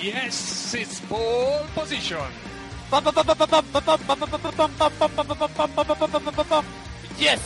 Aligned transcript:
Yes, 0.00 0.74
it's 0.74 1.00
pole 1.00 1.66
position. 1.74 2.22
Yes! 7.18 7.40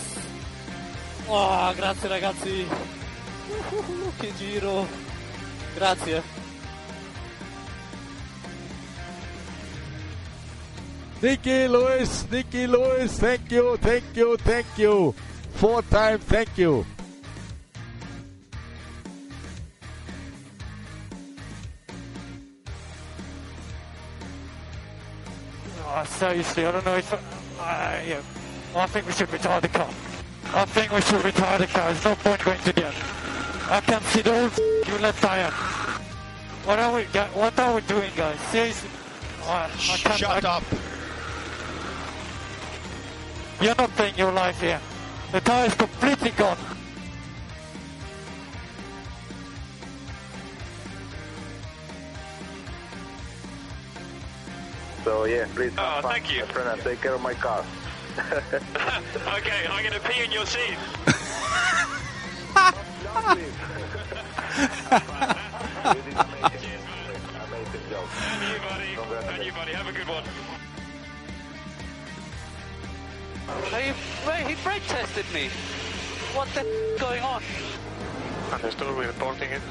Oh, 1.29 1.73
grazie 1.75 2.09
ragazzi. 2.09 2.67
che 4.19 4.33
giro. 4.37 4.87
Grazie. 5.75 6.23
Nicky 11.21 11.69
Lewis, 11.69 12.27
Nicky 12.31 12.67
Lewis, 12.67 13.17
thank 13.17 13.51
you, 13.51 13.77
thank 13.79 14.05
you, 14.15 14.37
thank 14.37 14.67
you. 14.77 15.15
Four 15.55 15.83
time, 15.89 16.19
thank 16.19 16.59
you. 16.59 16.85
Oh, 25.95 26.05
seriously, 26.05 26.65
I 26.65 26.73
don't 26.73 26.87
know 26.87 26.97
if. 26.97 27.13
Uh, 27.13 27.17
yeah. 28.07 28.23
I 28.75 28.87
think 28.87 29.07
we 29.07 29.13
should 29.13 29.31
retire 29.31 29.61
the 29.61 29.69
car. 29.69 29.91
I 30.55 30.65
think 30.65 30.91
we 30.91 31.03
should 31.03 31.23
retire 31.23 31.59
the 31.59 31.67
car. 31.67 31.93
There's 31.93 32.05
no 32.05 32.15
point 32.15 32.43
going 32.43 32.61
to 32.61 32.73
the 32.73 32.87
end. 32.87 32.95
I 33.69 33.81
can 33.81 34.01
see 34.03 34.23
the 34.23 34.49
whole 34.49 34.95
you 34.95 34.99
left 35.03 35.23
tire. 35.23 35.51
What 36.65 36.79
are 36.79 36.95
we? 36.95 37.05
What 37.05 37.59
are 37.59 37.75
we 37.75 37.83
doing, 37.83 38.11
guys? 38.17 38.41
Seriously. 38.49 38.89
I 39.45 39.69
can't, 39.77 40.19
Shut 40.19 40.45
I- 40.45 40.57
up. 40.57 40.65
You're 43.61 43.75
not 43.77 43.91
playing 43.91 44.15
your 44.17 44.33
life 44.33 44.61
here. 44.61 44.81
The 45.31 45.41
tire 45.41 45.67
is 45.67 45.75
completely 45.75 46.31
gone. 46.31 46.57
So 55.05 55.25
yeah, 55.25 55.47
please. 55.55 55.73
Oh, 55.79 56.01
fun, 56.03 56.13
thank 56.13 56.33
you. 56.33 56.41
my 56.41 56.53
friend, 56.53 56.69
and 56.71 56.83
take 56.83 57.01
care 57.01 57.15
of 57.15 57.21
my 57.21 57.35
car. 57.35 57.65
okay, 58.19 59.67
I'm 59.69 59.83
going 59.83 59.95
to 59.95 60.01
pee 60.09 60.23
in 60.23 60.31
your 60.31 60.47
seat. 60.47 60.77
You 65.85 65.95
did 65.95 66.15
amazing, 66.15 66.79
amazing 67.49 67.85
job. 67.91 68.07
And 68.31 68.43
you, 68.53 68.59
buddy. 68.69 69.35
And 69.35 69.45
you, 69.45 69.53
buddy. 69.53 69.73
Have 69.73 69.89
a 69.89 69.93
good 69.93 70.09
one. 70.09 70.25
He, 73.71 73.93
wait, 74.29 74.47
he 74.47 74.63
brake 74.63 74.87
tested 74.87 75.27
me. 75.35 75.49
What 76.35 76.49
the 76.55 76.61
f- 76.61 77.01
going 77.01 77.23
on? 77.23 77.43
Understood, 78.53 78.95
we're 78.97 79.11
still 79.11 79.27
reporting 79.29 79.51
it. 79.51 79.63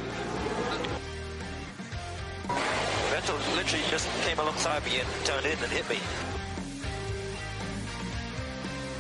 Vettel 3.22 3.56
literally 3.56 3.84
just 3.90 4.08
came 4.24 4.40
alongside 4.40 4.84
me 4.86 5.00
and 5.00 5.08
turned 5.26 5.46
in 5.46 5.52
and 5.52 5.72
hit 5.72 5.88
me. 5.90 5.98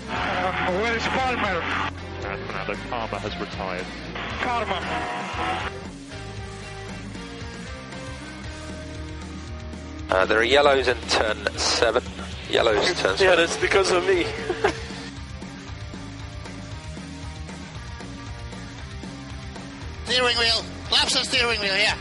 Uh, 0.10 0.72
where 0.74 0.96
is 0.96 1.04
Palmer? 1.08 1.62
And 2.24 2.46
Fernando 2.46 2.76
Palmer 2.90 3.18
has 3.20 3.40
retired. 3.40 3.86
Palmer. 4.42 4.82
Uh, 10.10 10.26
there 10.26 10.40
are 10.40 10.44
yellows 10.44 10.88
in 10.88 10.98
turn 11.10 11.48
seven. 11.58 12.04
Yellows 12.50 12.86
turn 13.02 13.18
seven. 13.18 13.26
Yeah, 13.26 13.32
seven. 13.32 13.38
that's 13.38 13.58
because 13.58 13.92
of 13.92 14.06
me. 14.06 14.26
Steering 20.06 20.38
wheel. 20.38 20.64
Claps 20.90 21.16
on 21.16 21.24
steering 21.24 21.60
wheel, 21.62 21.76
yeah. 21.78 21.98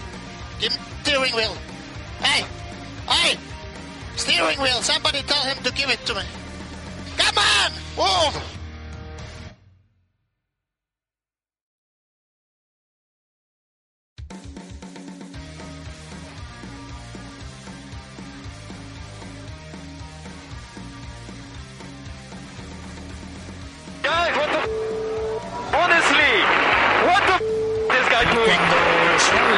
Give 0.58 0.76
steering 1.02 1.32
wheel. 1.34 1.56
Steering 4.40 4.60
wheel. 4.62 4.80
Somebody 4.80 5.20
tell 5.22 5.42
him 5.44 5.62
to 5.64 5.72
give 5.72 5.90
it 5.90 5.98
to 6.06 6.14
me. 6.14 6.22
Come 7.18 7.36
on! 7.36 7.72
Guys, 24.02 24.36
what 24.38 24.50
the 24.52 24.60
Honestly, 25.76 26.32
what 27.04 27.22
the 27.28 27.36
this 27.92 28.08
guy 28.08 28.24
doing? 28.32 28.60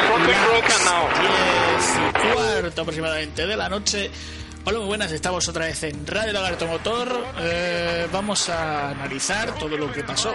Fucking 0.09 0.41
broken 0.43 0.79
now. 0.83 1.03
10 1.13 1.97
y 1.97 2.33
cuarto 2.33 2.81
aproximadamente 2.81 3.47
de 3.47 3.55
la 3.55 3.69
noche. 3.69 4.11
Hola, 4.65 4.79
muy 4.79 4.87
buenas, 4.87 5.11
estamos 5.11 5.45
otra 5.49 5.65
vez 5.65 5.83
en 5.83 6.07
Radio 6.07 6.31
Lagarto 6.31 6.65
Motor. 6.67 7.25
Eh, 7.41 8.07
vamos 8.13 8.47
a 8.47 8.91
analizar 8.91 9.53
todo 9.55 9.77
lo 9.77 9.91
que 9.91 10.03
pasó 10.05 10.33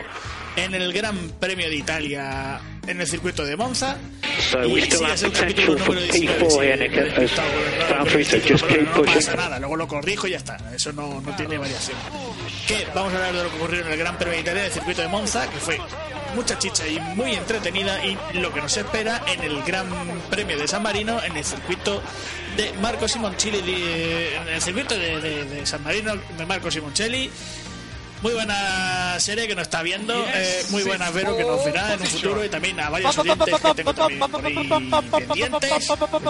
en 0.54 0.74
el 0.74 0.92
Gran 0.92 1.16
Premio 1.40 1.66
de 1.66 1.76
Italia 1.76 2.60
en 2.86 3.00
el 3.00 3.06
circuito 3.06 3.46
de 3.46 3.56
Monza. 3.56 3.96
y 4.66 4.80
sí, 4.82 5.04
es 5.12 5.22
el 5.22 5.32
capítulo 5.32 5.78
número 5.78 6.00
19. 6.02 6.50
sí, 6.50 6.58
me 6.58 6.74
he 6.74 6.88
despistado 7.04 7.48
con 7.48 7.62
el 7.62 7.74
error, 7.74 8.08
pero 8.68 8.82
no 8.84 9.02
pasa 9.02 9.34
nada, 9.36 9.58
luego 9.58 9.76
lo 9.76 9.88
corrijo 9.88 10.26
y 10.26 10.32
ya 10.32 10.36
está. 10.36 10.58
Eso 10.74 10.92
no, 10.92 11.22
no 11.22 11.36
tiene 11.36 11.56
variación. 11.56 11.96
Que 12.66 12.86
vamos 12.94 13.14
a 13.14 13.16
hablar 13.16 13.32
de 13.32 13.44
lo 13.44 13.50
que 13.50 13.56
ocurrió 13.56 13.80
en 13.80 13.92
el 13.92 13.98
Gran 13.98 14.18
Premio 14.18 14.34
de 14.34 14.40
Italia 14.40 14.60
en 14.60 14.66
el 14.66 14.72
circuito 14.72 15.00
de 15.00 15.08
Monza, 15.08 15.48
que 15.48 15.58
fue 15.58 15.80
mucha 16.34 16.58
chicha 16.58 16.86
y 16.86 16.98
muy 17.00 17.34
entretenida 17.34 18.04
y 18.04 18.16
lo 18.34 18.52
que 18.52 18.60
nos 18.60 18.76
espera 18.76 19.22
en 19.26 19.42
el 19.42 19.62
Gran 19.62 19.86
Premio 20.30 20.58
de 20.58 20.68
San 20.68 20.82
Marino 20.82 21.22
en 21.22 21.36
el 21.36 21.44
circuito 21.44 22.02
de 22.56 22.72
Marco 22.74 23.06
Simoncelli 23.08 23.60
de- 23.62 24.36
en 24.36 24.48
el 24.48 24.62
circuito 24.62 24.94
de, 24.96 25.20
de- 25.20 25.44
de 25.44 25.66
San 25.66 25.82
Marino 25.84 26.14
de 26.36 26.46
Marco 26.46 26.70
Simoncelli 26.70 27.30
muy 28.20 28.32
buena 28.32 29.16
serie 29.20 29.46
que 29.46 29.54
nos 29.54 29.62
está 29.62 29.80
viendo 29.82 30.12
eh, 30.34 30.64
muy 30.70 30.82
buena 30.82 31.08
Vero 31.10 31.36
que 31.36 31.44
nos 31.44 31.64
verá 31.64 31.94
en 31.94 32.00
un 32.00 32.06
futuro 32.06 32.44
y 32.44 32.48
también 32.48 32.80
a 32.80 32.90
varios 32.90 33.14
oyentes 33.22 33.54
que 33.60 33.74
tengo 33.76 33.94
también 33.94 34.18
por 34.30 34.44
ahí 34.44 34.54
pendientes 35.28 35.70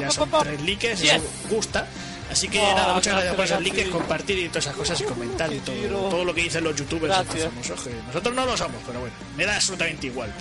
ya 0.02 0.10
son 0.10 0.30
tres 0.44 0.60
likes 0.62 0.92
eso 0.92 1.04
gusta 1.48 1.86
Así 2.30 2.48
que 2.48 2.60
nada, 2.60 2.94
muchas 2.94 3.14
gracias 3.14 3.34
por 3.34 3.44
esos 3.44 3.62
likes, 3.62 3.90
compartir 3.90 4.38
y 4.38 4.48
todas 4.48 4.66
esas 4.66 4.76
cosas 4.76 5.00
y 5.00 5.04
comentar 5.04 5.52
y 5.52 5.58
todo, 5.60 6.08
todo 6.10 6.24
lo 6.24 6.34
que 6.34 6.42
dicen 6.42 6.62
los 6.62 6.76
youtubers 6.76 7.18
estos 7.20 7.44
famosos, 7.44 7.80
que 7.82 7.90
nosotros 8.06 8.34
no 8.34 8.44
lo 8.46 8.56
somos, 8.56 8.82
pero 8.86 9.00
bueno, 9.00 9.14
me 9.36 9.46
da 9.46 9.56
absolutamente 9.56 10.08
igual. 10.08 10.32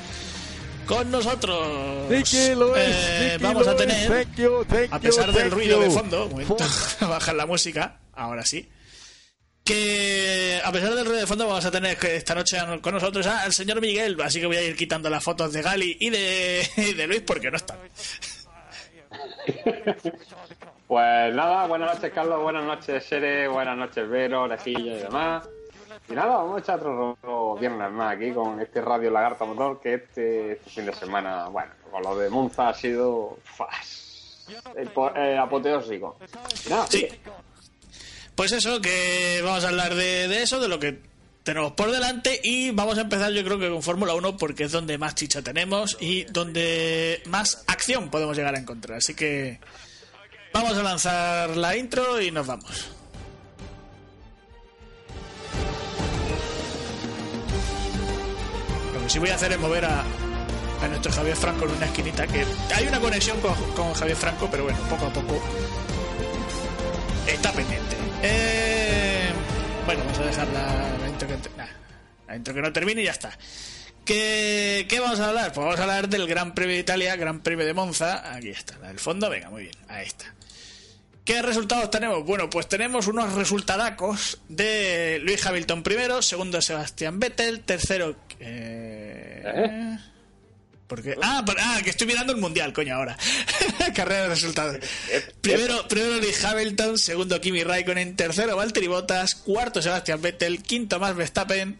Con 0.85 1.11
nosotros 1.11 2.09
eh, 2.09 3.37
vamos 3.41 3.67
a 3.67 3.75
tener, 3.75 4.07
thank 4.09 4.37
you, 4.37 4.65
thank 4.65 4.87
a 4.91 4.99
pesar 4.99 5.27
you, 5.27 5.33
del 5.33 5.51
ruido 5.51 5.79
de 5.79 5.89
fondo, 5.89 6.29
momento, 6.29 6.57
bajar 7.01 7.35
la 7.35 7.45
música, 7.45 7.99
ahora 8.13 8.45
sí, 8.45 8.69
que 9.63 10.61
a 10.63 10.71
pesar 10.71 10.95
del 10.95 11.05
ruido 11.05 11.19
de 11.19 11.27
fondo 11.27 11.47
vamos 11.47 11.65
a 11.65 11.71
tener 11.71 11.97
que 11.97 12.15
esta 12.15 12.35
noche 12.35 12.57
con 12.81 12.93
nosotros 12.93 13.25
al 13.27 13.53
señor 13.53 13.81
Miguel, 13.81 14.19
así 14.21 14.39
que 14.39 14.45
voy 14.45 14.57
a 14.57 14.61
ir 14.61 14.75
quitando 14.75 15.09
las 15.09 15.23
fotos 15.23 15.51
de 15.51 15.61
Gali 15.61 15.97
y 15.99 16.09
de, 16.09 16.69
y 16.77 16.93
de 16.93 17.07
Luis 17.07 17.21
porque 17.21 17.51
no 17.51 17.57
están. 17.57 17.77
Pues 20.87 21.35
nada, 21.35 21.67
buenas 21.67 21.95
noches 21.95 22.11
Carlos, 22.13 22.41
buenas 22.41 22.63
noches 22.63 23.03
Sere, 23.05 23.47
buenas 23.49 23.77
noches 23.77 24.07
Vero, 24.07 24.47
Lejilla 24.47 24.93
y 24.95 24.99
demás. 24.99 25.47
Y 26.09 26.13
nada, 26.13 26.37
vamos 26.37 26.57
a 26.57 26.59
echar 26.61 26.79
otro, 26.87 27.55
viernes 27.59 27.91
más 27.91 28.15
aquí 28.15 28.31
con 28.31 28.61
este 28.61 28.79
Radio 28.81 29.11
Lagarta 29.11 29.43
Motor 29.43 29.81
que 29.81 29.95
este, 29.95 30.61
fin 30.69 30.85
de 30.85 30.93
semana, 30.93 31.49
bueno, 31.49 31.71
con 31.91 32.01
lo 32.03 32.17
de 32.17 32.29
Monza 32.29 32.69
ha 32.69 32.73
sido 32.73 33.37
fas, 33.43 34.45
epo- 34.75 35.11
eh, 35.17 35.37
apoteósico. 35.37 36.17
Y 36.65 36.69
nada, 36.69 36.87
Sí. 36.87 37.07
Pues 38.35 38.51
eso, 38.51 38.79
que 38.79 39.41
vamos 39.43 39.65
a 39.65 39.69
hablar 39.69 39.95
de, 39.95 40.27
de 40.27 40.43
eso, 40.43 40.59
de 40.59 40.67
lo 40.67 40.79
que 40.79 40.99
tenemos 41.43 41.71
por 41.71 41.89
delante 41.91 42.39
y 42.43 42.69
vamos 42.71 42.97
a 42.99 43.01
empezar 43.01 43.31
yo 43.31 43.43
creo 43.43 43.57
que 43.57 43.67
con 43.69 43.81
Fórmula 43.81 44.13
1 44.13 44.37
porque 44.37 44.65
es 44.65 44.71
donde 44.71 44.97
más 44.99 45.15
chicha 45.15 45.41
tenemos 45.41 45.97
y 45.99 46.25
donde 46.25 47.21
más 47.25 47.63
acción 47.67 48.09
podemos 48.11 48.37
llegar 48.37 48.53
a 48.55 48.59
encontrar. 48.59 48.99
Así 48.99 49.15
que 49.15 49.59
vamos 50.53 50.77
a 50.77 50.83
lanzar 50.83 51.57
la 51.57 51.75
intro 51.75 52.21
y 52.21 52.31
nos 52.31 52.47
vamos. 52.47 52.89
Lo 58.93 59.03
que 59.03 59.09
sí 59.09 59.19
voy 59.19 59.29
a 59.29 59.35
hacer 59.35 59.51
es 59.51 59.59
mover 59.59 59.85
a, 59.85 60.03
nuestro 60.89 61.11
Javier 61.11 61.35
Franco 61.35 61.65
en 61.65 61.71
una 61.71 61.85
esquinita 61.85 62.27
que 62.27 62.45
hay 62.75 62.87
una 62.87 62.99
conexión 62.99 63.37
con, 63.41 63.93
Javier 63.93 64.17
Franco, 64.17 64.47
pero 64.49 64.63
bueno, 64.63 64.79
poco 64.89 65.05
a 65.05 65.13
poco 65.13 65.41
está 67.27 67.51
pendiente. 67.51 67.95
Eh, 68.23 69.29
bueno, 69.85 70.03
vamos 70.03 70.19
a 70.19 70.23
dejar 70.23 70.47
la 70.47 71.09
intro 71.09 71.27
que 71.27 71.35
nah, 71.57 71.65
la 72.27 72.35
intro 72.35 72.53
que 72.53 72.61
no 72.61 72.71
termine 72.71 73.01
y 73.01 73.05
ya 73.05 73.11
está. 73.11 73.37
¿Qué, 74.07 74.85
¿Qué 74.89 74.99
vamos 75.01 75.19
a 75.19 75.27
hablar? 75.29 75.51
Pues 75.53 75.65
vamos 75.65 75.79
a 75.79 75.83
hablar 75.83 76.07
del 76.09 76.25
Gran 76.27 76.55
Premio 76.55 76.73
de 76.75 76.79
Italia, 76.81 77.15
Gran 77.17 77.41
Premio 77.41 77.65
de 77.65 77.73
Monza. 77.73 78.33
Aquí 78.33 78.49
está, 78.49 78.77
la 78.79 78.87
del 78.87 78.99
fondo. 78.99 79.29
Venga, 79.29 79.49
muy 79.49 79.63
bien, 79.63 79.75
ahí 79.89 80.05
está. 80.07 80.33
¿Qué 81.25 81.41
resultados 81.41 81.91
tenemos? 81.91 82.23
Bueno, 82.25 82.49
pues 82.49 82.69
tenemos 82.69 83.07
unos 83.07 83.33
resultadacos 83.33 84.39
de 84.47 85.19
Luis 85.23 85.45
Hamilton 85.45 85.83
primero, 85.83 86.21
segundo 86.21 86.61
Sebastián 86.61 87.19
Vettel, 87.19 87.59
tercero... 87.65 88.15
Eh, 88.39 89.97
porque, 90.87 91.17
ah, 91.21 91.43
por- 91.45 91.57
ah, 91.59 91.81
que 91.83 91.89
estoy 91.89 92.07
mirando 92.07 92.31
el 92.31 92.39
mundial, 92.39 92.71
coño, 92.71 92.95
ahora. 92.95 93.17
Carrera 93.93 94.21
de 94.23 94.27
resultados. 94.29 94.77
Primero, 95.41 95.85
primero 95.89 96.15
Luis 96.15 96.41
Hamilton, 96.45 96.97
segundo 96.97 97.41
Kimi 97.41 97.61
Raikkonen, 97.65 98.15
tercero 98.15 98.55
Valtteri 98.55 98.87
Bottas, 98.87 99.35
cuarto 99.35 99.81
Sebastián 99.81 100.21
Vettel, 100.21 100.63
quinto 100.63 100.97
Max 100.97 101.17
Verstappen. 101.17 101.77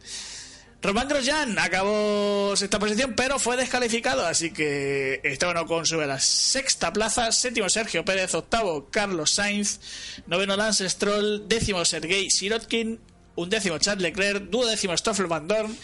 Román 0.82 1.08
Grosjean 1.08 1.58
acabó 1.58 2.56
sexta 2.56 2.78
posición, 2.78 3.14
pero 3.16 3.40
fue 3.40 3.58
descalificado, 3.58 4.26
así 4.26 4.52
que 4.52 5.20
Esteban 5.24 5.58
Ocon 5.58 5.86
sube 5.86 6.04
a 6.04 6.08
la 6.08 6.20
sexta 6.20 6.94
plaza, 6.94 7.32
séptimo 7.32 7.68
Sergio 7.68 8.06
Pérez, 8.06 8.36
octavo 8.36 8.88
Carlos 8.92 9.32
Sainz, 9.32 9.80
noveno 10.28 10.56
Lance 10.56 10.88
Stroll, 10.88 11.48
décimo 11.48 11.84
Sergei 11.84 12.30
Sirotkin, 12.30 13.00
undécimo 13.36 13.80
Charles 13.80 14.04
Leclerc, 14.04 14.44
duodécimo 14.50 14.96
Stoffel 14.96 15.26
Van 15.28 15.48
Dorn, 15.48 15.76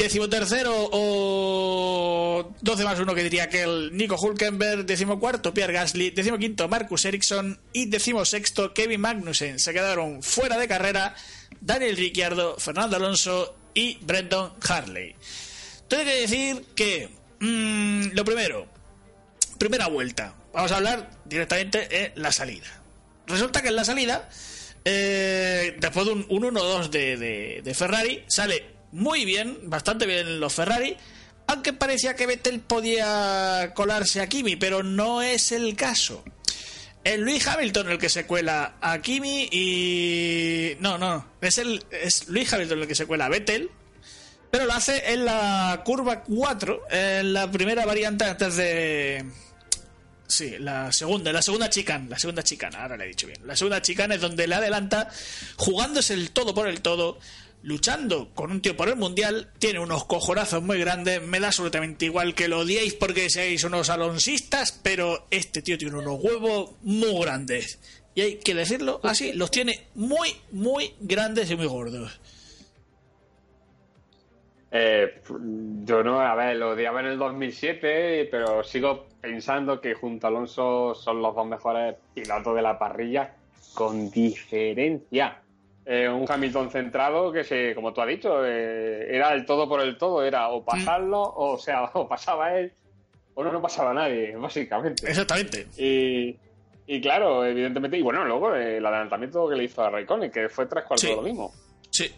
Décimo 0.00 0.30
tercero 0.30 0.72
o 0.72 2.54
12 2.62 2.84
más 2.84 2.98
uno 3.00 3.14
que 3.14 3.22
diría 3.22 3.50
que 3.50 3.64
el 3.64 3.94
Nico 3.94 4.16
Hulkenberg, 4.16 4.86
décimo 4.86 5.20
cuarto 5.20 5.52
Pierre 5.52 5.74
Gasly, 5.74 6.08
décimo 6.08 6.38
quinto 6.38 6.68
Marcus 6.68 7.04
Ericsson 7.04 7.60
y 7.74 7.84
décimo 7.84 8.24
sexto 8.24 8.72
Kevin 8.72 9.02
Magnussen. 9.02 9.58
Se 9.58 9.74
quedaron 9.74 10.22
fuera 10.22 10.56
de 10.56 10.68
carrera 10.68 11.14
Daniel 11.60 11.98
Ricciardo, 11.98 12.56
Fernando 12.56 12.96
Alonso 12.96 13.59
y 13.74 13.98
Brendan 14.02 14.52
Harley. 14.68 15.14
Tengo 15.88 16.04
que 16.04 16.20
decir 16.20 16.64
que 16.74 17.08
mm, 17.40 18.08
lo 18.14 18.24
primero, 18.24 18.66
primera 19.58 19.86
vuelta. 19.88 20.34
Vamos 20.52 20.72
a 20.72 20.76
hablar 20.76 21.10
directamente 21.24 22.04
en 22.06 22.12
la 22.22 22.32
salida. 22.32 22.66
Resulta 23.26 23.62
que 23.62 23.68
en 23.68 23.76
la 23.76 23.84
salida, 23.84 24.28
eh, 24.84 25.76
después 25.78 26.06
de 26.06 26.12
un, 26.12 26.26
un 26.28 26.42
1-2 26.54 26.88
de, 26.90 27.16
de- 27.16 27.60
de 27.62 27.74
Ferrari, 27.74 28.24
sale 28.28 28.64
muy 28.92 29.24
bien, 29.24 29.58
bastante 29.70 30.06
bien 30.06 30.40
los 30.40 30.52
Ferrari, 30.52 30.96
aunque 31.46 31.72
parecía 31.72 32.14
que 32.14 32.26
Vettel 32.26 32.60
podía 32.60 33.72
colarse 33.74 34.20
a 34.20 34.28
Kimi, 34.28 34.56
pero 34.56 34.82
no 34.82 35.22
es 35.22 35.52
el 35.52 35.76
caso. 35.76 36.24
Es 37.02 37.18
Luis 37.18 37.46
Hamilton 37.46 37.90
el 37.90 37.98
que 37.98 38.10
se 38.10 38.26
cuela 38.26 38.74
a 38.80 39.00
Kimi 39.00 39.48
y... 39.50 40.76
No, 40.80 40.98
no, 40.98 41.26
es, 41.40 41.58
el, 41.58 41.82
es 41.90 42.28
Luis 42.28 42.52
Hamilton 42.52 42.80
el 42.82 42.88
que 42.88 42.94
se 42.94 43.06
cuela 43.06 43.26
a 43.26 43.28
Vettel, 43.30 43.70
pero 44.50 44.66
lo 44.66 44.72
hace 44.74 45.12
en 45.12 45.24
la 45.24 45.80
curva 45.84 46.22
4, 46.22 46.82
en 46.90 47.32
la 47.32 47.50
primera 47.50 47.86
variante 47.86 48.24
antes 48.24 48.56
de... 48.56 49.24
Sí, 50.26 50.58
la 50.58 50.92
segunda, 50.92 51.32
la 51.32 51.42
segunda 51.42 51.68
chicane, 51.68 52.08
la 52.08 52.18
segunda 52.18 52.44
chicane, 52.44 52.76
ahora 52.76 52.96
le 52.96 53.04
he 53.04 53.08
dicho 53.08 53.26
bien. 53.26 53.40
La 53.46 53.56
segunda 53.56 53.82
chicane 53.82 54.14
es 54.14 54.20
donde 54.20 54.46
le 54.46 54.54
adelanta, 54.54 55.08
jugándose 55.56 56.14
el 56.14 56.30
todo 56.30 56.54
por 56.54 56.68
el 56.68 56.82
todo, 56.82 57.18
luchando 57.62 58.30
con 58.34 58.50
un 58.50 58.60
tío 58.60 58.76
por 58.76 58.88
el 58.88 58.96
mundial, 58.96 59.50
tiene 59.58 59.78
unos 59.78 60.04
cojonazos 60.04 60.62
muy 60.62 60.78
grandes, 60.78 61.22
me 61.22 61.40
da 61.40 61.48
absolutamente 61.48 62.06
igual 62.06 62.34
que 62.34 62.48
lo 62.48 62.60
odiéis 62.60 62.94
porque 62.94 63.30
seáis 63.30 63.64
unos 63.64 63.90
alonsistas, 63.90 64.78
pero 64.82 65.26
este 65.30 65.62
tío 65.62 65.76
tiene 65.78 65.98
unos 65.98 66.22
huevos 66.22 66.72
muy 66.82 67.20
grandes. 67.20 67.78
Y 68.14 68.22
hay 68.22 68.36
que 68.36 68.54
decirlo 68.54 69.00
así, 69.02 69.32
los 69.32 69.50
tiene 69.50 69.86
muy, 69.94 70.34
muy 70.52 70.94
grandes 71.00 71.50
y 71.50 71.56
muy 71.56 71.66
gordos. 71.66 72.20
Eh, 74.72 75.20
yo 75.84 76.02
no, 76.04 76.20
a 76.20 76.34
ver, 76.34 76.56
lo 76.56 76.70
odiaba 76.70 77.00
en 77.00 77.06
el 77.06 77.18
2007, 77.18 78.28
pero 78.30 78.62
sigo 78.62 79.06
pensando 79.20 79.80
que 79.80 79.94
junto 79.94 80.26
a 80.26 80.30
Alonso 80.30 80.94
son 80.94 81.20
los 81.20 81.34
dos 81.34 81.46
mejores 81.46 81.96
pilotos 82.14 82.54
de 82.54 82.62
la 82.62 82.78
parrilla, 82.78 83.34
con 83.74 84.10
diferencia. 84.10 85.42
Eh, 85.92 86.08
un 86.08 86.24
Hamilton 86.30 86.70
centrado 86.70 87.32
que, 87.32 87.42
se, 87.42 87.74
como 87.74 87.92
tú 87.92 88.00
has 88.00 88.06
dicho, 88.06 88.46
eh, 88.46 89.12
era 89.12 89.32
el 89.34 89.44
todo 89.44 89.68
por 89.68 89.80
el 89.80 89.98
todo, 89.98 90.22
era 90.22 90.48
o 90.50 90.64
pasarlo, 90.64 91.20
o, 91.20 91.58
sea, 91.58 91.82
o 91.94 92.06
pasaba 92.06 92.56
él, 92.56 92.72
o 93.34 93.42
no, 93.42 93.50
no 93.50 93.60
pasaba 93.60 93.92
nadie, 93.92 94.36
básicamente. 94.40 95.08
Exactamente. 95.08 95.66
Y, 95.76 96.36
y 96.86 97.00
claro, 97.00 97.44
evidentemente, 97.44 97.98
y 97.98 98.02
bueno, 98.02 98.24
luego 98.24 98.54
eh, 98.54 98.76
el 98.76 98.86
adelantamiento 98.86 99.48
que 99.48 99.56
le 99.56 99.64
hizo 99.64 99.82
a 99.82 99.90
Raikkonen, 99.90 100.30
que 100.30 100.48
fue 100.48 100.66
tres 100.66 100.84
cuartos 100.84 101.00
Sí. 101.00 101.08
de 101.08 101.16
lo 101.16 101.22
mismo. 101.22 101.52
Sí. 101.90 102.08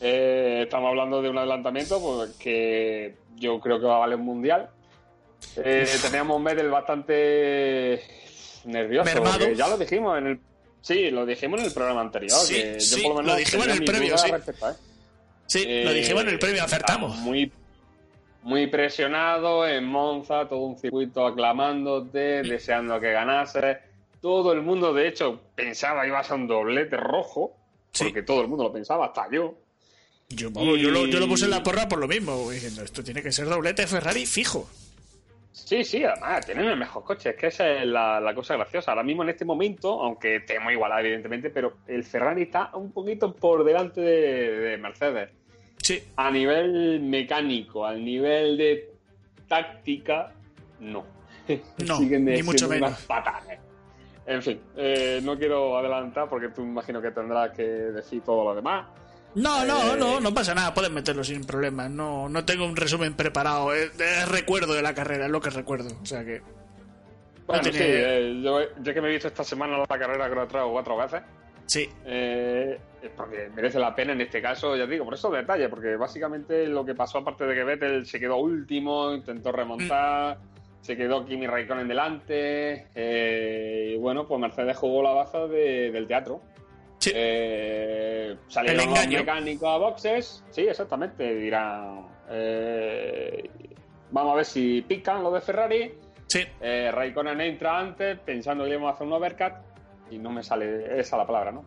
Eh, 0.00 0.62
estamos 0.64 0.88
hablando 0.88 1.22
de 1.22 1.30
un 1.30 1.38
adelantamiento 1.38 2.00
pues, 2.02 2.32
que 2.36 3.14
yo 3.36 3.60
creo 3.60 3.78
que 3.78 3.86
va 3.86 3.94
a 3.94 4.00
valer 4.00 4.16
un 4.18 4.24
mundial. 4.24 4.70
Teníamos 5.54 6.36
un 6.36 6.42
Vettel 6.42 6.68
bastante 6.68 8.02
nervioso. 8.64 9.22
Ya 9.54 9.68
lo 9.68 9.78
dijimos 9.78 10.18
en 10.18 10.26
el. 10.26 10.40
Sí, 10.82 11.10
lo 11.10 11.26
dijimos 11.26 11.60
en 11.60 11.66
el 11.66 11.72
programa 11.72 12.00
anterior. 12.00 12.38
Sí, 12.38 12.54
que 12.54 12.78
yo 12.80 13.02
por 13.02 13.08
lo 13.10 13.14
menos 13.22 13.32
lo 13.32 13.38
dijimos 13.38 13.66
en 13.66 13.72
el 13.72 13.84
dudas 13.84 14.22
sí. 14.22 14.30
respecto. 14.30 14.66
Sí, 15.46 15.64
lo 15.64 15.90
Eh, 15.90 15.94
dijimos 15.94 16.22
en 16.22 16.28
el 16.28 16.38
premio, 16.38 16.62
acertamos. 16.64 17.16
Muy, 17.18 17.52
muy 18.42 18.66
presionado 18.68 19.66
en 19.66 19.84
Monza, 19.84 20.48
todo 20.48 20.60
un 20.60 20.78
circuito 20.78 21.26
aclamándote, 21.26 22.42
deseando 22.42 23.00
que 23.00 23.12
ganase. 23.12 23.78
Todo 24.22 24.52
el 24.52 24.62
mundo, 24.62 24.92
de 24.94 25.08
hecho, 25.08 25.40
pensaba 25.54 26.02
que 26.02 26.08
iba 26.08 26.20
a 26.20 26.34
un 26.34 26.46
doblete 26.46 26.96
rojo, 26.96 27.56
porque 27.98 28.22
todo 28.22 28.42
el 28.42 28.48
mundo 28.48 28.64
lo 28.64 28.72
pensaba, 28.72 29.06
hasta 29.06 29.30
yo. 29.30 29.54
Yo, 30.28 30.50
vamos, 30.50 30.78
yo, 30.78 30.90
lo, 30.90 31.06
yo 31.06 31.18
lo 31.18 31.26
puse 31.26 31.46
en 31.46 31.50
la 31.50 31.62
porra 31.62 31.88
por 31.88 31.98
lo 31.98 32.06
mismo, 32.06 32.48
diciendo, 32.50 32.82
esto 32.82 33.02
tiene 33.02 33.22
que 33.22 33.32
ser 33.32 33.48
doblete 33.48 33.86
Ferrari 33.86 34.26
fijo. 34.26 34.70
Sí, 35.70 35.84
sí, 35.84 36.02
además, 36.02 36.44
tienen 36.44 36.66
el 36.66 36.76
mejor 36.76 37.04
coche. 37.04 37.30
Es 37.30 37.36
que 37.36 37.46
esa 37.46 37.70
es 37.70 37.86
la, 37.86 38.20
la 38.20 38.34
cosa 38.34 38.56
graciosa. 38.56 38.90
Ahora 38.90 39.04
mismo, 39.04 39.22
en 39.22 39.28
este 39.28 39.44
momento, 39.44 40.02
aunque 40.02 40.34
estemos 40.34 40.72
igualados, 40.72 41.04
evidentemente, 41.04 41.48
pero 41.50 41.74
el 41.86 42.02
Ferrari 42.02 42.42
está 42.42 42.72
un 42.74 42.90
poquito 42.90 43.32
por 43.32 43.62
delante 43.62 44.00
de, 44.00 44.50
de 44.58 44.78
Mercedes. 44.78 45.30
Sí. 45.76 46.02
A 46.16 46.28
nivel 46.28 46.98
mecánico, 47.02 47.86
al 47.86 48.04
nivel 48.04 48.56
de 48.56 48.90
táctica, 49.46 50.32
no. 50.80 51.04
No, 51.86 51.98
Siguen 51.98 52.24
ni 52.24 52.42
mucho 52.42 52.68
menos. 52.68 53.06
En 54.26 54.42
fin, 54.42 54.60
eh, 54.76 55.20
no 55.22 55.38
quiero 55.38 55.78
adelantar 55.78 56.28
porque 56.28 56.48
tú 56.48 56.62
imagino 56.62 57.00
que 57.00 57.12
tendrás 57.12 57.52
que 57.52 57.62
decir 57.62 58.22
todo 58.22 58.42
lo 58.42 58.56
demás. 58.56 58.88
No, 59.34 59.64
no, 59.64 59.94
Eh, 59.94 59.96
no, 59.98 60.20
no 60.20 60.34
pasa 60.34 60.54
nada, 60.54 60.74
pueden 60.74 60.92
meterlo 60.92 61.22
sin 61.22 61.44
problema. 61.44 61.88
No, 61.88 62.28
no 62.28 62.44
tengo 62.44 62.64
un 62.64 62.76
resumen 62.76 63.14
preparado, 63.14 63.72
es, 63.72 63.92
es 64.00 64.28
recuerdo 64.28 64.74
de 64.74 64.82
la 64.82 64.94
carrera, 64.94 65.26
es 65.26 65.30
lo 65.30 65.40
que 65.40 65.50
recuerdo. 65.50 65.90
O 66.02 66.06
sea 66.06 66.24
que. 66.24 66.40
Bueno, 67.46 67.62
tiene- 67.62 67.78
sí, 67.78 67.84
eh, 67.86 68.40
yo, 68.44 68.60
yo 68.82 68.94
que 68.94 69.00
me 69.00 69.08
he 69.08 69.12
visto 69.12 69.28
esta 69.28 69.44
semana 69.44 69.78
la 69.78 69.86
carrera 69.86 70.28
creo 70.30 70.46
tres 70.46 70.62
o 70.64 70.72
cuatro 70.72 70.96
veces. 70.96 71.22
Sí. 71.66 71.88
Eh, 72.04 72.78
porque 73.16 73.48
merece 73.54 73.78
la 73.78 73.94
pena 73.94 74.12
en 74.12 74.20
este 74.20 74.42
caso, 74.42 74.76
ya 74.76 74.86
digo, 74.86 75.04
por 75.04 75.14
esos 75.14 75.32
detalles, 75.32 75.68
porque 75.68 75.94
básicamente 75.96 76.66
lo 76.66 76.84
que 76.84 76.94
pasó, 76.94 77.18
aparte 77.18 77.44
de 77.44 77.54
que 77.54 77.64
Vettel 77.64 78.06
se 78.06 78.18
quedó 78.18 78.36
último, 78.38 79.12
intentó 79.14 79.52
remontar, 79.52 80.38
se 80.80 80.96
quedó 80.96 81.24
Kimi 81.24 81.46
Raikkonen 81.46 81.86
delante, 81.88 82.86
eh, 82.94 83.92
y 83.94 83.98
bueno, 83.98 84.26
pues 84.26 84.40
Mercedes 84.40 84.76
jugó 84.76 85.02
la 85.02 85.10
baza 85.12 85.46
de- 85.46 85.90
del 85.92 86.06
teatro. 86.08 86.42
Eh, 87.14 88.36
salieron 88.48 88.80
El 88.80 88.90
los 88.94 89.08
mecánicos 89.08 89.68
a 89.68 89.76
boxes, 89.78 90.44
sí, 90.50 90.62
exactamente, 90.62 91.34
dirán, 91.34 92.06
eh, 92.30 93.48
vamos 94.10 94.32
a 94.32 94.36
ver 94.36 94.44
si 94.44 94.82
pican 94.82 95.22
los 95.22 95.32
de 95.32 95.40
Ferrari. 95.40 95.94
Sí. 96.28 96.44
Eh, 96.60 96.90
Raikkonen 96.92 97.40
entra 97.40 97.78
antes 97.78 98.18
pensando 98.20 98.64
que 98.64 98.70
íbamos 98.70 98.92
a 98.92 98.94
hacer 98.94 99.06
un 99.06 99.12
overcut 99.14 99.52
y 100.10 100.18
no 100.18 100.30
me 100.30 100.42
sale 100.42 101.00
esa 101.00 101.16
la 101.16 101.26
palabra, 101.26 101.52
¿no? 101.52 101.64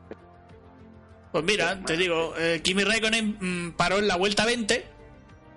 Pues 1.32 1.44
mira, 1.44 1.82
te 1.84 1.98
digo, 1.98 2.34
eh, 2.38 2.62
Kimi 2.64 2.84
Raikkonen 2.84 3.38
mm, 3.40 3.72
paró 3.72 3.98
en 3.98 4.08
la 4.08 4.16
vuelta 4.18 4.46
20 4.46 4.86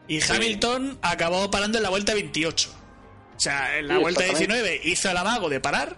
y 0.08 0.20
Hamilton 0.22 0.98
acabó 1.02 1.50
parando 1.50 1.76
en 1.78 1.84
la 1.84 1.90
vuelta 1.90 2.14
28. 2.14 2.70
O 3.36 3.38
sea, 3.38 3.76
en 3.78 3.88
la 3.88 3.96
Sí, 3.96 4.00
vuelta 4.00 4.24
exactamente. 4.24 4.62
19 4.62 4.80
hizo 4.90 5.10
el 5.10 5.16
amago 5.18 5.48
de 5.50 5.60
parar. 5.60 5.96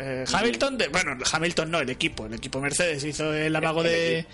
Eh, 0.00 0.24
Hamilton, 0.32 0.78
de- 0.78 0.88
bueno, 0.88 1.16
Hamilton 1.30 1.70
no, 1.70 1.78
el 1.80 1.90
equipo, 1.90 2.26
el 2.26 2.34
equipo 2.34 2.60
Mercedes 2.60 3.04
hizo 3.04 3.32
el 3.34 3.54
amago 3.54 3.82
de, 3.82 4.24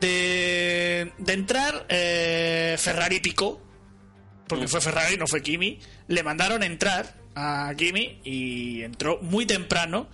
de, 0.00 1.12
de 1.18 1.32
entrar, 1.32 1.86
eh, 1.88 2.76
Ferrari 2.78 3.20
picó, 3.20 3.60
porque 4.46 4.68
fue 4.68 4.80
Ferrari, 4.80 5.16
no 5.16 5.26
fue 5.26 5.42
Kimi. 5.42 5.78
Le 6.08 6.22
mandaron 6.22 6.62
entrar 6.62 7.14
a 7.34 7.72
Kimi 7.76 8.20
y 8.24 8.82
entró 8.82 9.18
muy 9.22 9.46
temprano, 9.46 10.08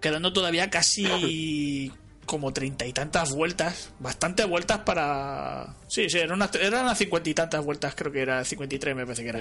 quedando 0.00 0.32
todavía 0.32 0.70
casi 0.70 1.92
como 2.26 2.52
treinta 2.52 2.84
y 2.86 2.92
tantas 2.92 3.32
vueltas, 3.32 3.90
bastantes 3.98 4.46
vueltas 4.46 4.80
para... 4.80 5.74
Sí, 5.88 6.10
sí, 6.10 6.18
eran 6.18 6.32
unas, 6.32 6.54
eran 6.56 6.82
unas 6.82 6.98
cincuenta 6.98 7.30
y 7.30 7.34
tantas 7.34 7.64
vueltas, 7.64 7.94
creo 7.94 8.12
que 8.12 8.20
era 8.20 8.44
53 8.44 8.94
me 8.94 9.04
parece 9.04 9.22
que 9.22 9.28
era. 9.28 9.40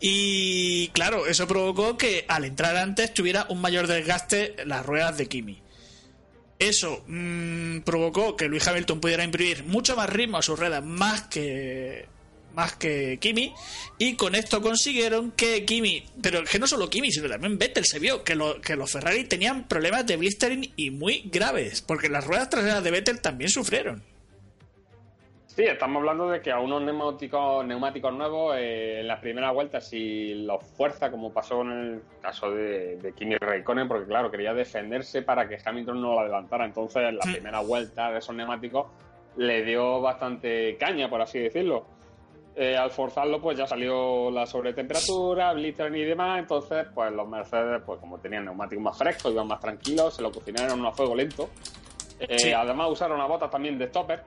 Y 0.00 0.88
claro, 0.88 1.26
eso 1.26 1.46
provocó 1.46 1.96
que 1.96 2.24
al 2.28 2.44
entrar 2.44 2.76
antes 2.76 3.14
tuviera 3.14 3.46
un 3.48 3.60
mayor 3.60 3.86
desgaste 3.86 4.56
las 4.66 4.84
ruedas 4.84 5.16
de 5.16 5.26
Kimi. 5.26 5.62
Eso 6.58 7.04
mm, 7.06 7.80
provocó 7.80 8.36
que 8.36 8.48
Luis 8.48 8.66
Hamilton 8.66 9.00
pudiera 9.00 9.24
imprimir 9.24 9.64
mucho 9.64 9.94
más 9.94 10.10
ritmo 10.10 10.38
a 10.38 10.42
sus 10.42 10.58
ruedas, 10.58 10.82
más 10.82 11.22
que 11.22 12.08
más 12.56 12.74
que 12.74 13.18
Kimi 13.20 13.54
y 13.98 14.16
con 14.16 14.34
esto 14.34 14.60
consiguieron 14.62 15.30
que 15.32 15.64
Kimi, 15.64 16.02
pero 16.22 16.42
que 16.44 16.58
no 16.58 16.66
solo 16.66 16.88
Kimi, 16.90 17.12
sino 17.12 17.28
también 17.28 17.58
Vettel 17.58 17.84
se 17.84 17.98
vio 17.98 18.24
que, 18.24 18.34
lo- 18.34 18.60
que 18.60 18.74
los 18.74 18.90
Ferrari 18.90 19.24
tenían 19.24 19.68
problemas 19.68 20.06
de 20.06 20.16
blistering 20.16 20.72
y 20.74 20.90
muy 20.90 21.22
graves, 21.26 21.82
porque 21.82 22.08
las 22.08 22.26
ruedas 22.26 22.50
traseras 22.50 22.82
de 22.82 22.90
Vettel 22.90 23.20
también 23.20 23.50
sufrieron. 23.50 24.02
Sí, 25.46 25.62
estamos 25.62 26.00
hablando 26.00 26.28
de 26.28 26.42
que 26.42 26.50
a 26.50 26.58
unos 26.60 26.82
neumáticos, 26.82 27.64
neumáticos 27.66 28.12
nuevos 28.12 28.56
eh, 28.58 29.00
en 29.00 29.08
las 29.08 29.20
primeras 29.20 29.54
vueltas 29.54 29.88
si 29.88 30.34
los 30.34 30.62
fuerza, 30.76 31.10
como 31.10 31.32
pasó 31.32 31.62
en 31.62 31.70
el 31.70 32.02
caso 32.20 32.50
de, 32.50 32.96
de 32.98 33.12
Kimi 33.14 33.36
Raikkonen, 33.36 33.88
porque 33.88 34.06
claro, 34.06 34.30
quería 34.30 34.52
defenderse 34.52 35.22
para 35.22 35.48
que 35.48 35.56
Hamilton 35.64 36.02
no 36.02 36.14
la 36.14 36.24
levantara. 36.24 36.66
Entonces, 36.66 37.02
en 37.08 37.16
la 37.16 37.22
primera 37.24 37.60
vuelta 37.60 38.12
de 38.12 38.18
esos 38.18 38.36
neumáticos 38.36 38.86
le 39.38 39.64
dio 39.64 40.02
bastante 40.02 40.76
caña, 40.78 41.08
por 41.08 41.22
así 41.22 41.38
decirlo. 41.38 41.86
Eh, 42.58 42.74
al 42.74 42.90
forzarlo, 42.90 43.38
pues 43.38 43.58
ya 43.58 43.66
salió 43.66 44.30
la 44.30 44.46
sobretemperatura, 44.46 45.52
blistering 45.52 45.94
y 45.96 46.04
demás. 46.04 46.38
Entonces, 46.38 46.86
pues 46.94 47.12
los 47.12 47.28
Mercedes, 47.28 47.82
pues 47.84 48.00
como 48.00 48.18
tenían 48.18 48.46
neumáticos 48.46 48.82
más 48.82 48.96
frescos, 48.96 49.30
iban 49.32 49.46
más 49.46 49.60
tranquilos, 49.60 50.14
se 50.16 50.22
lo 50.22 50.32
cocinaron 50.32 50.84
a 50.86 50.92
fuego 50.92 51.14
lento. 51.14 51.50
Eh, 52.18 52.38
Sí. 52.38 52.52
Además, 52.52 52.88
usaron 52.90 53.18
las 53.18 53.28
botas 53.28 53.50
también 53.50 53.76
de 53.78 53.88
stopper. 53.88 54.22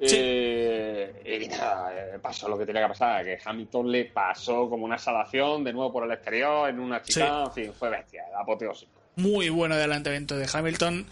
Sí. 0.00 0.16
Eh, 0.18 1.40
y 1.44 1.48
nada, 1.48 1.92
pasó 2.22 2.48
lo 2.48 2.56
que 2.58 2.64
tenía 2.64 2.82
que 2.82 2.88
pasar, 2.88 3.22
que 3.22 3.38
Hamilton 3.44 3.92
le 3.92 4.06
pasó 4.06 4.68
como 4.70 4.86
una 4.86 4.96
salación 4.96 5.62
de 5.62 5.74
nuevo 5.74 5.92
por 5.92 6.04
el 6.04 6.10
exterior, 6.12 6.70
en 6.70 6.80
una 6.80 7.02
chica, 7.02 7.44
en 7.44 7.52
fin, 7.52 7.72
fue 7.74 7.90
bestia, 7.90 8.24
apoteósico. 8.36 8.92
Muy 9.16 9.50
buen 9.50 9.72
adelantamiento 9.72 10.36
de 10.38 10.48
Hamilton. 10.50 11.06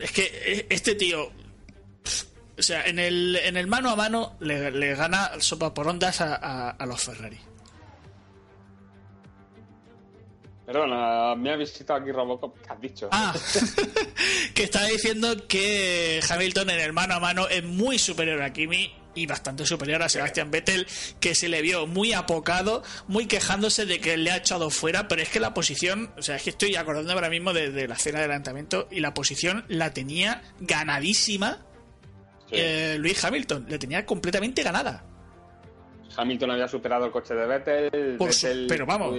Es 0.00 0.12
que 0.12 0.66
este 0.68 0.94
tío, 0.94 1.30
o 2.58 2.62
sea, 2.62 2.84
en 2.86 2.98
el, 2.98 3.36
en 3.36 3.56
el 3.56 3.66
mano 3.66 3.90
a 3.90 3.96
mano 3.96 4.36
le, 4.40 4.70
le 4.70 4.94
gana 4.94 5.30
sopa 5.40 5.72
por 5.74 5.86
ondas 5.88 6.20
a, 6.20 6.34
a- 6.36 6.70
a 6.70 6.86
los 6.86 7.02
Ferrari. 7.02 7.38
Perdona, 10.64 11.36
me 11.36 11.52
ha 11.52 11.56
visitado 11.56 12.00
aquí 12.00 12.10
Robocop, 12.10 12.56
¿qué 12.60 12.72
has 12.72 12.80
dicho? 12.80 13.08
Ah, 13.12 13.32
que 14.54 14.64
está 14.64 14.84
diciendo 14.86 15.46
que 15.46 16.20
Hamilton 16.28 16.70
en 16.70 16.80
el 16.80 16.92
mano 16.92 17.14
a 17.14 17.20
mano 17.20 17.46
es 17.48 17.62
muy 17.62 18.00
superior 18.00 18.42
a 18.42 18.52
Kimi 18.52 18.92
y 19.14 19.26
bastante 19.26 19.64
superior 19.64 20.02
a 20.02 20.08
Sebastian 20.08 20.50
Vettel, 20.50 20.86
que 21.20 21.36
se 21.36 21.48
le 21.48 21.62
vio 21.62 21.86
muy 21.86 22.12
apocado, 22.12 22.82
muy 23.06 23.26
quejándose 23.26 23.86
de 23.86 24.00
que 24.00 24.16
le 24.16 24.30
ha 24.32 24.38
echado 24.38 24.68
fuera, 24.70 25.06
pero 25.08 25.22
es 25.22 25.28
que 25.28 25.38
la 25.40 25.54
posición, 25.54 26.10
o 26.18 26.22
sea, 26.22 26.34
es 26.36 26.42
que 26.42 26.50
estoy 26.50 26.74
acordándome 26.74 27.14
ahora 27.14 27.30
mismo 27.30 27.52
de, 27.54 27.70
de 27.70 27.86
la 27.88 27.96
cena 27.96 28.18
de 28.18 28.24
adelantamiento 28.24 28.88
y 28.90 28.98
la 29.00 29.14
posición 29.14 29.64
la 29.68 29.94
tenía 29.94 30.42
ganadísima 30.58 31.64
eh, 32.50 32.96
Luis 32.98 33.22
Hamilton, 33.24 33.66
le 33.68 33.78
tenía 33.78 34.04
completamente 34.06 34.62
ganada. 34.62 35.02
Hamilton 36.16 36.50
había 36.52 36.68
superado 36.68 37.06
el 37.06 37.10
coche 37.12 37.34
de 37.34 37.46
Vettel. 37.46 38.16
Por 38.16 38.32
su- 38.32 38.66
pero 38.68 38.86
vamos. 38.86 39.14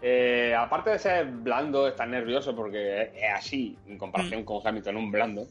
Eh, 0.00 0.54
aparte 0.56 0.90
de 0.90 0.98
ser 0.98 1.26
blando, 1.26 1.88
estar 1.88 2.06
nervioso 2.06 2.54
porque 2.54 3.02
es 3.14 3.32
así 3.34 3.76
en 3.88 3.94
Mm. 3.94 3.98
comparación 3.98 4.44
con 4.44 4.64
Hamilton, 4.66 4.96
un 4.96 5.10
blando. 5.10 5.46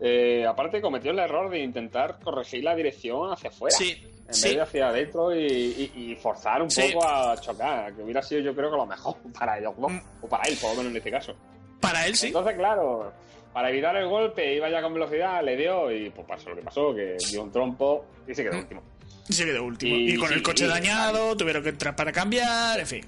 eh, 0.00 0.44
aparte 0.44 0.80
cometió 0.80 1.12
el 1.12 1.18
error 1.20 1.48
de 1.48 1.60
intentar 1.60 2.18
corregir 2.18 2.64
la 2.64 2.74
dirección 2.74 3.32
hacia 3.32 3.48
afuera. 3.48 3.74
Sí, 3.76 4.02
En 4.26 4.34
sí. 4.34 4.48
vez 4.48 4.56
de 4.56 4.60
hacia 4.62 4.88
adentro 4.88 5.32
y, 5.34 5.46
y- 5.46 5.92
y 5.94 6.16
forzar 6.16 6.60
un 6.62 6.68
Sí. 6.70 6.90
poco 6.92 7.06
a 7.06 7.36
chocar, 7.40 7.94
que 7.94 8.02
hubiera 8.02 8.20
sido 8.20 8.40
yo 8.40 8.54
creo 8.56 8.72
que 8.72 8.76
lo 8.76 8.86
mejor 8.86 9.14
para 9.38 9.56
ellos 9.56 9.72
Mm. 9.78 9.98
o 10.20 10.28
para 10.28 10.42
él 10.48 10.58
por 10.60 10.70
lo 10.70 10.76
menos 10.78 10.90
en 10.90 10.96
este 10.96 11.10
caso. 11.12 11.36
Para 11.80 12.06
él 12.06 12.16
sí. 12.16 12.26
Entonces, 12.26 12.54
claro, 12.56 13.12
para 13.54 13.70
evitar 13.70 13.96
el 13.96 14.06
golpe, 14.08 14.54
iba 14.54 14.68
ya 14.68 14.82
con 14.82 14.92
velocidad, 14.92 15.42
le 15.42 15.56
dio 15.56 15.90
y 15.90 16.10
pues 16.10 16.26
pasó 16.26 16.50
lo 16.50 16.56
que 16.56 16.62
pasó, 16.62 16.94
que 16.94 17.16
dio 17.30 17.42
un 17.42 17.50
trompo 17.52 18.04
y 18.28 18.34
se 18.34 18.42
quedó 18.44 18.58
último. 18.58 18.82
Y 19.28 19.32
se 19.32 19.44
quedó 19.46 19.64
último. 19.64 19.96
Y- 19.96 20.12
Y, 20.14 20.16
con 20.18 20.30
el 20.32 20.42
coche 20.42 20.66
y- 20.66 20.68
dañado, 20.68 21.34
tuvieron 21.36 21.62
que 21.62 21.70
entrar 21.70 21.96
para 21.96 22.12
cambiar, 22.12 22.78
en 22.80 22.86
fin. 22.86 23.06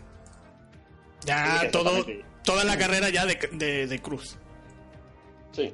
Ya 1.24 1.68
todo, 1.72 2.06
toda 2.44 2.64
la 2.64 2.78
carrera 2.78 3.10
ya 3.10 3.26
de, 3.26 3.36
de- 3.52 3.86
de 3.86 3.98
cruz. 4.00 4.38
Sí. 5.52 5.72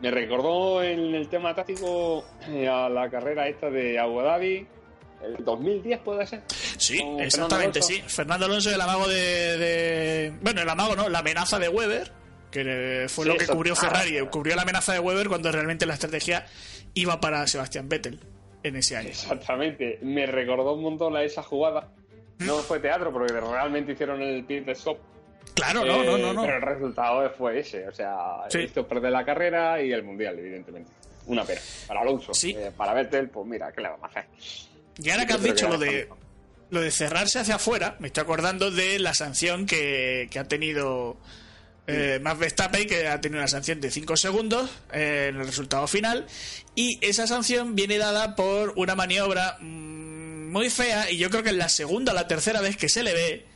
Me 0.00 0.10
recordó 0.10 0.82
en 0.82 1.14
el 1.14 1.28
tema 1.28 1.54
táctico 1.54 2.24
eh, 2.48 2.68
a 2.68 2.88
la 2.88 3.08
carrera 3.08 3.46
esta 3.48 3.70
de 3.70 3.98
Abu 3.98 4.20
Dhabi, 4.20 4.66
el 5.22 5.44
2010 5.44 6.00
puede 6.00 6.26
ser. 6.26 6.42
Sí, 6.48 6.98
exactamente, 7.20 7.80
Fernando 7.80 7.82
sí. 7.82 8.02
Fernando 8.14 8.46
Alonso, 8.46 8.74
el 8.74 8.80
amago 8.80 9.06
de, 9.08 9.56
de- 9.56 10.32
Bueno, 10.42 10.60
el 10.62 10.68
amago 10.68 10.96
no, 10.96 11.08
la 11.08 11.20
amenaza 11.20 11.58
de 11.58 11.68
Weber, 11.68 12.10
que 12.62 13.06
fue 13.08 13.24
Sí, 13.24 13.30
lo 13.30 13.36
que 13.36 13.44
eso- 13.44 13.52
cubrió 13.52 13.74
Ferrari, 13.76 14.18
cubrió 14.30 14.54
la 14.56 14.62
amenaza 14.62 14.92
de 14.92 15.00
Weber 15.00 15.28
cuando 15.28 15.50
realmente 15.50 15.84
la 15.86 15.94
estrategia 15.94 16.46
iba 16.94 17.20
para 17.20 17.46
Sebastián 17.46 17.88
Vettel 17.88 18.20
en 18.62 18.76
ese 18.76 18.96
año. 18.96 19.08
Exactamente. 19.08 19.98
Me 20.02 20.26
recordó 20.26 20.72
un 20.74 20.82
montón 20.82 21.16
a 21.16 21.22
esa 21.22 21.42
jugada. 21.42 21.88
No 22.38 22.58
fue 22.58 22.80
teatro 22.80 23.12
porque 23.12 23.32
realmente 23.32 23.92
hicieron 23.92 24.22
el 24.22 24.44
pit 24.44 24.68
stop. 24.70 24.98
Claro, 25.54 25.84
no, 25.84 26.02
no, 26.04 26.16
no, 26.18 26.32
no. 26.32 26.42
Pero 26.42 26.56
el 26.56 26.62
resultado 26.62 27.30
fue 27.36 27.60
ese. 27.60 27.86
O 27.86 27.92
sea, 27.92 28.16
Sí. 28.48 28.60
hizo 28.60 28.86
perder 28.86 29.12
la 29.12 29.24
carrera 29.24 29.80
y 29.82 29.92
el 29.92 30.02
mundial, 30.02 30.38
evidentemente. 30.38 30.90
Una 31.26 31.44
pena. 31.44 31.60
Para 31.86 32.00
Alonso. 32.00 32.32
Eh, 32.44 32.70
para 32.76 32.92
Vettel, 32.94 33.28
pues 33.28 33.46
mira, 33.46 33.70
¿qué 33.72 33.80
le 33.82 33.88
vamos 33.88 34.04
a 34.04 34.06
hacer? 34.08 34.24
Y 34.98 35.10
ahora 35.10 35.26
que 35.26 35.32
has 35.32 35.42
dicho 35.42 35.66
que 35.66 35.72
lo 35.72 35.78
de 35.78 36.08
lo 36.70 36.80
de 36.80 36.90
cerrarse 36.90 37.38
hacia 37.38 37.54
afuera, 37.56 37.96
me 38.00 38.08
estoy 38.08 38.22
acordando 38.22 38.70
de 38.70 38.98
la 38.98 39.14
sanción 39.14 39.64
que, 39.66 40.28
que 40.30 40.38
ha 40.40 40.44
tenido 40.44 41.16
eh, 41.86 42.18
Max 42.22 42.38
Verstappen, 42.38 42.86
que 42.86 43.08
ha 43.08 43.20
tenido 43.20 43.40
una 43.40 43.48
sanción 43.48 43.80
de 43.80 43.90
5 43.90 44.16
segundos 44.16 44.70
eh, 44.92 45.26
en 45.30 45.40
el 45.40 45.46
resultado 45.46 45.86
final. 45.86 46.26
Y 46.74 46.98
esa 47.00 47.26
sanción 47.26 47.74
viene 47.74 47.98
dada 47.98 48.36
por 48.36 48.72
una 48.76 48.94
maniobra 48.94 49.58
mm, 49.60 50.50
muy 50.50 50.70
fea, 50.70 51.10
y 51.10 51.18
yo 51.18 51.30
creo 51.30 51.42
que 51.42 51.50
es 51.50 51.56
la 51.56 51.68
segunda 51.68 52.12
o 52.12 52.14
la 52.14 52.28
tercera 52.28 52.60
vez 52.60 52.76
que 52.76 52.88
se 52.88 53.02
le 53.02 53.12
ve 53.12 53.54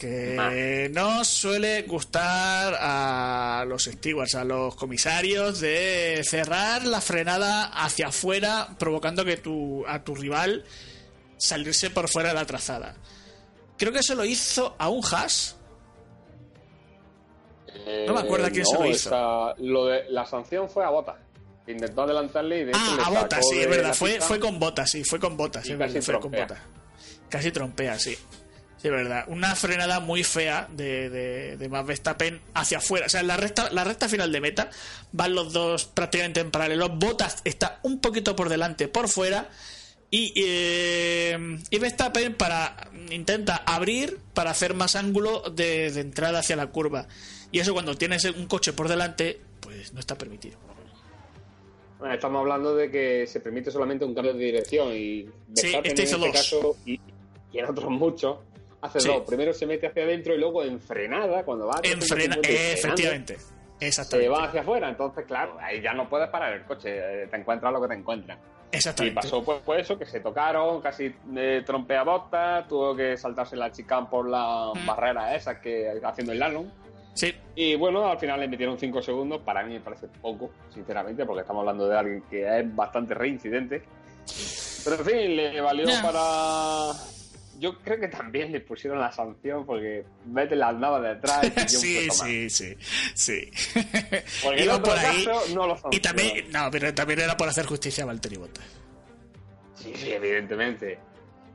que 0.00 0.90
no 0.94 1.24
suele 1.26 1.82
gustar 1.82 2.74
a 2.80 3.66
los 3.68 3.84
stewards, 3.84 4.34
a 4.34 4.44
los 4.44 4.74
comisarios, 4.74 5.60
de 5.60 6.22
cerrar 6.24 6.86
la 6.86 7.02
frenada 7.02 7.66
hacia 7.66 8.08
afuera, 8.08 8.68
provocando 8.78 9.26
que 9.26 9.36
tu, 9.36 9.84
a 9.86 10.02
tu 10.02 10.14
rival 10.14 10.64
salirse 11.36 11.90
por 11.90 12.08
fuera 12.08 12.30
de 12.30 12.34
la 12.36 12.46
trazada. 12.46 12.96
Creo 13.76 13.92
que 13.92 13.98
eso 13.98 14.14
lo 14.14 14.24
hizo 14.24 14.74
a 14.78 14.88
un 14.88 15.02
No 18.06 18.14
me 18.14 18.20
acuerdo 18.20 18.46
a 18.46 18.50
quién 18.50 18.64
se 18.66 18.74
lo 18.74 18.84
Eh, 18.84 18.90
hizo. 18.90 19.08
esa- 19.10 19.54
lo 19.58 19.86
de, 19.86 20.04
la 20.10 20.26
sanción 20.26 20.68
fue 20.68 20.84
a 20.84 20.90
Bota. 20.90 21.16
Intentó 21.66 22.02
adelantarle 22.02 22.60
y 22.60 22.64
de 22.64 22.70
hecho 22.70 22.80
Ah, 22.82 22.94
le 22.96 23.02
a 23.16 23.20
botas, 23.22 23.48
sí, 23.48 23.60
es 23.60 23.68
verdad. 23.68 23.94
Fue, 23.94 24.20
fue 24.20 24.40
con 24.40 24.58
botas, 24.58 24.90
sí, 24.90 25.04
fue 25.04 25.20
con 25.20 25.36
botas. 25.36 25.66
Y 25.68 25.72
es 25.72 25.78
casi 25.78 26.00
fue 26.00 26.14
con 26.14 26.22
trompea. 26.32 26.46
botas. 26.46 26.58
Casi 27.28 27.52
trompea, 27.52 27.98
sí. 27.98 28.14
Sí, 28.76 28.88
es 28.88 28.90
verdad. 28.90 29.24
Una 29.28 29.54
frenada 29.54 30.00
muy 30.00 30.24
fea 30.24 30.66
de, 30.72 31.10
de, 31.10 31.56
de 31.58 31.68
Max 31.68 31.86
Verstappen 31.86 32.40
hacia 32.54 32.78
afuera. 32.78 33.06
O 33.06 33.08
sea, 33.10 33.20
en 33.20 33.26
la 33.28 33.36
recta, 33.36 33.70
la 33.70 33.84
recta 33.84 34.08
final 34.08 34.32
de 34.32 34.40
meta 34.40 34.70
van 35.12 35.34
los 35.34 35.52
dos 35.52 35.84
prácticamente 35.84 36.40
en 36.40 36.50
paralelo. 36.50 36.88
Botas 36.88 37.42
está 37.44 37.78
un 37.82 38.00
poquito 38.00 38.34
por 38.34 38.48
delante, 38.48 38.88
por 38.88 39.08
fuera. 39.08 39.48
Y, 40.10 40.32
eh, 40.34 41.38
y 41.70 41.78
Verstappen 41.78 42.34
para, 42.34 42.90
intenta 43.10 43.56
abrir 43.64 44.18
para 44.34 44.50
hacer 44.50 44.74
más 44.74 44.96
ángulo 44.96 45.42
de, 45.50 45.92
de 45.92 46.00
entrada 46.00 46.40
hacia 46.40 46.56
la 46.56 46.66
curva. 46.68 47.06
Y 47.52 47.58
eso 47.58 47.72
cuando 47.72 47.94
tienes 47.96 48.24
un 48.24 48.46
coche 48.46 48.72
por 48.72 48.88
delante, 48.88 49.40
pues 49.60 49.92
no 49.92 50.00
está 50.00 50.16
permitido. 50.16 50.58
Bueno, 51.98 52.14
Estamos 52.14 52.40
hablando 52.40 52.74
de 52.74 52.90
que 52.90 53.26
se 53.26 53.40
permite 53.40 53.70
solamente 53.70 54.04
un 54.04 54.14
cambio 54.14 54.32
de 54.32 54.44
dirección 54.44 54.88
y 54.92 55.28
Verstappen 55.48 55.86
este 55.90 56.02
hizo 56.04 56.16
en 56.16 56.22
este 56.24 56.26
dos. 56.26 56.32
caso 56.32 56.76
y, 56.86 57.00
y 57.52 57.58
en 57.58 57.64
otros 57.66 57.90
muchos 57.90 58.38
hace 58.80 59.00
Sí. 59.00 59.08
dos. 59.08 59.22
Primero 59.26 59.52
se 59.52 59.66
mete 59.66 59.86
hacia 59.86 60.04
adentro 60.04 60.34
y 60.34 60.38
luego 60.38 60.62
en 60.64 60.80
frenada 60.80 61.44
cuando 61.44 61.66
va 61.66 61.74
a 61.74 61.80
En 61.82 62.00
frena, 62.00 62.36
350 62.36 62.40
y 62.40 62.54
frenando, 62.54 62.72
efectivamente. 62.88 63.38
se 63.78 63.86
Exactamente. 63.86 64.28
va 64.30 64.44
hacia 64.44 64.60
afuera. 64.62 64.88
Entonces, 64.88 65.24
claro, 65.26 65.56
ahí 65.60 65.82
ya 65.82 65.92
no 65.92 66.08
puedes 66.08 66.28
parar 66.30 66.54
el 66.54 66.64
coche, 66.64 67.24
eh, 67.24 67.26
te 67.26 67.36
encuentras 67.36 67.70
lo 67.72 67.82
que 67.82 67.88
te 67.88 67.94
encuentras. 67.94 68.38
Y 68.72 68.76
Exactamente. 68.76 69.16
pasó 69.16 69.42
pues, 69.44 69.60
pues 69.64 69.80
eso, 69.82 69.98
que 69.98 70.06
se 70.06 70.20
tocaron, 70.20 70.80
casi 70.80 71.14
eh, 71.36 71.62
trompea 71.66 72.02
botas, 72.04 72.66
tuvo 72.68 72.94
que 72.96 73.16
saltarse 73.18 73.56
la 73.56 73.70
chicane 73.72 74.06
por 74.10 74.26
las 74.28 74.74
Mm. 74.74 74.86
barreras 74.86 75.34
esas 75.36 75.58
que 75.58 76.00
haciendo 76.02 76.32
el 76.32 76.38
slalom. 76.38 76.66
Sí. 77.14 77.34
Y 77.54 77.74
bueno, 77.74 78.06
al 78.06 78.18
final 78.18 78.40
le 78.40 78.48
metieron 78.48 78.78
5 78.78 79.02
segundos. 79.02 79.40
Para 79.42 79.62
mí 79.64 79.74
me 79.74 79.80
parece 79.80 80.06
poco, 80.20 80.50
sinceramente, 80.72 81.24
porque 81.24 81.42
estamos 81.42 81.60
hablando 81.60 81.88
de 81.88 81.98
alguien 81.98 82.22
que 82.30 82.58
es 82.58 82.74
bastante 82.74 83.14
reincidente. 83.14 83.82
Pero 84.84 84.96
en 84.96 85.04
fin, 85.04 85.36
le 85.36 85.60
valió 85.60 85.86
para. 86.02 86.92
Yo 87.60 87.78
creo 87.82 88.00
que 88.00 88.08
también 88.08 88.50
le 88.52 88.60
pusieron 88.62 88.98
la 88.98 89.12
sanción 89.12 89.66
porque 89.66 90.02
Vettel 90.24 90.60
la 90.60 90.68
andaba 90.68 90.98
detrás 90.98 91.44
y 91.44 91.50
sí, 91.68 92.08
sí, 92.10 92.48
sí, 92.48 92.74
sí. 93.14 93.50
Porque 94.42 94.64
Iba 94.64 94.82
por 94.82 94.98
ahí. 94.98 95.26
caso 95.26 95.54
no 95.54 95.66
lo 95.66 95.78
Y 95.90 96.00
también, 96.00 96.50
no, 96.50 96.70
pero 96.70 96.94
también 96.94 97.20
era 97.20 97.36
por 97.36 97.50
hacer 97.50 97.66
justicia 97.66 98.04
a 98.04 98.06
Valtteri 98.06 98.38
Bottas. 98.38 98.64
Sí, 99.74 99.92
sí, 99.94 100.10
evidentemente. 100.10 100.98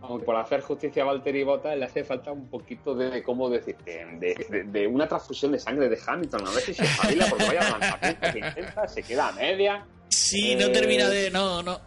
Aunque 0.09 0.25
por 0.25 0.35
hacer 0.35 0.61
justicia 0.61 1.03
a 1.03 1.05
Valtteri 1.05 1.43
Bottas 1.43 1.77
le 1.77 1.85
hace 1.85 2.03
falta 2.03 2.31
un 2.31 2.47
poquito 2.49 2.93
de, 2.95 3.21
¿cómo 3.23 3.49
decirte? 3.49 4.05
De, 4.19 4.35
de- 4.49 4.63
de 4.63 4.87
una 4.87 5.07
transfusión 5.07 5.51
de 5.51 5.59
sangre 5.59 5.89
de 5.89 5.97
Hamilton. 6.05 6.47
A 6.47 6.51
ver 6.51 6.61
si 6.61 6.73
se 6.73 6.83
espabila 6.83 7.25
porque 7.29 7.45
vaya 7.45 7.69
lanzamiento 7.77 8.31
que 8.33 8.39
intenta, 8.39 8.87
se 8.87 9.03
queda 9.03 9.27
a 9.29 9.31
media. 9.33 9.85
Sí, 10.09 10.55
no 10.55 10.67
Eh, 10.67 10.69
termina 10.69 11.09
de. 11.09 11.29
No, 11.31 11.61
no. 11.63 11.79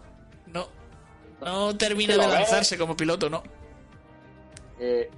No. 0.46 0.68
No 1.40 1.76
termina 1.76 2.14
de 2.14 2.18
ves. 2.20 2.28
lanzarse 2.32 2.76
como 2.76 2.96
piloto, 2.96 3.30
no. 3.30 3.42
Eh, 4.80 5.10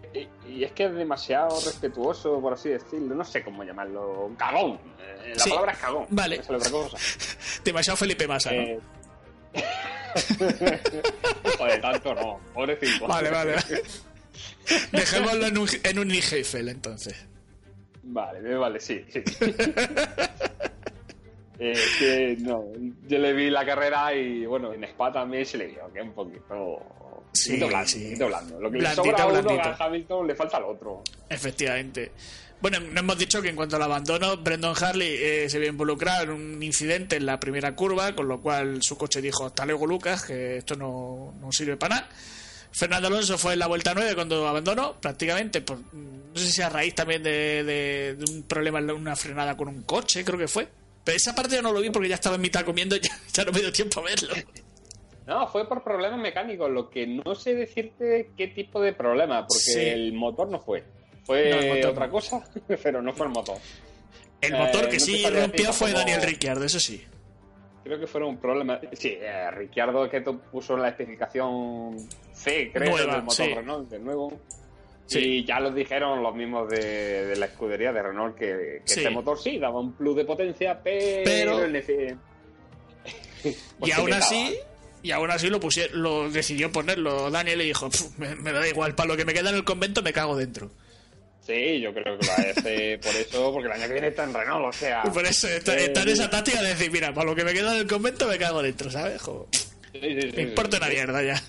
y, 0.46 0.50
y 0.52 0.64
es 0.64 0.72
que 0.72 0.84
es 0.86 0.94
demasiado 0.94 1.48
respetuoso, 1.64 2.40
por 2.40 2.54
así 2.54 2.68
decirlo. 2.70 3.14
No 3.14 3.24
sé 3.24 3.42
cómo 3.44 3.62
llamarlo. 3.62 4.30
Cagón. 4.38 4.78
Eh, 4.98 5.32
la 5.34 5.38
Sí. 5.42 5.50
palabra 5.50 5.72
es 5.72 5.78
cagón. 5.78 6.06
Vale. 6.10 6.40
Otra 6.40 6.70
cosa. 6.70 6.96
Demasiado 7.64 7.96
Felipe 7.96 8.26
Massa, 8.26 8.52
¿no? 8.52 8.78
Joder, 11.58 11.80
tanto 11.80 12.14
no. 12.14 12.40
Pobrecito. 12.54 13.06
Vale, 13.06 13.30
vale. 13.30 13.54
vale. 13.54 13.82
Dejémoslo 14.92 15.46
en 15.46 15.58
un, 15.58 15.68
en 15.82 15.98
un 15.98 16.10
entonces. 16.68 17.14
Vale, 18.02 18.40
vale, 18.56 18.80
sí, 18.80 19.04
sí. 19.08 19.22
Eh, 21.62 21.74
que 21.98 22.36
no, 22.40 22.64
yo 23.06 23.18
le 23.18 23.34
vi 23.34 23.50
la 23.50 23.66
carrera 23.66 24.14
y 24.14 24.46
bueno, 24.46 24.72
en 24.72 24.82
Spa 24.84 25.12
también 25.12 25.44
se 25.44 25.58
le 25.58 25.66
vio 25.66 25.92
que 25.92 26.00
un 26.00 26.12
poquito, 26.14 26.80
Sí, 27.32 27.58
blando, 27.58 27.86
sí. 27.86 28.04
poquito 28.04 28.26
blando. 28.28 28.60
Lo 28.60 28.70
que 28.70 28.78
le 28.78 28.94
sobra 28.94 29.22
a 29.22 29.26
uno 29.26 29.42
blandito. 29.42 29.68
a 29.68 29.76
Hamilton 29.78 30.26
le 30.26 30.34
falta 30.34 30.56
al 30.56 30.64
otro. 30.64 31.02
Efectivamente. 31.28 32.12
Bueno, 32.60 32.78
no 32.80 33.00
hemos 33.00 33.16
dicho 33.18 33.40
que 33.40 33.48
en 33.48 33.56
cuanto 33.56 33.76
al 33.76 33.82
abandono, 33.82 34.36
Brendan 34.36 34.74
Harley 34.78 35.08
eh, 35.18 35.48
se 35.48 35.58
vio 35.58 35.68
involucrado 35.70 36.24
en 36.24 36.30
un 36.30 36.62
incidente 36.62 37.16
en 37.16 37.24
la 37.24 37.40
primera 37.40 37.74
curva, 37.74 38.14
con 38.14 38.28
lo 38.28 38.40
cual 38.42 38.82
su 38.82 38.98
coche 38.98 39.22
dijo, 39.22 39.46
hasta 39.46 39.64
luego 39.64 39.86
Lucas, 39.86 40.24
que 40.24 40.58
esto 40.58 40.76
no, 40.76 41.34
no 41.40 41.50
sirve 41.52 41.76
para 41.78 41.96
nada. 41.96 42.08
Fernando 42.72 43.08
Alonso 43.08 43.38
fue 43.38 43.54
en 43.54 43.60
la 43.60 43.66
vuelta 43.66 43.94
9 43.94 44.14
cuando 44.14 44.46
abandonó, 44.46 45.00
prácticamente, 45.00 45.60
por, 45.62 45.78
no 45.94 46.34
sé 46.38 46.50
si 46.50 46.60
a 46.62 46.68
raíz 46.68 46.94
también 46.94 47.22
de, 47.22 47.64
de- 47.64 48.14
de 48.16 48.32
un 48.32 48.42
problema 48.44 48.78
en 48.78 48.90
una 48.90 49.16
frenada 49.16 49.56
con 49.56 49.68
un 49.68 49.82
coche, 49.82 50.22
creo 50.24 50.38
que 50.38 50.46
fue. 50.46 50.68
Pero 51.02 51.16
esa 51.16 51.34
parte 51.34 51.56
yo 51.56 51.62
no 51.62 51.72
lo 51.72 51.80
vi 51.80 51.88
porque 51.90 52.08
ya 52.10 52.14
estaba 52.16 52.36
en 52.36 52.42
mitad 52.42 52.62
comiendo 52.64 52.94
y 52.94 53.00
ya, 53.02 53.10
ya 53.32 53.44
no 53.44 53.52
me 53.52 53.60
dio 53.60 53.72
tiempo 53.72 54.00
a 54.00 54.02
verlo. 54.04 54.34
No, 55.26 55.48
fue 55.48 55.66
por 55.66 55.82
problemas 55.82 56.20
mecánicos, 56.20 56.70
lo 56.70 56.90
que 56.90 57.06
no 57.06 57.34
sé 57.34 57.54
decirte 57.54 58.30
qué 58.36 58.48
tipo 58.48 58.80
de 58.82 58.92
problema, 58.92 59.46
porque 59.46 59.60
Sí. 59.62 59.78
el 59.80 60.12
motor 60.12 60.48
no 60.50 60.60
fue. 60.60 60.84
Fue 61.30 61.80
No, 61.82 61.88
otra 61.90 62.08
cosa, 62.10 62.44
pero 62.82 63.00
no 63.02 63.12
fue 63.12 63.26
el 63.26 63.32
motor. 63.32 63.56
El 64.40 64.54
Eh, 64.54 64.58
motor 64.58 64.80
que 64.82 64.84
no 64.86 64.90
te 64.90 65.00
sí 65.00 65.24
rompió 65.28 65.72
fue 65.72 65.92
Daniel 65.92 66.22
Ricciardo, 66.22 66.64
eso 66.64 66.80
sí. 66.80 67.04
Creo 67.84 67.98
que 68.00 68.06
fueron 68.06 68.36
problemas. 68.38 68.80
Sí, 68.92 69.16
eh, 69.20 69.50
Ricciardo 69.52 70.08
que 70.08 70.20
puso 70.20 70.76
la 70.76 70.88
especificación 70.90 71.96
C, 72.32 72.70
creo, 72.72 72.90
Nueva, 72.90 73.14
del 73.14 73.22
motor 73.22 73.46
sí. 73.46 73.54
Renault, 73.54 73.90
de 73.90 73.98
nuevo. 73.98 74.40
Sí. 75.06 75.18
Y 75.18 75.44
ya 75.44 75.58
lo 75.60 75.70
dijeron 75.72 76.22
los 76.22 76.34
mismos 76.34 76.68
de, 76.68 77.26
de 77.26 77.36
la 77.36 77.46
escudería 77.46 77.92
de 77.92 78.00
Renault 78.02 78.36
que, 78.36 78.80
que 78.84 78.92
Sí. 78.92 79.00
este 79.00 79.10
motor 79.10 79.38
sí 79.38 79.58
daba 79.58 79.80
un 79.80 79.92
plus 79.94 80.14
de 80.16 80.24
potencia, 80.24 80.80
pero. 80.82 81.22
Pero- 81.24 81.64
el 81.64 81.74
efe- 81.74 82.16
y 83.84 83.90
aún 83.92 84.12
así 84.12 84.54
y 85.02 85.10
aún 85.12 85.30
así 85.30 85.48
lo 85.48 85.58
pusie- 85.60 85.90
lo 85.92 86.30
decidió 86.30 86.70
ponerlo 86.70 87.30
Daniel 87.30 87.62
y 87.62 87.66
dijo 87.66 87.88
"Pf, 87.88 88.18
me, 88.18 88.34
me 88.36 88.52
da 88.52 88.68
igual 88.68 88.94
para 88.94 89.08
lo 89.08 89.16
que 89.16 89.24
me 89.24 89.32
queda 89.32 89.48
en 89.50 89.56
el 89.56 89.64
convento 89.64 90.02
me 90.02 90.12
cago 90.12 90.36
dentro 90.36 90.70
Sí, 91.40 91.80
yo 91.80 91.92
creo 91.94 92.18
que 92.18 92.26
lo 92.26 92.32
hace 92.32 92.98
por 92.98 93.16
eso, 93.16 93.52
porque 93.52 93.66
el 93.66 93.72
año 93.72 93.86
que 93.86 93.92
viene 93.94 94.08
está 94.08 94.24
en 94.24 94.34
Renault, 94.34 94.66
o 94.66 94.72
sea. 94.72 95.02
por 95.02 95.24
eso 95.24 95.48
está, 95.48 95.74
eh, 95.74 95.86
está 95.86 96.02
en 96.02 96.10
esa 96.10 96.28
táctica 96.28 96.60
de 96.62 96.68
decir 96.68 96.90
mira 96.92 97.14
para 97.14 97.30
lo 97.30 97.34
que 97.34 97.44
me 97.44 97.52
queda 97.52 97.72
en 97.74 97.80
el 97.80 97.86
convento 97.86 98.28
me 98.28 98.38
cago 98.38 98.62
dentro 98.62 98.90
¿sabes? 98.90 99.20
Jo, 99.22 99.48
sí, 99.52 100.00
sí, 100.00 100.20
sí, 100.20 100.32
me 100.36 100.42
importa 100.42 100.76
una 100.76 100.88
mierda 100.88 101.22
ya 101.22 101.42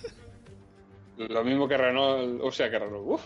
Lo 1.17 1.43
mismo 1.43 1.67
que 1.67 1.77
Renault, 1.77 2.41
o 2.41 2.51
sea, 2.51 2.69
que 2.71 2.79
Renault. 2.79 3.05
Uf, 3.05 3.21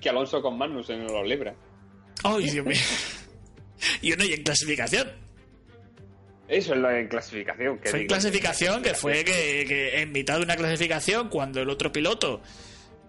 que 0.00 0.08
Alonso 0.08 0.40
con 0.40 0.56
Magnussen 0.56 1.04
no 1.04 1.12
lo 1.12 1.24
libra. 1.24 1.54
ay 2.22 2.48
Dios 2.50 2.64
mío 2.64 2.80
y 4.00 4.12
uno 4.12 4.24
y 4.24 4.32
en 4.32 4.42
clasificación 4.44 5.10
Eso 6.46 6.74
es 6.74 6.80
lo 6.80 6.90
en 6.90 7.08
clasificación. 7.08 7.78
Que 7.80 7.90
fue 7.90 8.00
en 8.02 8.06
clasificación 8.06 8.82
que 8.82 8.94
fue 8.94 9.24
que, 9.24 9.64
que 9.66 10.00
en 10.00 10.12
mitad 10.12 10.38
de 10.38 10.44
una 10.44 10.56
clasificación 10.56 11.28
cuando 11.28 11.60
el 11.60 11.68
otro 11.68 11.90
piloto 11.90 12.40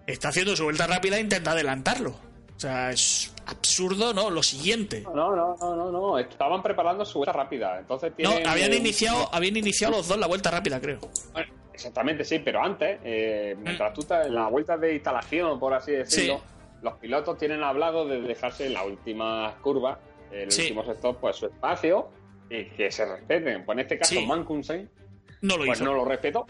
está 0.08 0.28
haciendo 0.28 0.56
su 0.56 0.64
vuelta 0.64 0.88
rápida 0.88 1.20
intenta 1.20 1.52
adelantarlo 1.52 2.33
o 2.56 2.60
sea 2.60 2.90
es 2.90 3.34
absurdo 3.46 4.14
no 4.14 4.30
lo 4.30 4.42
siguiente 4.42 5.02
No, 5.02 5.34
no, 5.34 5.56
no, 5.60 5.76
no, 5.76 5.90
no. 5.90 6.18
Estaban 6.18 6.62
preparando 6.62 7.04
su 7.04 7.18
vuelta 7.18 7.32
rápida. 7.32 7.78
Entonces 7.80 8.10
no 8.18 8.30
tienen, 8.30 8.46
habían 8.46 8.72
eh, 8.72 8.76
iniciado 8.76 9.28
habían 9.32 9.56
iniciado 9.56 9.96
los 9.96 10.08
dos 10.08 10.18
la 10.18 10.26
vuelta 10.26 10.50
rápida 10.50 10.80
creo 10.80 11.00
Bueno, 11.32 11.52
exactamente, 11.72 12.24
sí, 12.24 12.38
pero 12.38 12.62
antes, 12.62 13.00
eh, 13.04 13.54
Mm. 13.58 13.62
mientras 13.62 13.92
tú 13.94 14.00
estás 14.02 14.26
en 14.26 14.34
la 14.34 14.48
vuelta 14.48 14.76
de 14.76 14.94
instalación, 14.94 15.58
por 15.58 15.74
así 15.74 15.92
decirlo, 15.92 16.40
los 16.82 16.94
pilotos 16.94 17.36
tienen 17.38 17.62
hablado 17.62 18.06
de 18.06 18.20
dejarse 18.20 18.66
en 18.66 18.74
las 18.74 18.86
últimas 18.86 19.54
curvas, 19.56 19.98
en 20.30 20.46
los 20.46 20.54
Sí. 20.54 20.62
últimos 20.62 20.86
sector, 20.86 21.16
pues 21.16 21.36
su 21.36 21.46
espacio 21.46 22.08
y 22.50 22.66
que 22.66 22.90
se 22.90 23.04
respeten. 23.06 23.64
Pues 23.64 23.76
en 23.76 23.80
este 23.80 23.98
caso, 23.98 24.14
Sí. 24.14 24.26
Mankunsen, 24.26 24.90
no 25.42 25.56
lo 25.56 25.64
pues 25.64 25.78
hizo 25.78 25.84
no 25.84 25.94
lo 25.94 26.04
respetó. 26.04 26.46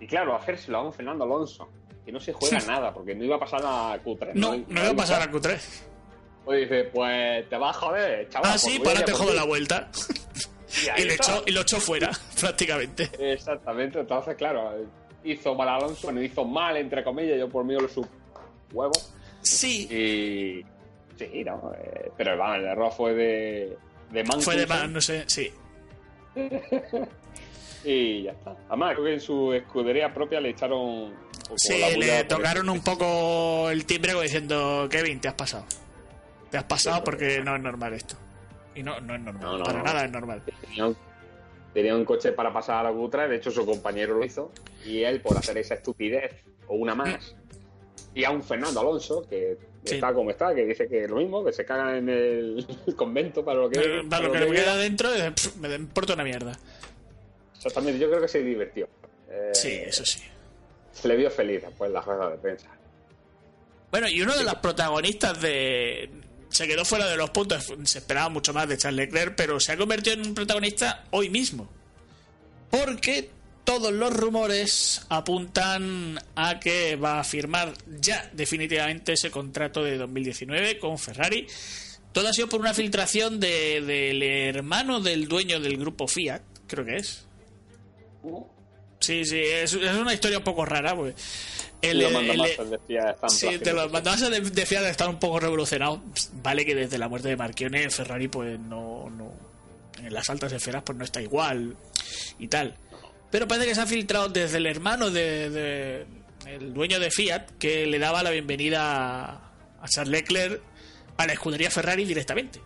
Y 0.00 0.06
claro, 0.06 0.34
hacérselo 0.34 0.78
a 0.78 0.82
un 0.82 0.92
Fernando 0.92 1.24
Alonso, 1.24 1.68
que 2.06 2.12
no 2.12 2.20
se 2.20 2.32
juega 2.32 2.60
nada, 2.60 2.94
porque 2.94 3.16
no 3.16 3.24
iba 3.24 3.34
a 3.34 3.40
pasar 3.40 3.60
a 3.64 4.00
Q3. 4.02 4.34
No, 4.34 4.56
no 4.56 4.80
iba 4.80 4.90
a 4.90 4.96
pasar 4.96 5.20
a 5.22 5.30
Q3. 5.30 5.58
Pues 6.44 6.60
dice, 6.60 6.84
pues 6.84 7.48
te 7.48 7.56
vas 7.56 7.76
a 7.76 7.80
joder, 7.80 8.28
chaval. 8.28 8.48
Ah, 8.48 8.50
pues 8.52 8.62
sí, 8.62 8.78
para 8.78 9.04
te 9.04 9.12
ti. 9.12 9.18
la 9.34 9.44
vuelta. 9.44 9.90
Y 10.68 11.00
Y, 11.00 11.08
está. 11.08 11.14
echó, 11.14 11.42
y 11.46 11.52
lo 11.52 11.60
echó 11.62 11.80
fuera, 11.80 12.10
prácticamente. 12.40 13.08
Exactamente, 13.18 14.00
entonces, 14.00 14.34
claro, 14.36 14.72
hizo 15.24 15.54
mal 15.54 15.68
Alonso, 15.68 16.08
bueno, 16.08 16.20
hizo 16.20 16.44
mal, 16.44 16.76
entre 16.76 17.02
comillas, 17.02 17.38
yo 17.38 17.48
por 17.48 17.64
mí 17.64 17.74
lo 17.74 17.88
su 17.88 18.06
huevo. 18.72 18.92
Sí, 19.40 19.86
Y. 19.90 20.64
Sí, 21.18 21.44
no, 21.44 21.72
eh, 21.78 22.10
pero 22.16 22.36
vamos, 22.36 22.58
el 22.58 22.64
error 22.66 22.92
fue 22.92 23.14
de. 23.14 23.78
de 24.10 24.24
fue 24.40 24.56
de 24.56 24.66
más, 24.66 24.88
no 24.90 25.00
sé, 25.00 25.24
sí. 25.26 25.50
Y 27.84 28.24
ya 28.24 28.32
está. 28.32 28.56
Además, 28.68 28.94
creo 28.94 29.04
que 29.04 29.12
en 29.14 29.20
su 29.20 29.52
escudería 29.52 30.12
propia 30.12 30.40
le 30.40 30.50
echaron. 30.50 31.14
Sí, 31.56 31.80
le 31.96 32.24
tocaron 32.24 32.68
un 32.68 32.82
poco 32.82 33.70
el 33.70 33.84
timbre 33.86 34.20
diciendo, 34.20 34.88
Kevin, 34.90 35.20
te 35.20 35.28
has 35.28 35.34
pasado. 35.34 35.64
Te 36.50 36.58
has 36.58 36.64
pasado 36.64 37.04
porque 37.04 37.40
no 37.42 37.54
es 37.56 37.62
normal 37.62 37.94
esto. 37.94 38.16
Y 38.74 38.82
no, 38.82 39.00
no 39.00 39.14
es 39.14 39.20
normal, 39.20 39.42
No, 39.42 39.58
no, 39.58 39.64
para 39.64 39.82
nada 39.82 40.04
es 40.04 40.10
normal. 40.10 40.42
Tenía 40.60 40.86
un, 40.86 40.96
tenía 41.72 41.94
un 41.94 42.04
coche 42.04 42.32
para 42.32 42.52
pasar 42.52 42.84
a 42.84 42.90
la 42.90 42.96
Q3, 42.96 43.28
de 43.28 43.36
hecho 43.36 43.50
su 43.50 43.64
compañero 43.64 44.18
lo 44.18 44.24
hizo, 44.24 44.52
y 44.84 45.02
él 45.02 45.20
por 45.20 45.36
hacer 45.36 45.56
esa 45.58 45.74
estupidez, 45.74 46.32
o 46.66 46.74
una 46.74 46.94
más, 46.94 47.36
y 48.14 48.24
a 48.24 48.30
un 48.30 48.42
Fernando 48.42 48.80
Alonso, 48.80 49.26
que 49.28 49.56
Sí. 49.86 49.94
está 49.94 50.12
como 50.12 50.30
está, 50.32 50.52
que 50.52 50.66
dice 50.66 50.88
que 50.88 51.06
lo 51.06 51.16
mismo, 51.16 51.44
que 51.44 51.52
se 51.52 51.64
caga 51.64 51.96
en 51.96 52.08
el, 52.08 52.66
convento 52.96 53.44
para 53.44 53.60
lo 53.60 53.70
que... 53.70 54.02
Para 54.10 54.26
lo 54.26 54.32
que 54.32 54.40
le 54.40 54.50
le 54.50 54.56
queda 54.56 54.76
dentro, 54.76 55.08
me 55.60 55.74
importa 55.76 56.14
una 56.14 56.24
mierda. 56.24 56.58
Exactamente, 57.54 57.98
yo 58.00 58.08
creo 58.08 58.20
que 58.20 58.28
se 58.28 58.42
divirtió. 58.42 58.88
Eh, 59.30 59.50
Sí, 59.52 59.72
eso 59.86 60.04
sí. 60.04 60.20
Se 61.00 61.08
le 61.08 61.16
vio 61.16 61.30
feliz 61.30 61.62
después 61.62 61.88
en 61.88 61.94
la 61.94 62.00
rueda 62.00 62.30
de 62.30 62.38
prensa. 62.38 62.68
Bueno, 63.90 64.08
y 64.08 64.20
uno 64.22 64.36
de 64.36 64.44
los 64.44 64.54
protagonistas 64.56 65.40
de. 65.40 66.10
Se 66.48 66.66
quedó 66.66 66.84
fuera 66.84 67.06
de 67.06 67.16
los 67.16 67.30
puntos, 67.30 67.72
se 67.84 67.98
esperaba 67.98 68.28
mucho 68.28 68.52
más 68.54 68.68
de 68.68 68.78
Charles 68.78 69.06
Leclerc, 69.06 69.34
pero 69.36 69.58
se 69.60 69.72
ha 69.72 69.76
convertido 69.76 70.14
en 70.14 70.26
un 70.26 70.34
protagonista 70.34 71.04
hoy 71.10 71.28
mismo. 71.28 71.68
Porque 72.70 73.30
todos 73.64 73.92
los 73.92 74.12
rumores 74.14 75.04
apuntan 75.08 76.18
a 76.36 76.58
que 76.60 76.96
va 76.96 77.20
a 77.20 77.24
firmar 77.24 77.72
ya 78.00 78.30
definitivamente 78.32 79.12
ese 79.14 79.30
contrato 79.30 79.82
de 79.82 79.98
2019 79.98 80.78
con 80.78 80.98
Ferrari. 80.98 81.46
Todo 82.12 82.28
ha 82.28 82.32
sido 82.32 82.48
por 82.48 82.60
una 82.60 82.72
filtración 82.74 83.38
de- 83.40 83.82
del 83.82 84.22
hermano 84.22 85.00
del 85.00 85.28
dueño 85.28 85.60
del 85.60 85.76
grupo 85.76 86.06
Fiat, 86.08 86.42
creo 86.66 86.84
que 86.84 86.96
es. 86.96 87.26
Sí, 89.06 89.24
sí, 89.24 89.38
es, 89.40 89.72
es 89.74 89.96
una 89.96 90.12
historia 90.14 90.38
un 90.38 90.44
poco 90.44 90.64
rara. 90.64 90.94
Pues. 90.96 91.14
El- 91.82 91.98
los 92.00 92.12
mandamases 92.12 92.70
decía 92.70 93.10
están 93.10 93.30
Sí, 93.30 93.56
de 93.58 93.72
los 93.72 93.92
mandamases 93.92 94.30
de, 94.30 94.40
de 94.40 94.66
Fiat 94.66 94.84
están 94.86 95.10
un 95.10 95.18
poco 95.18 95.38
revolucionados. 95.40 96.00
Vale 96.42 96.64
que 96.64 96.74
desde 96.74 96.98
la 96.98 97.08
muerte 97.08 97.28
de 97.28 97.36
Marchione 97.36 97.88
Ferrari 97.90 98.28
pues 98.28 98.58
no, 98.58 99.08
no 99.10 99.32
en 100.02 100.12
las 100.12 100.28
altas 100.30 100.52
esferas 100.52 100.82
pues 100.84 100.96
no 100.98 101.04
está 101.04 101.20
igual 101.22 101.76
y 102.38 102.48
tal. 102.48 102.76
Pero 103.30 103.46
parece 103.46 103.68
que 103.68 103.74
se 103.74 103.80
ha 103.82 103.86
filtrado 103.86 104.28
desde 104.28 104.56
el 104.58 104.66
hermano 104.66 105.10
de, 105.10 105.50
de- 105.50 106.06
el 106.46 106.72
dueño 106.72 106.98
de 107.00 107.10
Fiat 107.10 107.50
que 107.58 107.86
le 107.86 107.98
daba 107.98 108.22
la 108.22 108.30
bienvenida 108.30 109.52
a 109.80 109.88
Charles 109.88 110.10
Leclerc 110.12 110.60
a 111.16 111.26
la 111.26 111.32
escudería 111.34 111.70
Ferrari 111.70 112.04
directamente. 112.04 112.60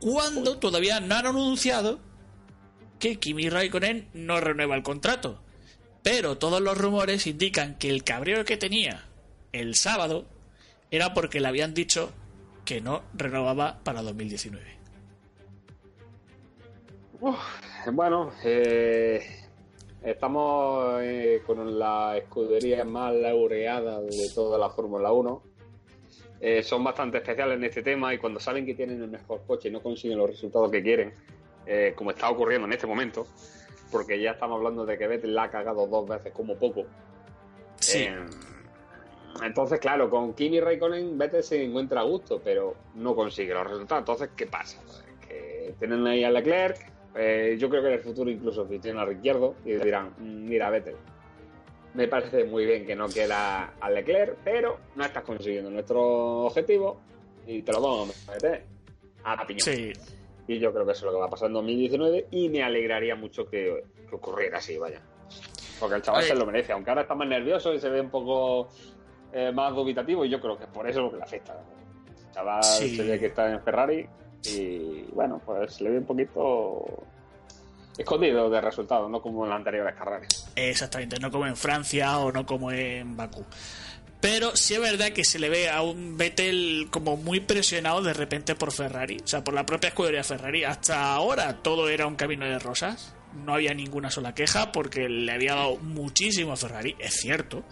cuando 0.00 0.58
todavía 0.58 1.00
no 1.00 1.14
han 1.14 1.26
anunciado 1.26 2.00
que 2.98 3.16
Kimi 3.18 3.48
Raikkonen 3.48 4.08
no 4.14 4.40
renueva 4.40 4.74
el 4.76 4.82
contrato. 4.82 5.42
Pero 6.06 6.38
todos 6.38 6.60
los 6.60 6.78
rumores 6.78 7.26
indican 7.26 7.76
que 7.78 7.90
el 7.90 8.04
cabreo 8.04 8.44
que 8.44 8.56
tenía 8.56 9.02
el 9.50 9.74
sábado 9.74 10.24
era 10.92 11.12
porque 11.14 11.40
le 11.40 11.48
habían 11.48 11.74
dicho 11.74 12.12
que 12.64 12.80
no 12.80 13.02
renovaba 13.12 13.80
para 13.82 14.02
2019. 14.02 14.64
Uf, 17.20 17.36
bueno, 17.90 18.30
eh, 18.44 19.20
estamos 20.00 21.00
eh, 21.02 21.42
con 21.44 21.76
la 21.76 22.16
escudería 22.16 22.84
más 22.84 23.12
laureada 23.12 24.00
de 24.00 24.30
toda 24.32 24.58
la 24.58 24.70
Fórmula 24.70 25.10
1. 25.10 25.42
Eh, 26.40 26.62
son 26.62 26.84
bastante 26.84 27.18
especiales 27.18 27.56
en 27.56 27.64
este 27.64 27.82
tema 27.82 28.14
y 28.14 28.18
cuando 28.18 28.38
saben 28.38 28.64
que 28.64 28.76
tienen 28.76 29.02
el 29.02 29.08
mejor 29.08 29.42
coche 29.44 29.70
y 29.70 29.72
no 29.72 29.82
consiguen 29.82 30.18
los 30.18 30.30
resultados 30.30 30.70
que 30.70 30.84
quieren, 30.84 31.12
eh, 31.66 31.94
como 31.96 32.12
está 32.12 32.30
ocurriendo 32.30 32.68
en 32.68 32.74
este 32.74 32.86
momento, 32.86 33.26
porque 33.90 34.20
ya 34.20 34.32
estamos 34.32 34.56
hablando 34.58 34.84
de 34.84 34.98
que 34.98 35.06
Vettel 35.06 35.34
la 35.34 35.44
ha 35.44 35.50
cagado 35.50 35.86
dos 35.86 36.08
veces 36.08 36.32
como 36.32 36.56
poco. 36.56 36.84
Sí. 37.76 38.04
Eh, 38.04 38.16
entonces, 39.42 39.78
claro, 39.80 40.08
con 40.08 40.34
Kimi 40.34 40.60
Raikkonen 40.60 41.18
Vettel 41.18 41.42
se 41.42 41.62
encuentra 41.62 42.00
a 42.00 42.04
gusto, 42.04 42.40
pero 42.42 42.74
no 42.94 43.14
consigue 43.14 43.52
los 43.52 43.68
resultados. 43.68 44.02
Entonces, 44.02 44.30
¿qué 44.36 44.46
pasa? 44.46 44.80
Pues 44.86 45.04
que 45.28 45.74
tienen 45.78 46.06
ahí 46.06 46.24
a 46.24 46.30
Leclerc, 46.30 46.78
eh, 47.14 47.56
yo 47.58 47.68
creo 47.68 47.82
que 47.82 47.88
en 47.88 47.94
el 47.94 48.00
futuro 48.00 48.30
incluso 48.30 48.64
tienen 48.64 48.98
a 48.98 49.04
Ricciardo 49.04 49.54
y 49.64 49.74
dirán, 49.74 50.14
"Mm, 50.18 50.48
mira 50.48 50.70
Vettel, 50.70 50.96
me 51.94 52.08
parece 52.08 52.44
muy 52.44 52.66
bien 52.66 52.86
que 52.86 52.94
no 52.94 53.08
queda 53.08 53.74
a 53.80 53.90
Leclerc, 53.90 54.36
pero 54.44 54.78
no 54.94 55.04
estás 55.04 55.22
consiguiendo 55.24 55.70
nuestro 55.70 56.44
objetivo 56.46 57.00
y 57.46 57.62
te 57.62 57.72
lo 57.72 57.80
vamos 57.80 58.28
a 58.28 58.32
meter 58.32 58.64
a 59.24 59.46
piñón. 59.46 59.60
Sí. 59.60 59.92
Y 60.48 60.58
yo 60.58 60.72
creo 60.72 60.86
que 60.86 60.92
eso 60.92 61.00
es 61.00 61.04
lo 61.06 61.12
que 61.12 61.18
va 61.20 61.26
a 61.26 61.30
pasar 61.30 61.48
en 61.48 61.54
2019 61.54 62.28
y 62.30 62.48
me 62.48 62.62
alegraría 62.62 63.16
mucho 63.16 63.46
que, 63.48 63.84
que 64.08 64.14
ocurriera 64.14 64.58
así, 64.58 64.78
vaya. 64.78 65.00
Porque 65.80 65.96
el 65.96 66.02
chaval 66.02 66.20
Oye. 66.20 66.28
se 66.28 66.34
lo 66.36 66.46
merece, 66.46 66.72
aunque 66.72 66.90
ahora 66.90 67.02
está 67.02 67.14
más 67.14 67.28
nervioso 67.28 67.74
y 67.74 67.80
se 67.80 67.88
ve 67.90 68.00
un 68.00 68.10
poco 68.10 68.68
eh, 69.32 69.50
más 69.52 69.74
dubitativo 69.74 70.24
y 70.24 70.28
yo 70.30 70.40
creo 70.40 70.56
que 70.56 70.64
es 70.64 70.70
por 70.70 70.88
eso 70.88 71.02
lo 71.02 71.10
que 71.10 71.16
le 71.16 71.22
afecta. 71.24 71.52
El 72.06 72.32
chaval 72.32 72.62
Sí. 72.62 72.96
se 72.96 73.02
ve 73.02 73.18
que 73.18 73.26
está 73.26 73.50
en 73.52 73.60
Ferrari 73.60 74.06
y 74.44 75.02
bueno, 75.12 75.40
pues 75.44 75.74
se 75.74 75.84
le 75.84 75.90
ve 75.90 75.98
un 75.98 76.06
poquito 76.06 76.84
escondido 77.98 78.48
de 78.50 78.60
resultados, 78.60 79.10
no 79.10 79.20
como 79.20 79.44
en 79.44 79.50
las 79.50 79.58
anteriores 79.58 79.94
carreras. 79.96 80.52
Exactamente, 80.54 81.18
no 81.18 81.30
como 81.30 81.46
en 81.46 81.56
Francia 81.56 82.18
o 82.18 82.30
no 82.30 82.44
como 82.46 82.70
en 82.70 83.16
Bakú. 83.16 83.44
Pero 84.20 84.56
sí 84.56 84.74
es 84.74 84.80
verdad 84.80 85.12
que 85.12 85.24
se 85.24 85.38
le 85.38 85.48
ve 85.48 85.68
a 85.68 85.82
un 85.82 86.16
Vettel 86.16 86.88
como 86.90 87.16
muy 87.16 87.40
presionado 87.40 88.02
de 88.02 88.14
repente 88.14 88.54
por 88.54 88.72
Ferrari, 88.72 89.18
o 89.22 89.26
sea, 89.26 89.44
por 89.44 89.54
la 89.54 89.66
propia 89.66 89.88
escudería 89.88 90.24
Ferrari. 90.24 90.64
Hasta 90.64 91.12
ahora 91.12 91.62
todo 91.62 91.88
era 91.88 92.06
un 92.06 92.16
camino 92.16 92.46
de 92.46 92.58
rosas, 92.58 93.14
no 93.44 93.54
había 93.54 93.74
ninguna 93.74 94.10
sola 94.10 94.34
queja 94.34 94.72
porque 94.72 95.08
le 95.08 95.30
había 95.32 95.54
dado 95.54 95.76
muchísimo 95.76 96.52
a 96.52 96.56
Ferrari, 96.56 96.96
es 96.98 97.14
cierto, 97.14 97.64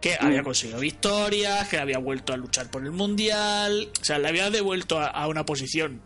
que 0.00 0.16
había 0.20 0.42
conseguido 0.42 0.80
victorias, 0.80 1.68
que 1.68 1.78
había 1.78 1.98
vuelto 1.98 2.32
a 2.32 2.36
luchar 2.36 2.70
por 2.70 2.84
el 2.84 2.90
Mundial, 2.90 3.90
o 4.00 4.04
sea, 4.04 4.18
le 4.18 4.28
había 4.28 4.50
devuelto 4.50 4.98
a, 4.98 5.06
a 5.06 5.28
una 5.28 5.44
posición 5.44 6.02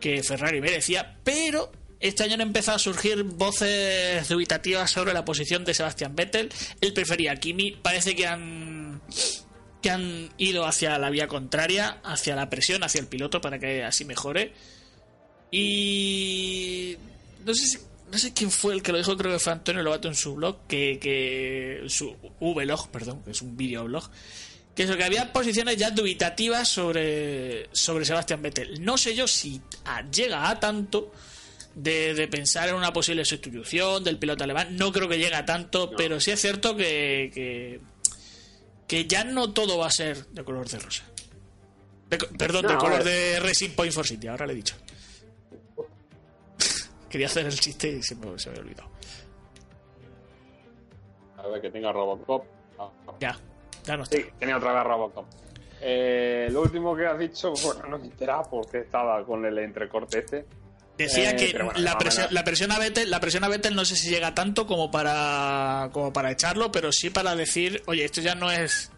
que 0.00 0.22
Ferrari 0.22 0.60
merecía, 0.60 1.16
pero 1.22 1.70
este 2.02 2.24
año 2.24 2.34
han 2.34 2.40
empezado 2.42 2.76
a 2.76 2.78
surgir 2.78 3.22
voces 3.22 4.28
dubitativas 4.28 4.90
sobre 4.90 5.14
la 5.14 5.24
posición 5.24 5.64
de 5.64 5.72
Sebastián 5.72 6.14
Vettel. 6.14 6.50
Él 6.80 6.92
prefería 6.92 7.34
Kimi. 7.36 7.72
Parece 7.72 8.14
que 8.14 8.26
han 8.26 9.00
que 9.80 9.90
han 9.90 10.30
ido 10.38 10.64
hacia 10.64 10.96
la 10.98 11.10
vía 11.10 11.26
contraria, 11.26 11.98
hacia 12.04 12.36
la 12.36 12.48
presión, 12.50 12.84
hacia 12.84 13.00
el 13.00 13.08
piloto 13.08 13.40
para 13.40 13.58
que 13.58 13.82
así 13.82 14.04
mejore. 14.04 14.52
Y 15.50 16.96
no 17.44 17.54
sé 17.54 17.66
si- 17.66 17.78
no 18.10 18.18
sé 18.18 18.32
quién 18.32 18.50
fue 18.50 18.74
el 18.74 18.82
que 18.82 18.92
lo 18.92 18.98
dijo, 18.98 19.16
creo 19.16 19.32
que 19.32 19.38
fue 19.38 19.52
Antonio 19.52 19.82
Lobato 19.82 20.06
en 20.08 20.14
su 20.14 20.34
blog, 20.34 20.66
que, 20.68 20.98
que 21.00 21.82
su 21.88 22.16
vlog, 22.40 22.88
perdón, 22.90 23.22
que 23.24 23.30
es 23.32 23.42
un 23.42 23.56
videoblog, 23.56 24.08
que 24.74 24.82
eso, 24.84 24.96
que 24.96 25.04
había 25.04 25.32
posiciones 25.32 25.76
ya 25.76 25.90
dubitativas 25.90 26.68
sobre, 26.68 27.68
sobre 27.72 28.04
Sebastián 28.04 28.40
Vettel. 28.42 28.82
No 28.84 28.96
sé 28.98 29.14
yo 29.14 29.26
si 29.26 29.60
llega 30.12 30.48
a 30.48 30.60
tanto 30.60 31.12
de, 31.74 32.14
de 32.14 32.28
pensar 32.28 32.68
en 32.68 32.74
una 32.74 32.92
posible 32.92 33.24
sustitución 33.24 34.02
del 34.04 34.18
piloto 34.18 34.44
alemán. 34.44 34.76
No 34.76 34.92
creo 34.92 35.08
que 35.08 35.18
llegue 35.18 35.34
a 35.34 35.44
tanto, 35.44 35.90
pero 35.96 36.20
sí 36.20 36.30
es 36.30 36.40
cierto 36.40 36.76
que, 36.76 37.30
que, 37.34 37.80
que 38.86 39.06
ya 39.06 39.24
no 39.24 39.52
todo 39.52 39.78
va 39.78 39.86
a 39.86 39.90
ser 39.90 40.26
de 40.26 40.44
color 40.44 40.68
de 40.68 40.78
rosa. 40.78 41.04
De 42.08 42.18
perdón, 42.18 42.66
de 42.66 42.74
No, 42.74 42.78
color 42.78 43.02
de 43.04 43.40
Racing 43.40 43.70
Point 43.70 43.92
for 43.92 44.06
City, 44.06 44.26
ahora 44.28 44.46
le 44.46 44.52
he 44.52 44.56
dicho. 44.56 44.74
Quería 47.08 47.26
hacer 47.26 47.46
el 47.46 47.58
chiste 47.58 47.88
y 47.88 48.02
se 48.02 48.14
me, 48.16 48.38
se 48.38 48.50
me 48.50 48.56
había 48.58 48.62
olvidado. 48.70 48.90
A 51.38 51.46
ver, 51.48 51.60
que 51.60 51.70
tenga 51.70 51.92
Robocop. 51.92 52.44
Ah, 52.78 52.90
Ya, 53.20 53.38
ya 53.84 53.96
no 53.96 54.02
está. 54.04 54.16
Sí, 54.16 54.24
tenía 54.38 54.56
otra 54.56 54.72
vez 54.74 54.84
Robocop. 54.84 55.26
Eh, 55.80 56.48
lo 56.52 56.62
último 56.62 56.94
que 56.94 57.06
has 57.06 57.18
dicho, 57.18 57.52
bueno, 57.64 57.86
no 57.88 57.98
me 57.98 58.04
enteraba 58.06 58.44
porque 58.44 58.78
estaba 58.80 59.24
con 59.26 59.44
el 59.44 59.58
entrecorte 59.58 60.20
este. 60.20 60.46
Decía 60.98 61.30
Eh, 61.30 61.36
que 61.36 61.62
bueno, 61.62 61.80
la, 61.80 61.96
presión, 61.98 62.26
la 62.30 62.44
presión 62.44 62.70
a 62.72 62.78
Vettel, 62.78 63.10
la 63.10 63.18
presión 63.18 63.44
a 63.44 63.48
Vettel 63.48 63.74
no 63.74 63.84
sé 63.84 63.96
si 63.96 64.10
llega 64.10 64.34
tanto 64.34 64.66
como 64.66 64.90
para 64.90 65.88
como 65.92 66.12
para 66.12 66.30
echarlo, 66.30 66.70
pero 66.70 66.92
sí 66.92 67.10
para 67.10 67.34
decir, 67.34 67.82
oye, 67.86 68.04
esto 68.04 68.20
ya 68.20 68.34
no 68.34 68.50
es 68.50 68.90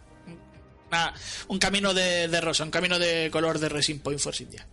una- 0.89 1.13
un 1.47 1.57
camino 1.57 1.93
de, 1.93 2.27
de 2.27 2.41
rosa, 2.41 2.63
un 2.63 2.71
camino 2.71 2.99
de 2.99 3.29
color 3.31 3.59
de 3.59 3.69
Racing 3.69 3.99
Point 3.99 4.19
for 4.19 4.33
India. 4.39 4.67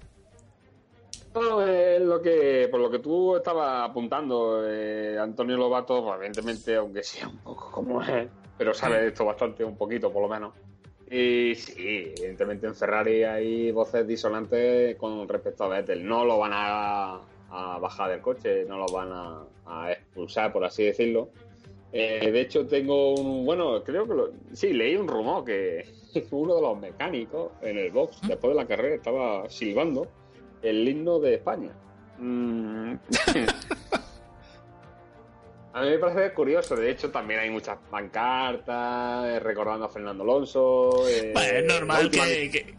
No, 1.35 1.67
es 1.67 2.01
lo 2.03 2.21
que, 2.21 2.69
por 2.71 2.79
lo 2.81 2.91
que 2.91 2.99
tú 2.99 3.37
estabas 3.37 3.89
apuntando, 3.89 4.63
eh, 4.69 5.17
Antonio 5.19 5.57
Lobato, 5.57 6.05
pues, 6.05 6.17
evidentemente, 6.19 6.77
aunque 6.77 7.03
sea 7.03 7.27
un 7.29 7.39
poco 7.39 7.71
como 7.71 8.03
es, 8.03 8.29
pero 8.59 8.75
sabe 8.75 9.01
de 9.01 9.09
esto 9.09 9.25
bastante, 9.25 9.65
un 9.65 9.77
poquito 9.79 10.13
por 10.13 10.23
lo 10.23 10.29
menos. 10.29 10.53
Y 11.13 11.55
sí, 11.57 11.75
evidentemente 12.17 12.67
en 12.67 12.75
Ferrari 12.75 13.23
hay 13.23 13.71
voces 13.71 14.07
disonantes 14.07 14.97
con 14.97 15.29
respecto 15.29 15.65
a 15.65 15.69
Vettel. 15.69 16.07
No 16.07 16.25
lo 16.25 16.39
van 16.39 16.53
a, 16.55 17.21
a 17.51 17.79
bajar 17.79 18.11
del 18.11 18.23
coche, 18.23 18.65
no 18.65 18.79
lo 18.79 18.87
van 18.87 19.11
a, 19.13 19.43
a 19.67 19.93
expulsar, 19.93 20.55
por 20.55 20.65
así 20.65 20.85
decirlo. 20.85 21.29
Eh, 21.93 22.31
de 22.31 22.41
hecho, 22.41 22.67
tengo 22.67 23.15
un. 23.15 23.45
Bueno, 23.45 23.85
creo 23.85 24.09
que 24.09 24.15
lo, 24.15 24.31
sí, 24.55 24.73
leí 24.73 24.97
un 24.97 25.07
rumor 25.07 25.45
que 25.45 25.85
uno 26.31 26.55
de 26.55 26.63
los 26.63 26.79
mecánicos 26.81 27.53
en 27.61 27.77
el 27.77 27.91
box, 27.91 28.19
después 28.27 28.55
de 28.55 28.63
la 28.63 28.67
carrera, 28.67 28.95
estaba 28.95 29.51
silbando 29.51 30.09
el 30.63 30.89
himno 30.89 31.19
de 31.19 31.35
España. 31.35 31.73
Mm. 32.19 32.95
a 35.75 35.83
mí 35.83 35.91
me 35.91 35.99
parece 35.99 36.33
curioso. 36.35 36.77
De 36.77 36.91
hecho, 36.91 37.11
también 37.11 37.41
hay 37.41 37.51
muchas 37.51 37.79
pancartas 37.91 39.27
eh, 39.27 39.41
recordando 39.41 39.87
a 39.87 39.89
Fernando 39.89 40.23
Alonso. 40.25 41.07
eh, 41.09 41.31
Bueno, 41.33 41.59
es 41.59 41.65
normal 41.65 42.05
última- 42.07 42.25
que, 42.27 42.51
que, 42.51 42.75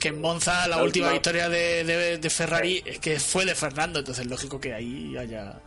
que 0.00 0.08
en 0.08 0.20
Monza 0.20 0.66
la, 0.68 0.76
la 0.76 0.82
última 0.82 1.06
última- 1.06 1.12
victoria 1.12 1.48
de, 1.48 1.84
de- 1.84 2.18
de 2.18 2.30
Ferrari 2.30 2.82
es 2.84 2.98
que 2.98 3.18
fue 3.18 3.44
de 3.44 3.54
Fernando, 3.54 3.98
entonces 3.98 4.26
lógico 4.26 4.60
que 4.60 4.72
ahí 4.74 5.16
haya... 5.16 5.60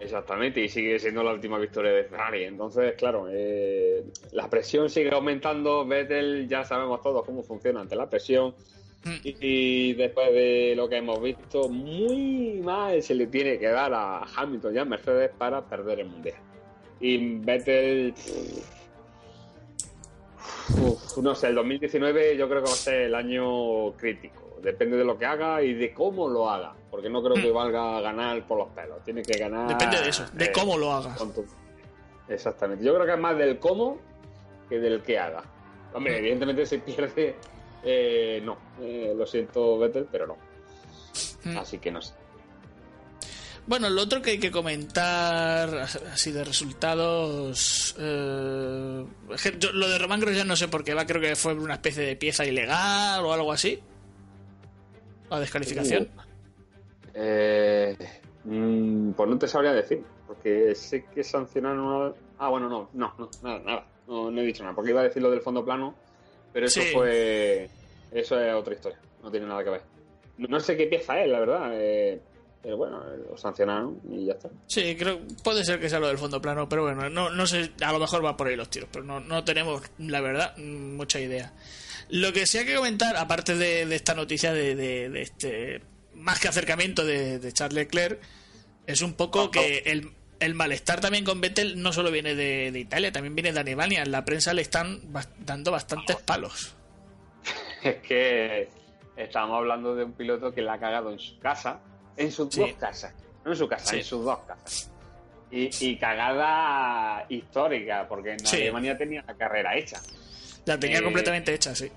Exactamente, 0.00 0.60
y 0.60 0.68
sigue 0.68 0.98
siendo 0.98 1.22
la 1.22 1.32
última 1.32 1.58
victoria 1.58 1.92
de 1.92 2.02
Ferrari. 2.04 2.42
Entonces, 2.42 2.94
claro, 2.98 3.28
eh, 3.30 4.02
la 4.32 4.50
presión 4.50 4.90
sigue 4.90 5.14
aumentando. 5.14 5.86
Vettel, 5.86 6.48
ya 6.48 6.64
sabemos 6.64 7.00
todos 7.02 7.24
cómo 7.24 7.44
funciona 7.44 7.82
ante 7.82 7.94
la 7.94 8.10
presión. 8.10 8.52
Y, 9.24 9.36
y 9.40 9.92
después 9.94 10.32
de 10.32 10.74
lo 10.76 10.88
que 10.88 10.96
hemos 10.98 11.20
visto, 11.20 11.68
muy 11.68 12.60
mal 12.62 13.02
se 13.02 13.14
le 13.14 13.26
tiene 13.26 13.58
que 13.58 13.68
dar 13.68 13.92
a 13.92 14.22
Hamilton 14.36 14.74
y 14.74 14.78
a 14.78 14.84
Mercedes 14.84 15.30
para 15.36 15.60
perder 15.64 16.00
el 16.00 16.08
mundial. 16.08 16.36
Y 17.00 17.36
Vettel. 17.40 18.14
uf, 20.80 21.18
no 21.18 21.34
sé, 21.34 21.48
el 21.48 21.54
2019 21.56 22.36
yo 22.36 22.48
creo 22.48 22.62
que 22.62 22.68
va 22.68 22.74
a 22.74 22.76
ser 22.76 23.00
el 23.02 23.14
año 23.14 23.92
crítico. 23.96 24.58
Depende 24.62 24.96
de 24.96 25.04
lo 25.04 25.18
que 25.18 25.26
haga 25.26 25.60
y 25.62 25.74
de 25.74 25.92
cómo 25.92 26.28
lo 26.28 26.48
haga. 26.48 26.72
Porque 26.90 27.10
no 27.10 27.22
creo 27.22 27.34
que 27.34 27.50
valga 27.50 28.00
ganar 28.00 28.46
por 28.46 28.58
los 28.58 28.68
pelos. 28.68 29.02
Tiene 29.04 29.22
que 29.22 29.36
ganar. 29.38 29.66
Depende 29.68 30.00
de 30.00 30.08
eso, 30.08 30.24
de 30.32 30.44
eh, 30.44 30.52
cómo 30.52 30.76
lo 30.78 30.92
haga. 30.92 31.16
tu- 31.16 31.44
Exactamente. 32.28 32.84
Yo 32.84 32.94
creo 32.94 33.06
que 33.06 33.12
es 33.14 33.18
más 33.18 33.36
del 33.36 33.58
cómo 33.58 33.98
que 34.68 34.78
del 34.78 35.02
que 35.02 35.18
haga. 35.18 35.42
Hombre, 35.92 36.18
evidentemente 36.18 36.64
si 36.66 36.78
pierde, 36.78 37.34
eh, 37.82 38.40
no. 38.44 38.56
Eh, 38.80 39.12
lo 39.16 39.26
siento, 39.26 39.78
Vettel, 39.78 40.06
pero 40.10 40.26
no. 40.26 40.36
Mm. 41.44 41.56
Así 41.58 41.78
que 41.78 41.90
no 41.90 42.00
sé. 42.02 42.14
Bueno, 43.66 43.88
lo 43.90 44.02
otro 44.02 44.20
que 44.20 44.30
hay 44.32 44.38
que 44.38 44.50
comentar 44.50 45.68
así 46.12 46.32
de 46.32 46.42
resultados. 46.44 47.94
eh, 47.98 49.04
yo- 49.58 49.72
lo 49.72 49.88
de 49.88 49.98
Román 49.98 50.18
Grosjean 50.20 50.48
no 50.48 50.56
sé 50.56 50.66
por 50.68 50.82
qué 50.82 50.94
va, 50.94 51.06
creo 51.06 51.20
que 51.20 51.36
fue 51.36 51.54
una 51.54 51.74
especie 51.74 52.02
de 52.04 52.16
pieza 52.16 52.44
ilegal 52.44 53.24
o 53.24 53.32
algo 53.32 53.52
así. 53.52 53.80
La 55.30 55.38
descalificación. 55.40 56.08
Eh, 57.14 57.96
mm, 58.44 59.12
pues 59.12 59.30
no 59.30 59.38
te 59.38 59.46
sabría 59.48 59.72
decir, 59.72 60.02
porque 60.26 60.74
sé 60.74 61.04
que 61.14 61.22
sancionaron. 61.22 62.12
a- 62.12 62.14
Ah, 62.38 62.48
bueno, 62.48 62.68
no, 62.68 62.90
no, 62.94 63.14
no, 63.18 63.30
nada, 63.42 63.58
nada. 63.60 63.86
No, 64.08 64.30
no 64.30 64.40
he 64.40 64.44
dicho 64.44 64.64
nada, 64.64 64.74
porque 64.74 64.90
iba 64.90 65.00
a 65.00 65.04
decir 65.04 65.22
lo 65.22 65.30
del 65.30 65.40
fondo 65.42 65.64
plano, 65.64 65.94
pero 66.52 66.66
eso 66.66 66.80
Sí. 66.80 66.88
fue. 66.92 67.68
Eso 68.12 68.38
es 68.40 68.52
otra 68.54 68.74
historia, 68.74 68.98
no 69.22 69.30
tiene 69.30 69.46
nada 69.46 69.64
que 69.64 69.70
ver. 69.70 69.82
no 70.38 70.58
sé 70.60 70.76
qué 70.76 70.86
pieza 70.86 71.22
es, 71.22 71.30
la 71.30 71.40
verdad. 71.40 71.70
eh, 71.74 72.20
pero 72.62 72.76
bueno, 72.76 73.02
eh, 73.12 73.18
lo 73.30 73.36
sancionaron 73.36 74.00
y 74.10 74.26
ya 74.26 74.34
está. 74.34 74.48
Sí, 74.68 74.94
creo 74.96 75.20
puede 75.42 75.64
ser 75.64 75.80
que 75.80 75.88
sea 75.88 75.98
lo 75.98 76.06
del 76.08 76.16
fondo 76.18 76.40
plano, 76.40 76.68
pero 76.68 76.82
bueno, 76.84 77.10
no, 77.10 77.28
no 77.30 77.46
sé, 77.46 77.72
a 77.84 77.90
lo 77.92 77.98
mejor 77.98 78.24
va 78.24 78.36
por 78.36 78.46
ahí 78.46 78.54
los 78.56 78.70
tiros, 78.70 78.88
pero 78.92 79.04
no, 79.04 79.18
no 79.20 79.42
tenemos, 79.44 79.82
la 79.98 80.20
verdad, 80.20 80.56
mucha 80.58 81.18
idea. 81.20 81.52
Lo 82.10 82.32
que 82.32 82.46
sí 82.46 82.58
hay 82.58 82.66
que 82.66 82.76
comentar, 82.76 83.16
aparte 83.16 83.56
de, 83.56 83.86
de 83.86 83.96
esta 83.96 84.14
noticia 84.14 84.52
de, 84.52 84.74
de- 84.76 85.08
de 85.10 85.22
este 85.22 85.82
más 86.14 86.38
que 86.38 86.48
acercamiento 86.48 87.04
de, 87.04 87.38
de 87.40 87.52
Charles 87.52 87.74
Leclerc, 87.74 88.20
es 88.86 89.02
un 89.02 89.14
poco 89.14 89.50
que 89.50 89.78
el, 89.86 90.10
el 90.44 90.54
malestar 90.54 91.00
también 91.00 91.24
con 91.24 91.40
Vettel 91.40 91.80
no 91.82 91.92
solo 91.92 92.10
viene 92.10 92.34
de, 92.34 92.70
de 92.72 92.78
Italia, 92.80 93.10
también 93.12 93.34
viene 93.34 93.52
de 93.52 93.60
Alemania. 93.60 94.02
En 94.02 94.10
la 94.12 94.24
prensa 94.24 94.52
le 94.52 94.62
están 94.62 95.00
dando 95.38 95.70
bastantes 95.72 96.16
palos. 96.16 96.76
Es 97.82 97.96
que 97.96 98.68
estamos 99.16 99.56
hablando 99.58 99.96
de 99.96 100.04
un 100.04 100.12
piloto 100.12 100.54
que 100.54 100.62
la 100.62 100.74
ha 100.74 100.78
cagado 100.78 101.10
en 101.10 101.18
su 101.18 101.38
casa, 101.40 101.80
en 102.16 102.30
sus 102.30 102.54
Sí. 102.54 102.60
dos 102.60 102.72
casas, 102.74 103.12
no 103.44 103.50
en 103.50 103.56
su 103.56 103.66
casa, 103.68 103.86
Sí. 103.90 103.96
en 103.98 104.04
sus 104.04 104.24
dos 104.24 104.38
casas. 104.46 104.88
Y, 105.50 105.68
y 105.86 105.96
cagada 105.98 107.26
histórica, 107.28 108.06
porque 108.08 108.32
en 108.34 108.38
Sí. 108.46 108.56
Alemania 108.62 108.96
tenía 108.96 109.24
la 109.26 109.34
carrera 109.34 109.76
hecha. 109.76 110.00
La 110.64 110.78
tenía 110.78 110.98
Eh, 110.98 111.02
completamente 111.02 111.52
hecha, 111.52 111.74
sí. 111.74 111.90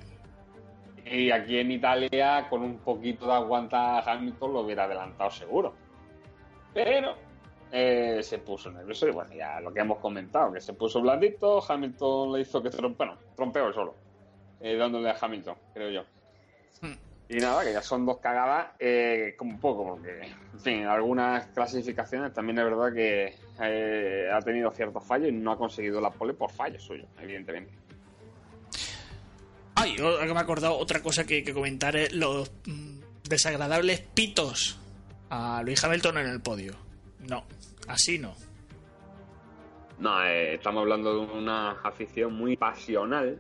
Y 1.05 1.29
aquí 1.29 1.60
en 1.60 1.71
Italia, 1.71 2.47
con 2.49 2.63
un 2.63 2.79
poquito 2.79 3.27
de 3.27 3.34
aguanta 3.34 3.99
Hamilton, 3.99 4.53
lo 4.53 4.62
hubiera 4.62 4.86
adelantado 4.86 5.29
seguro. 5.29 5.75
Pero 6.73 7.15
eh, 7.71 8.19
se 8.23 8.39
puso 8.39 8.71
nervioso 8.71 9.08
y 9.08 9.12
bueno, 9.12 9.34
ya 9.34 9.60
lo 9.60 9.73
que 9.73 9.82
hemos 9.82 9.99
comentado, 9.99 10.51
que 10.54 10.62
se 10.62 10.73
puso 10.73 11.01
blandito, 11.01 11.63
Hamilton 11.67 12.34
le 12.34 12.41
hizo 12.41 12.62
que 12.62 12.69
trom- 12.69 12.95
bueno, 12.97 13.17
trompeó 13.36 13.71
solo, 13.73 13.95
eh, 14.62 14.75
dándole 14.75 15.10
a 15.10 15.17
Hamilton, 15.19 15.56
creo 15.73 15.89
yo. 15.89 16.04
Hmm. 16.82 16.93
Y 17.28 17.38
nada, 17.38 17.63
que 17.63 17.73
ya 17.73 17.82
son 17.82 18.06
dos 18.06 18.19
cagadas, 18.19 18.67
eh, 18.80 19.34
como 19.38 19.60
poco, 19.60 19.84
porque, 19.95 20.21
en 20.54 20.60
fin, 20.60 20.86
algunas 20.86 21.47
clasificaciones 21.47 22.34
también 22.34 22.60
es 22.60 22.65
verdad 22.65 22.93
que 22.93 23.36
eh, 23.62 24.30
ha 24.32 24.39
tenido 24.41 24.69
ciertos 24.71 25.04
fallos 25.04 25.30
y 25.30 25.32
no 25.32 25.51
ha 25.51 25.58
conseguido 25.58 25.99
la 25.99 26.12
pole 26.12 26.34
por 26.34 26.51
fallos 26.51 26.84
suyos, 26.84 27.08
evidentemente. 27.19 27.71
Ay, 29.75 29.95
que 29.95 30.04
me 30.04 30.34
he 30.34 30.38
acordado 30.38 30.78
otra 30.78 31.01
cosa 31.01 31.25
que, 31.25 31.43
que 31.43 31.54
comentar 31.54 31.95
es 31.95 32.13
los 32.13 32.49
mm, 32.65 32.99
desagradables 33.28 34.01
pitos 34.01 34.80
a 35.30 35.62
Luis 35.63 35.84
Hamilton 35.84 36.19
en 36.19 36.28
el 36.28 36.41
podio. 36.41 36.75
No, 37.30 37.44
así 37.88 38.20
no. 38.20 38.34
No, 40.00 40.24
eh, 40.24 40.56
estamos 40.56 40.82
hablando 40.82 41.14
de 41.26 41.34
una 41.38 41.72
afición 41.84 42.34
muy 42.34 42.58
pasional. 42.58 43.40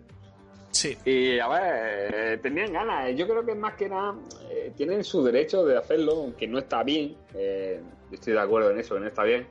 Sí. 0.71 0.97
Y 1.05 1.39
a 1.39 1.47
ver, 1.47 2.13
eh, 2.15 2.37
tenían 2.41 2.71
ganas. 2.73 3.15
Yo 3.15 3.27
creo 3.27 3.45
que 3.45 3.55
más 3.55 3.75
que 3.75 3.87
nada 3.89 4.15
eh, 4.49 4.71
tienen 4.75 5.03
su 5.03 5.23
derecho 5.23 5.65
de 5.65 5.77
hacerlo, 5.77 6.13
aunque 6.13 6.47
no 6.47 6.59
está 6.59 6.83
bien. 6.83 7.15
Eh, 7.33 7.81
estoy 8.11 8.33
de 8.33 8.39
acuerdo 8.39 8.71
en 8.71 8.79
eso, 8.79 8.95
que 8.95 9.01
no 9.01 9.07
está 9.07 9.23
bien. 9.23 9.47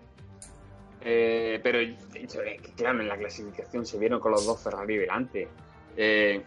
Eh, 1.03 1.61
pero 1.63 1.79
eh, 1.81 1.97
claro, 2.77 3.01
en 3.01 3.09
la 3.09 3.17
clasificación 3.19 3.85
se 3.85 3.99
vieron 3.99 4.21
con 4.21 4.33
los 4.33 4.47
dos 4.47 4.63
Ferrari 4.63 4.97
delante. 4.97 5.49
Eh, 5.97 6.43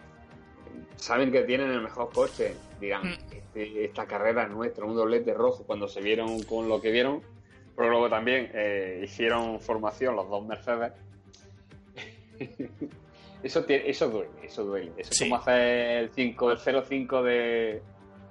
saben 0.96 1.32
que 1.32 1.44
tienen 1.44 1.72
el 1.72 1.82
mejor 1.82 2.12
coche. 2.12 2.56
Dirán, 2.80 3.08
este- 3.32 3.86
esta 3.86 4.06
carrera 4.06 4.44
es 4.44 4.50
nuestra, 4.50 4.86
un 4.86 4.96
doblete 4.96 5.34
rojo 5.34 5.64
cuando 5.66 5.88
se 5.88 6.02
vieron 6.02 6.42
con 6.44 6.68
lo 6.70 6.82
que 6.82 6.92
vieron. 6.92 7.22
Pero 7.78 7.90
luego 7.92 8.10
también 8.10 8.50
eh, 8.54 9.02
hicieron 9.06 9.62
formación 9.62 10.16
los 10.18 10.28
dos 10.30 10.46
Mercedes. 10.46 10.92
eso, 13.44 13.64
tiene- 13.66 13.90
eso 13.90 14.10
duele, 14.10 14.32
eso 14.44 14.64
duele. 14.66 14.92
Eso 14.98 15.12
es 15.12 15.18
Sí. 15.18 15.24
como 15.30 15.36
hacer 15.40 15.98
el 16.00 16.10
5, 16.10 16.52
el 16.52 16.58
0-5 16.58 17.22
de 17.24 17.82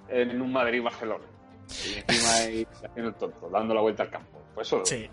en 0.09 0.42
un 0.42 0.52
Madrid-Barcelona. 0.52 1.24
Y 1.68 1.94
encima 1.98 2.35
ahí 2.44 2.66
haciendo 2.72 3.09
el 3.11 3.14
tonto, 3.14 3.48
dando 3.50 3.72
la 3.74 3.80
vuelta 3.80 4.02
al 4.02 4.11
campo. 4.11 4.38
Pues 4.54 4.66
eso 4.66 4.82
duele. 4.85 5.11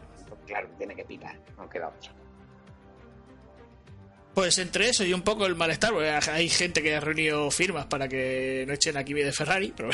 Claro, 0.48 0.68
tiene 0.78 0.96
que 0.96 1.06
pitar, 1.06 1.38
no 1.58 1.70
queda 1.70 1.88
otra. 1.90 2.12
Pues 4.34 4.58
entre 4.58 4.90
eso 4.90 5.04
y 5.06 5.14
un 5.14 5.22
poco 5.22 5.46
el 5.46 5.56
malestar, 5.56 5.92
porque 5.94 6.10
hay 6.10 6.50
gente 6.50 6.82
que 6.82 6.96
ha 6.96 7.00
reunido 7.00 7.52
firmas 7.52 7.86
para 7.86 8.08
que 8.08 8.66
no 8.68 8.74
echen 8.74 8.98
a 8.98 9.04
Kimi 9.04 9.22
de 9.22 9.32
Ferrari, 9.32 9.72
pero 9.78 9.90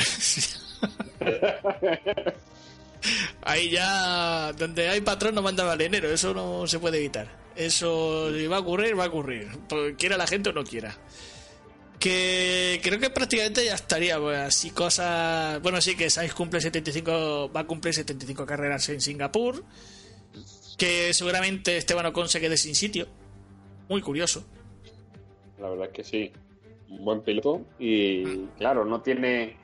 ahí 3.42 3.70
ya 3.70 4.52
donde 4.52 4.88
hay 4.88 5.00
patrón 5.00 5.34
no 5.34 5.42
manda 5.42 5.64
balenero, 5.64 6.10
eso 6.10 6.34
no 6.34 6.66
se 6.66 6.78
puede 6.78 6.98
evitar. 6.98 7.40
Eso 7.56 8.32
si 8.32 8.46
va 8.46 8.56
a 8.56 8.60
ocurrir, 8.60 8.98
va 8.98 9.04
a 9.04 9.08
ocurrir, 9.08 9.48
pues 9.68 9.94
quiera 9.96 10.16
la 10.16 10.26
gente 10.26 10.50
o 10.50 10.52
no 10.52 10.64
quiera. 10.64 10.96
Que 11.98 12.80
creo 12.82 12.98
que 12.98 13.10
prácticamente 13.10 13.64
ya 13.64 13.74
estaría, 13.74 14.18
pues 14.18 14.38
así 14.38 14.70
cosas... 14.70 15.60
Bueno, 15.60 15.82
sí 15.82 15.96
que 15.96 16.08
Sainz 16.08 16.32
cumple 16.32 16.60
75, 16.60 17.50
va 17.54 17.60
a 17.60 17.66
cumplir 17.66 17.92
75 17.92 18.46
carreras 18.46 18.88
en 18.88 19.02
Singapur, 19.02 19.62
que 20.78 21.12
seguramente 21.12 21.76
Esteban 21.76 22.06
Ocon 22.06 22.30
se 22.30 22.40
quede 22.40 22.56
sin 22.56 22.74
sitio. 22.74 23.06
Muy 23.90 24.00
curioso. 24.00 24.46
La 25.58 25.68
verdad 25.68 25.88
es 25.88 25.92
que 25.92 26.04
sí. 26.04 26.32
Buen 26.88 27.20
piloto. 27.20 27.66
Y 27.78 28.46
claro, 28.56 28.86
no 28.86 29.02
tiene 29.02 29.56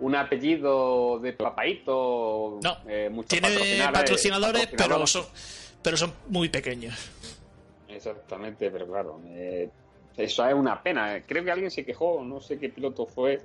un 0.00 0.14
apellido 0.16 1.18
de 1.20 1.32
papaito. 1.32 2.58
No, 2.62 2.76
eh, 2.88 3.10
Tiene 3.28 3.48
patrocinadores- 3.48 3.92
patrocinadores, 3.92 4.68
pero 4.76 5.06
son, 5.06 5.24
pero 5.82 5.96
son 5.96 6.12
muy 6.28 6.48
pequeños. 6.48 6.94
Exactamente, 7.88 8.70
pero 8.70 8.86
claro, 8.86 9.20
eh, 9.28 9.70
eso 10.16 10.46
es 10.46 10.54
una 10.54 10.82
pena. 10.82 11.22
Creo 11.26 11.44
que 11.44 11.50
alguien 11.50 11.70
se 11.70 11.84
quejó, 11.84 12.22
no 12.24 12.40
sé 12.40 12.58
qué 12.58 12.68
piloto 12.68 13.06
fue, 13.06 13.40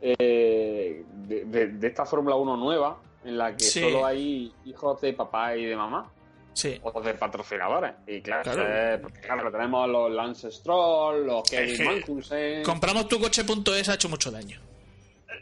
eh, 0.00 1.04
de, 1.26 1.44
de- 1.44 1.66
de 1.68 1.86
esta 1.86 2.04
Fórmula 2.06 2.34
1 2.36 2.56
nueva, 2.56 2.98
en 3.24 3.36
la 3.38 3.54
que 3.56 3.64
Sí. 3.64 3.80
solo 3.80 4.04
hay 4.06 4.52
hijos 4.64 5.00
de 5.00 5.12
papá 5.12 5.56
y 5.56 5.66
de 5.66 5.76
mamá. 5.76 6.10
Sí. 6.52 6.80
O 6.82 7.00
de 7.00 7.14
patrocinadores. 7.14 7.92
Y 8.06 8.20
claro, 8.22 8.42
Claro. 8.42 8.62
eh, 8.66 8.98
porque 9.00 9.20
claro, 9.20 9.52
tenemos 9.52 9.88
los 9.88 10.10
Lance 10.10 10.50
Stroll, 10.50 11.26
los 11.26 11.48
Kevin 11.48 11.76
que 11.76 11.84
Magnussen. 11.84 12.62
Compramos 12.64 13.08
tu 13.08 13.20
coche.es 13.20 13.88
ha 13.88 13.94
hecho 13.94 14.08
mucho 14.08 14.30
daño. 14.32 14.60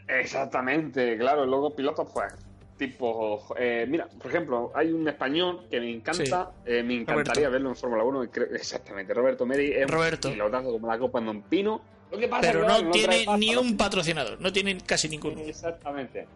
Exactamente, 0.09 1.17
claro, 1.17 1.45
luego 1.45 1.75
pilotos, 1.75 2.07
pues, 2.13 2.33
tipo, 2.77 3.43
eh, 3.57 3.85
mira, 3.87 4.07
por 4.07 4.31
ejemplo, 4.31 4.71
hay 4.73 4.91
un 4.91 5.07
español 5.07 5.67
que 5.69 5.79
me 5.79 5.91
encanta, 5.91 6.51
eh, 6.65 6.81
me 6.81 6.95
encantaría 6.95 7.33
Roberto. 7.33 7.51
verlo 7.51 7.69
en 7.69 7.75
Fórmula 7.75 8.03
1, 8.03 8.23
y 8.23 8.27
creo- 8.29 8.47
exactamente, 8.55 9.13
Roberto 9.13 9.45
Meri 9.45 9.71
es 9.73 9.87
Roberto. 9.89 10.29
un 10.29 10.33
pilotazo 10.35 10.71
como 10.71 10.87
la 10.87 10.97
copa 10.97 11.19
en 11.19 11.25
Don 11.25 11.41
Pino. 11.43 11.81
Lo 12.11 12.17
que 12.17 12.27
pasa 12.27 12.41
Pero 12.41 12.67
es 12.67 12.73
que, 12.77 12.83
no 12.83 12.91
tiene 12.91 13.25
ni 13.37 13.55
un 13.55 13.77
patrocinador, 13.77 14.41
no 14.41 14.51
tiene 14.51 14.77
casi 14.79 15.09
ninguno. 15.09 15.39
Exactamente. 15.41 16.27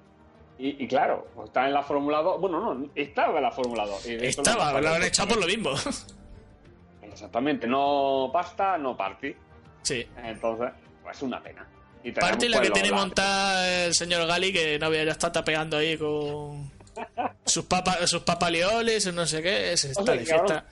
Y, 0.59 0.83
y 0.83 0.87
claro, 0.87 1.27
pues, 1.33 1.47
está 1.47 1.65
en 1.65 1.73
la 1.73 1.81
Fórmula 1.81 2.21
2, 2.21 2.39
bueno, 2.39 2.75
no, 2.75 2.89
estaba 2.93 3.37
en 3.37 3.43
la 3.43 3.51
Fórmula 3.51 3.87
2. 3.87 4.05
y 4.05 4.15
de 4.17 4.27
hecho 4.27 4.41
Estaba, 4.41 4.79
lo 4.79 4.89
han 4.89 5.01
echado 5.03 5.29
por 5.29 5.39
lo 5.39 5.47
mismo. 5.47 5.71
Exactamente, 7.01 7.67
no 7.67 8.29
pasta, 8.31 8.77
no 8.77 8.95
party. 8.95 9.35
Sí. 9.81 10.07
Entonces, 10.23 10.69
pues 11.03 11.21
una 11.21 11.41
pena. 11.41 11.67
Y 12.03 12.11
Parte 12.11 12.49
la 12.49 12.61
que 12.61 12.69
tiene 12.71 12.91
montada 12.91 13.85
el 13.85 13.93
señor 13.93 14.27
Gali, 14.27 14.51
que 14.51 14.77
no 14.77 14.87
había 14.87 15.05
ya 15.05 15.11
está 15.11 15.31
tapeando 15.31 15.77
ahí 15.77 15.97
con 15.97 16.71
sus 17.45 17.65
papas, 17.65 18.09
sus 18.09 18.23
papalioles, 18.23 19.11
no 19.13 19.25
sé 19.25 19.41
qué. 19.41 19.71
Ese 19.73 19.91
está 19.91 20.11
Oye, 20.11 20.19
de 20.19 20.25
cabrón. 20.25 20.47
fiesta. 20.47 20.65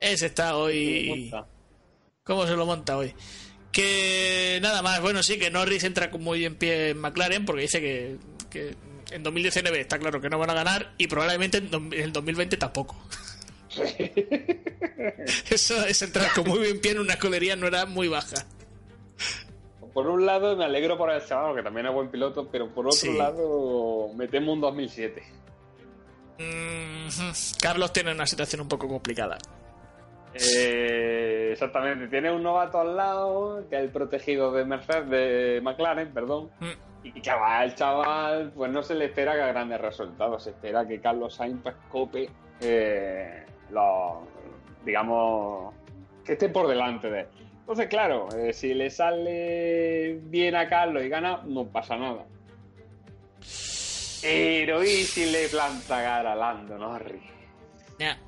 Ese 0.00 0.26
está 0.26 0.56
hoy. 0.56 1.32
¿Cómo 2.22 2.46
se 2.46 2.54
lo 2.54 2.64
monta 2.64 2.96
hoy? 2.96 3.14
Que 3.72 4.60
nada 4.62 4.82
más, 4.82 5.00
bueno, 5.00 5.22
sí, 5.22 5.38
que 5.38 5.50
Norris 5.50 5.82
entra 5.82 6.10
con 6.10 6.22
muy 6.22 6.44
en 6.44 6.54
pie 6.54 6.90
en 6.90 6.98
McLaren 6.98 7.44
porque 7.44 7.62
dice 7.62 7.80
que, 7.80 8.16
que 8.50 8.76
en 9.10 9.22
2019 9.24 9.80
está 9.80 9.98
claro 9.98 10.20
que 10.20 10.30
no 10.30 10.38
van 10.38 10.50
a 10.50 10.54
ganar 10.54 10.94
y 10.96 11.08
probablemente 11.08 11.58
en 11.58 11.92
el 11.92 12.12
2020 12.12 12.56
tampoco. 12.56 12.96
Eso 15.50 15.84
es 15.86 16.02
entrar 16.02 16.32
con 16.32 16.46
muy 16.48 16.60
bien 16.60 16.80
pie 16.80 16.92
en 16.92 17.00
una 17.00 17.14
escudería 17.14 17.56
no 17.56 17.66
era 17.66 17.84
muy 17.86 18.06
baja. 18.08 18.46
Por 19.94 20.08
un 20.08 20.26
lado 20.26 20.56
me 20.56 20.64
alegro 20.64 20.98
por 20.98 21.10
el 21.10 21.24
chaval, 21.24 21.54
que 21.54 21.62
también 21.62 21.86
es 21.86 21.92
buen 21.94 22.08
piloto, 22.08 22.48
pero 22.50 22.68
por 22.68 22.86
otro 22.86 22.98
Sí. 22.98 23.16
lado 23.16 24.08
me 24.16 24.26
temo 24.28 24.52
un 24.52 24.60
2007. 24.60 25.22
Mm, 26.38 27.08
Carlos 27.62 27.92
tiene 27.92 28.12
una 28.12 28.26
situación 28.26 28.60
un 28.62 28.68
poco 28.68 28.88
complicada. 28.88 29.38
Eh, 30.34 31.50
exactamente, 31.52 32.08
tiene 32.08 32.32
un 32.32 32.42
novato 32.42 32.80
al 32.80 32.96
lado, 32.96 33.64
que 33.70 33.76
es 33.76 33.82
el 33.82 33.90
protegido 33.90 34.50
de 34.52 34.64
Mercedes, 34.64 35.08
de 35.08 35.60
McLaren, 35.62 36.12
perdón. 36.12 36.50
Mm. 36.58 37.06
Y 37.16 37.20
chaval, 37.20 37.68
el 37.68 37.74
chaval, 37.76 38.52
pues 38.54 38.72
no 38.72 38.82
se 38.82 38.94
le 38.96 39.04
espera 39.04 39.34
que 39.34 39.42
a 39.42 39.46
grandes 39.48 39.80
resultados, 39.80 40.42
se 40.42 40.50
espera 40.50 40.86
que 40.88 41.00
Carlos 41.00 41.34
Sainz 41.34 41.60
pues, 41.62 41.76
cope 41.88 42.28
eh, 42.60 43.44
los, 43.70 44.14
digamos, 44.84 45.72
que 46.24 46.32
esté 46.32 46.48
por 46.48 46.66
delante 46.66 47.10
de 47.10 47.20
él. 47.20 47.26
Entonces, 47.64 47.88
claro, 47.88 48.28
eh, 48.36 48.52
si 48.52 48.74
le 48.74 48.90
sale 48.90 50.18
bien 50.24 50.54
a 50.54 50.68
Carlos 50.68 51.02
y 51.02 51.08
gana, 51.08 51.40
no 51.46 51.64
pasa 51.66 51.96
nada. 51.96 52.26
Pero 54.22 54.82
¿y 54.82 54.88
si 55.04 55.30
le 55.30 55.48
planta 55.48 56.02
cara 56.02 56.32
a 56.32 56.36
Lando 56.36 56.78
Norris? 56.78 57.22
Ya. 57.98 58.18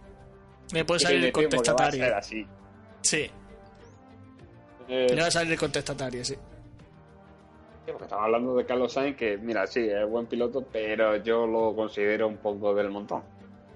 Me 0.72 0.84
puede 0.84 1.00
salir 1.00 1.20
me 1.20 1.26
el 1.28 1.32
que 1.32 1.40
va 1.42 1.46
a 1.46 1.50
ser 1.50 1.58
contestatario. 1.58 2.16
así. 2.16 2.16
Sí, 2.16 2.16
le 2.18 2.40
va 2.40 2.46
a 2.46 2.50
salir 2.50 2.72
el 2.72 2.78
contestatario, 2.98 3.34
sí. 3.34 4.64
Eh, 4.88 5.06
Sí. 5.06 5.14
Le 5.14 5.20
va 5.20 5.26
a 5.26 5.30
salir 5.30 5.52
el 5.52 5.58
contestatario, 5.58 6.24
sí. 6.24 6.34
Sí. 6.34 6.40
A 6.40 6.42
contestatario, 6.42 6.96
a 6.96 7.06
contestatario, 7.06 7.46
a 7.46 7.86
contestatario, 7.86 7.92
porque 7.92 8.04
estamos 8.04 8.24
hablando 8.24 8.56
de 8.56 8.66
Carlos 8.66 8.92
Sainz, 8.92 9.16
que 9.16 9.38
mira, 9.38 9.66
sí, 9.66 9.80
es 9.88 10.08
buen 10.08 10.26
piloto, 10.26 10.62
pero 10.72 11.16
yo 11.16 11.46
lo 11.46 11.74
considero 11.76 12.26
un 12.28 12.38
poco 12.38 12.74
del 12.74 12.90
montón. 12.90 13.22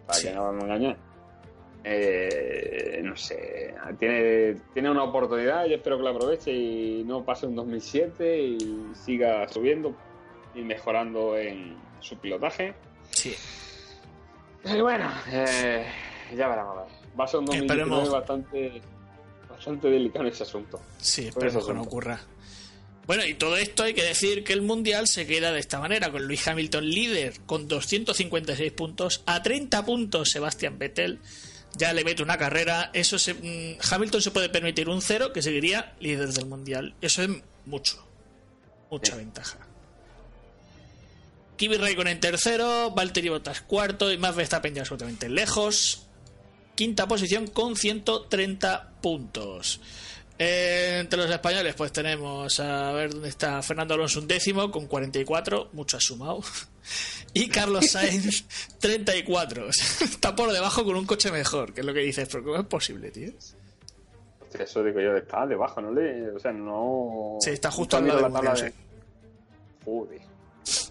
Para 0.06 0.18
Sí. 0.18 0.28
que 0.28 0.34
no 0.34 0.52
me 0.52 0.62
engañe. 0.64 0.96
Eh, 1.82 3.00
no 3.02 3.16
sé, 3.16 3.74
tiene, 3.98 4.56
tiene 4.74 4.90
una 4.90 5.02
oportunidad, 5.04 5.64
yo 5.66 5.76
espero 5.76 5.96
que 5.96 6.04
la 6.04 6.10
aproveche 6.10 6.52
y 6.52 7.04
no 7.04 7.24
pase 7.24 7.46
un 7.46 7.54
2007 7.56 8.38
y 8.42 8.58
siga 8.94 9.48
subiendo 9.48 9.94
y 10.54 10.60
mejorando 10.60 11.36
en 11.38 11.76
su 12.00 12.18
pilotaje. 12.18 12.74
Sí. 13.10 13.34
Y 14.64 14.80
bueno, 14.80 15.10
eh, 15.32 15.86
ya 16.36 16.48
veremos. 16.48 16.76
a 16.76 16.82
ver. 16.82 16.92
Va 17.18 17.24
a 17.24 17.28
ser 17.28 17.40
un 17.40 17.46
2019 17.46 17.82
Esperemos. 17.82 18.10
bastante, 18.12 18.82
bastante 19.48 19.88
delicado 19.90 20.26
en 20.26 20.32
ese 20.32 20.42
asunto. 20.42 20.80
Sí, 20.98 21.28
esperemos 21.28 21.66
que 21.66 21.74
no 21.74 21.82
ocurra. 21.82 22.20
Bueno, 23.06 23.24
y 23.26 23.34
todo 23.34 23.56
esto 23.56 23.82
hay 23.82 23.94
que 23.94 24.04
decir 24.04 24.44
que 24.44 24.52
el 24.52 24.62
Mundial 24.62 25.08
se 25.08 25.26
queda 25.26 25.50
de 25.50 25.58
esta 25.58 25.80
manera, 25.80 26.12
con 26.12 26.24
Luis 26.26 26.46
Hamilton 26.46 26.88
líder 26.88 27.40
con 27.46 27.66
256 27.66 28.70
puntos, 28.72 29.22
a 29.26 29.42
30 29.42 29.84
puntos 29.84 30.30
Sebastián 30.30 30.78
Vettel, 30.78 31.18
ya 31.76 31.92
le 31.92 32.04
mete 32.04 32.22
una 32.22 32.36
carrera, 32.36 32.90
eso 32.92 33.18
se, 33.18 33.34
mm, 33.34 33.78
Hamilton 33.90 34.22
se 34.22 34.30
puede 34.30 34.48
permitir 34.48 34.88
un 34.88 35.02
cero 35.02 35.32
que 35.32 35.42
seguiría 35.42 35.94
líder 36.00 36.32
del 36.32 36.46
Mundial, 36.46 36.94
eso 37.00 37.22
es 37.22 37.30
mucho, 37.66 38.04
mucha 38.90 39.16
ventaja. 39.16 39.58
Kimi 41.56 41.76
Raikkonen 41.76 42.20
tercero, 42.20 42.90
Valtteri 42.92 43.28
Bottas 43.28 43.60
cuarto 43.60 44.10
y 44.10 44.16
Max 44.16 44.34
Verstappen 44.34 44.74
ya 44.74 44.80
absolutamente 44.80 45.28
lejos. 45.28 46.06
Quinta 46.74 47.06
posición 47.06 47.48
con 47.48 47.76
130 47.76 48.92
puntos. 49.02 49.80
Eh, 50.42 51.00
entre 51.00 51.18
los 51.18 51.30
españoles, 51.30 51.74
pues 51.74 51.92
tenemos 51.92 52.60
a 52.60 52.92
ver 52.92 53.10
dónde 53.10 53.28
está 53.28 53.60
Fernando 53.60 53.92
Alonso 53.92 54.20
un 54.20 54.26
décimo 54.26 54.70
con 54.70 54.86
44, 54.86 55.68
mucho 55.74 55.98
ha 55.98 56.00
sumado. 56.00 56.40
Y 57.32 57.48
Carlos 57.48 57.90
Sainz 57.90 58.44
34. 58.80 59.68
O 59.68 59.72
sea, 59.72 60.06
está 60.08 60.34
por 60.34 60.50
debajo 60.50 60.82
con 60.82 60.96
un 60.96 61.06
coche 61.06 61.30
mejor, 61.30 61.72
que 61.72 61.80
es 61.80 61.86
lo 61.86 61.94
que 61.94 62.00
dices, 62.00 62.26
pero 62.28 62.42
¿cómo 62.42 62.56
es 62.56 62.64
posible, 62.64 63.10
tío? 63.12 63.30
Hostia, 64.40 64.64
Eso 64.64 64.82
digo 64.82 64.98
yo, 64.98 65.16
está 65.16 65.46
debajo, 65.46 65.80
¿no? 65.80 65.92
Le, 65.92 66.30
o 66.30 66.38
sea, 66.40 66.52
no. 66.52 67.36
Sí, 67.40 67.50
está 67.50 67.70
justo 67.70 67.98
al 67.98 68.08
lado 68.08 68.22
del 68.22 68.32
la 68.32 68.40
tabla 68.40 68.54
de. 68.54 68.72
Joder. 69.84 70.20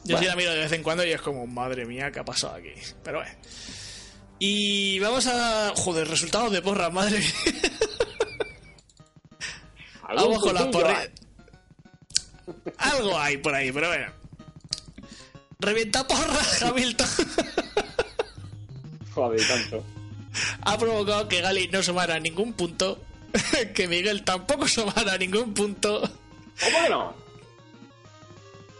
Yo 0.05 0.17
sí 0.17 0.25
la 0.25 0.35
miro 0.37 0.51
de 0.53 0.59
vez 0.59 0.71
en 0.71 0.83
cuando 0.83 1.03
y 1.03 1.11
es 1.11 1.21
como, 1.21 1.45
madre 1.47 1.85
mía, 1.85 2.11
¿qué 2.11 2.19
ha 2.19 2.25
pasado 2.25 2.53
aquí? 2.53 2.71
Pero 3.03 3.17
bueno. 3.17 3.33
Y 4.37 4.99
vamos 4.99 5.27
a. 5.27 5.73
Joder, 5.75 6.07
resultados 6.07 6.53
de 6.53 6.61
porra, 6.61 6.89
madre 6.89 7.17
mía. 7.17 7.71
Algún 10.09 10.41
Vamos 10.41 10.71
con 10.71 10.83
las. 10.83 11.09
Algo 12.77 13.19
hay 13.19 13.37
por 13.37 13.53
ahí, 13.53 13.71
pero 13.71 13.89
bueno. 13.89 14.11
Revienta 15.59 16.07
porra, 16.07 16.39
Hamilton. 16.61 17.07
Joder, 19.13 19.47
tanto. 19.47 19.83
ha 20.61 20.77
provocado 20.79 21.27
que 21.27 21.41
Gali 21.41 21.67
no 21.67 21.83
sumara 21.83 22.19
ningún 22.19 22.53
punto. 22.53 22.99
que 23.75 23.87
Miguel 23.87 24.23
tampoco 24.23 24.67
sumara 24.67 25.15
ningún 25.19 25.53
punto. 25.53 26.01
¿Cómo 26.01 26.83
que 26.83 26.89
no? 26.89 27.13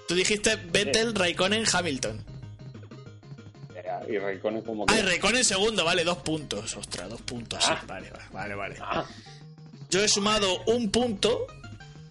Tú 0.08 0.16
dijiste 0.16 0.56
Vettel, 0.56 1.14
Raikkonen, 1.14 1.66
Hamilton. 1.72 2.26
Y 4.08 4.18
Raikkonen 4.18 4.64
como 4.64 4.88
que. 4.88 4.96
Ah, 4.96 5.00
y 5.00 5.02
Raikkonen 5.04 5.44
segundo, 5.44 5.86
vale, 5.86 6.04
dos 6.04 6.18
puntos. 6.18 6.76
Ostras, 6.76 7.08
dos 7.08 7.22
puntos, 7.22 7.64
sí. 7.64 7.72
Ah. 7.72 7.84
Vale, 7.86 8.12
vale, 8.32 8.56
vale. 8.56 8.78
Ah, 8.82 9.06
Yo 9.90 10.04
he 10.04 10.08
sumado 10.08 10.62
un 10.66 10.92
punto 10.92 11.48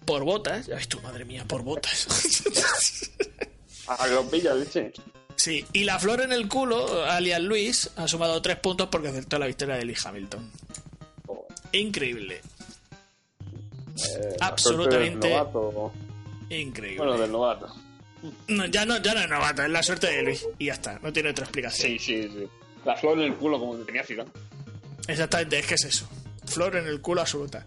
por 0.05 0.23
botas. 0.23 0.67
Ya 0.67 0.75
ves 0.75 0.87
tú, 0.87 0.99
madre 1.01 1.25
mía, 1.25 1.45
por 1.47 1.63
botas. 1.63 2.07
a 3.87 4.05
que 4.07 4.13
lo 4.13 4.29
pilla, 4.29 4.53
leche. 4.53 4.91
sí, 5.35 5.65
y 5.73 5.83
la 5.83 5.97
flor 5.99 6.21
en 6.21 6.31
el 6.31 6.47
culo, 6.47 7.05
alias 7.05 7.41
Luis, 7.41 7.89
ha 7.95 8.07
sumado 8.07 8.41
tres 8.41 8.57
puntos 8.57 8.89
porque 8.91 9.07
acertó 9.09 9.39
la 9.39 9.47
victoria 9.47 9.75
de 9.75 9.85
Lewis 9.85 10.05
Hamilton. 10.05 10.51
Increíble, 11.71 12.41
Eh, 13.95 14.37
Absolutamente. 14.39 15.27
del 15.27 15.37
novato. 15.37 15.91
increíble. 16.49 16.97
Bueno, 16.97 17.17
del 17.17 17.31
novato. 17.31 17.75
No, 18.47 18.65
ya, 18.65 18.85
no, 18.85 18.97
ya 19.01 19.13
no 19.13 19.19
es 19.21 19.29
novato, 19.29 19.63
es 19.63 19.69
la 19.69 19.83
suerte 19.83 20.07
de 20.07 20.23
Luis. 20.23 20.45
Y 20.57 20.65
ya 20.67 20.73
está, 20.73 20.99
no 20.99 21.11
tiene 21.13 21.29
otra 21.29 21.45
explicación. 21.45 21.87
Sí, 21.91 21.99
sí, 21.99 22.23
sí. 22.29 22.47
La 22.85 22.95
flor 22.95 23.17
en 23.19 23.25
el 23.25 23.35
culo, 23.35 23.59
como 23.59 23.77
que 23.77 23.83
tenía 23.85 24.03
Zidane. 24.03 24.29
Exactamente, 25.07 25.59
es 25.59 25.65
que 25.67 25.73
es 25.75 25.83
eso. 25.85 26.07
Flor 26.49 26.75
en 26.75 26.87
el 26.87 27.01
culo 27.01 27.21
absoluta. 27.21 27.65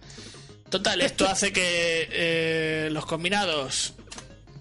Total, 0.68 1.00
esto 1.02 1.28
hace 1.28 1.52
que 1.52 2.08
eh, 2.10 2.88
los 2.90 3.04
combinados. 3.04 3.94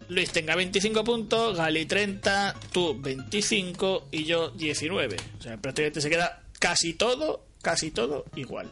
Luis 0.09 0.29
tenga 0.31 0.55
25 0.55 1.05
puntos, 1.05 1.55
Gali 1.55 1.85
30, 1.85 2.55
tú 2.73 2.99
25 2.99 4.09
y 4.11 4.25
yo 4.25 4.49
19. 4.49 5.15
O 5.39 5.41
sea, 5.41 5.55
prácticamente 5.55 6.01
se 6.01 6.09
queda 6.09 6.43
casi 6.59 6.93
todo, 6.95 7.45
casi 7.61 7.91
todo 7.91 8.25
igual. 8.35 8.69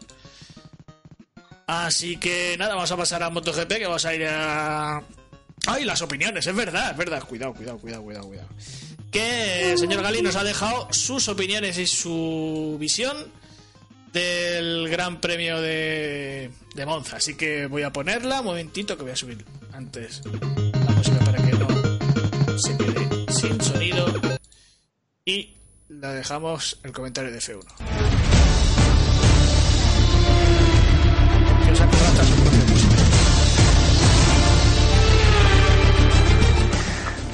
Así 1.66 2.18
que 2.18 2.58
nada, 2.58 2.76
vamos 2.76 2.92
a 2.92 2.98
pasar 2.98 3.24
a 3.24 3.30
MotoGP, 3.30 3.70
que 3.70 3.86
vamos 3.86 4.06
a 4.06 4.16
ir 4.16 4.26
a... 4.26 5.02
¡Ay, 5.68 5.86
las 5.86 6.02
opiniones! 6.02 6.46
Es 6.46 6.56
verdad, 6.56 6.92
es 6.92 6.98
verdad. 6.98 7.24
Cuidado, 7.24 7.54
cuidado, 7.54 7.78
cuidado, 7.78 8.04
cuidado, 8.04 8.28
cuidado. 8.28 8.50
Que 9.12 9.72
el 9.72 9.78
señor 9.78 10.02
Gali 10.02 10.22
nos 10.22 10.36
ha 10.36 10.44
dejado 10.44 10.88
sus 10.92 11.30
opiniones 11.30 11.78
y 11.78 11.88
su 11.88 12.76
visión 12.80 13.16
del 14.12 14.90
Gran 14.90 15.22
Premio 15.22 15.62
de, 15.62 16.52
de 16.76 16.86
Monza. 16.86 17.18
Así 17.18 17.36
que 17.36 17.68
voy 17.68 17.84
a 17.84 17.92
ponerla, 17.92 18.40
un 18.40 18.48
momentito 18.48 18.98
que 18.98 19.04
voy 19.04 19.12
a 19.12 19.16
subir 19.16 19.46
antes 19.74 20.22
la 20.26 20.92
música 20.92 21.20
para 21.20 21.44
que 21.44 21.52
no 21.54 22.58
se 22.58 22.78
quede 22.78 23.32
sin 23.32 23.62
sonido. 23.62 24.06
Y 25.26 25.56
la 25.90 26.14
dejamos 26.14 26.80
el 26.84 26.92
comentario 26.92 27.32
de 27.32 27.40
F1. 27.40 28.09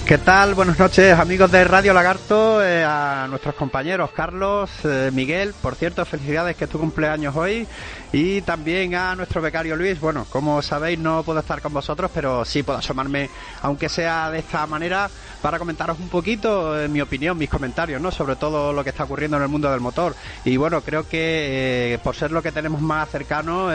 ¿Qué 0.05 0.19
tal? 0.19 0.53
Buenas 0.53 0.77
noches, 0.77 1.17
amigos 1.17 1.51
de 1.51 1.63
Radio 1.63 1.91
Lagarto, 1.91 2.63
eh, 2.63 2.83
a 2.83 3.25
nuestros 3.27 3.55
compañeros 3.55 4.11
Carlos, 4.11 4.69
eh, 4.83 5.09
Miguel, 5.11 5.55
por 5.59 5.73
cierto, 5.73 6.05
felicidades 6.05 6.55
que 6.55 6.65
es 6.65 6.69
tu 6.69 6.79
cumpleaños 6.79 7.35
hoy, 7.35 7.67
y 8.13 8.41
también 8.41 8.93
a 8.93 9.15
nuestro 9.15 9.41
becario 9.41 9.75
Luis. 9.75 9.99
Bueno, 9.99 10.27
como 10.29 10.61
sabéis, 10.61 10.99
no 10.99 11.23
puedo 11.23 11.39
estar 11.39 11.59
con 11.59 11.73
vosotros, 11.73 12.11
pero 12.13 12.45
sí 12.45 12.61
puedo 12.61 12.77
asomarme, 12.77 13.31
aunque 13.63 13.89
sea 13.89 14.29
de 14.29 14.39
esta 14.39 14.67
manera, 14.67 15.09
para 15.41 15.57
comentaros 15.57 15.97
un 15.99 16.09
poquito 16.09 16.79
eh, 16.79 16.87
mi 16.87 17.01
opinión, 17.01 17.35
mis 17.35 17.49
comentarios, 17.49 17.99
¿no? 17.99 18.11
Sobre 18.11 18.35
todo 18.35 18.73
lo 18.73 18.83
que 18.83 18.91
está 18.91 19.05
ocurriendo 19.05 19.37
en 19.37 19.43
el 19.43 19.49
mundo 19.49 19.71
del 19.71 19.79
motor. 19.79 20.15
Y 20.43 20.55
bueno, 20.57 20.81
creo 20.81 21.09
que 21.09 21.99
por 22.03 22.15
ser 22.15 22.31
lo 22.31 22.43
que 22.43 22.51
tenemos 22.51 22.79
más 22.79 23.09
cercano, 23.09 23.71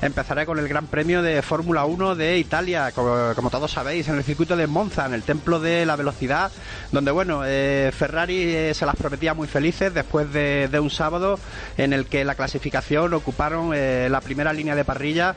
empezaré 0.00 0.46
con 0.46 0.60
el 0.60 0.68
Gran 0.68 0.86
Premio 0.86 1.20
de 1.20 1.42
Fórmula 1.42 1.84
1 1.84 2.14
de 2.14 2.38
Italia, 2.38 2.92
como, 2.92 3.34
como 3.34 3.50
todos 3.50 3.72
sabéis, 3.72 4.06
en 4.06 4.14
el 4.14 4.22
circuito 4.22 4.56
de 4.56 4.68
Monza, 4.68 5.06
en 5.06 5.14
el 5.14 5.24
templo 5.24 5.47
de 5.58 5.86
la 5.86 5.96
velocidad, 5.96 6.52
donde 6.92 7.10
bueno, 7.10 7.40
eh, 7.46 7.90
Ferrari 7.96 8.42
eh, 8.42 8.74
se 8.74 8.84
las 8.84 8.96
prometía 8.96 9.32
muy 9.32 9.48
felices 9.48 9.94
después 9.94 10.30
de, 10.30 10.68
un 10.78 10.90
sábado 10.90 11.40
en 11.78 11.94
el 11.94 12.04
que 12.04 12.24
la 12.24 12.34
clasificación 12.34 13.14
ocuparon 13.14 13.72
eh, 13.74 14.08
la 14.10 14.20
primera 14.20 14.52
línea 14.52 14.74
de 14.74 14.84
parrilla 14.84 15.34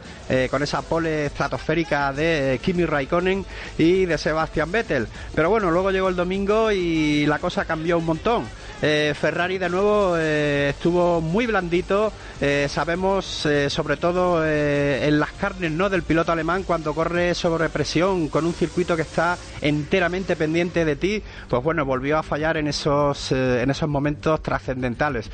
con 0.49 0.63
esa 0.63 0.81
pole 0.81 1.25
estratosférica 1.25 2.13
de 2.13 2.59
Kimi 2.63 2.85
Raikkonen 2.85 3.45
y 3.77 4.05
de 4.05 4.17
Sebastian 4.17 4.71
Vettel. 4.71 5.07
Pero 5.35 5.49
bueno, 5.49 5.71
luego 5.71 5.91
llegó 5.91 6.09
el 6.09 6.15
domingo 6.15 6.71
y 6.71 7.25
la 7.25 7.39
cosa 7.39 7.65
cambió 7.65 7.97
un 7.97 8.05
montón. 8.05 8.45
Eh, 8.81 9.13
Ferrari 9.15 9.59
de 9.59 9.69
nuevo 9.69 10.15
eh, 10.17 10.69
estuvo 10.69 11.21
muy 11.21 11.45
blandito. 11.45 12.11
Eh, 12.39 12.65
sabemos, 12.67 13.47
sobre 13.67 13.97
todo 13.97 14.43
en 14.45 15.19
las 15.19 15.31
carnes 15.33 15.71
¿no? 15.71 15.89
del 15.89 16.01
piloto 16.03 16.31
alemán, 16.31 16.63
cuando 16.63 16.95
corre 16.95 17.35
sobre 17.35 17.69
presión 17.69 18.29
con 18.29 18.45
un 18.45 18.53
circuito 18.53 18.95
que 18.95 19.03
está 19.03 19.37
enteramente 19.61 20.35
pendiente 20.35 20.83
de 20.85 20.95
ti, 20.95 21.21
pues 21.47 21.63
bueno, 21.63 21.85
volvió 21.85 22.17
a 22.17 22.23
fallar 22.23 22.57
en 22.57 22.67
esos, 22.67 23.31
en 23.31 23.69
esos 23.69 23.87
momentos 23.87 24.41
trascendentales. 24.41 25.29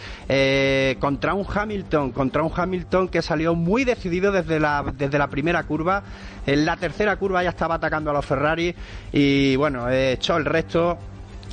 Contra 1.00 1.34
un 1.34 1.46
Hamilton, 1.48 2.12
contra 2.12 2.44
un 2.44 2.52
Hamilton 2.54 3.08
que 3.08 3.22
salió 3.22 3.56
muy 3.56 3.86
decidido 3.86 4.32
desde 4.32 4.60
la, 4.60 4.84
desde 4.98 5.18
la 5.18 5.28
primera 5.28 5.64
curva. 5.64 6.04
En 6.46 6.66
la 6.66 6.76
tercera 6.76 7.16
curva 7.16 7.44
ya 7.44 7.50
estaba 7.50 7.76
atacando 7.76 8.12
a 8.12 8.14
los 8.14 8.26
Ferrari 8.26 8.76
y 9.14 9.56
bueno, 9.56 9.90
echó 9.90 10.36
el 10.36 10.46
resto 10.46 10.98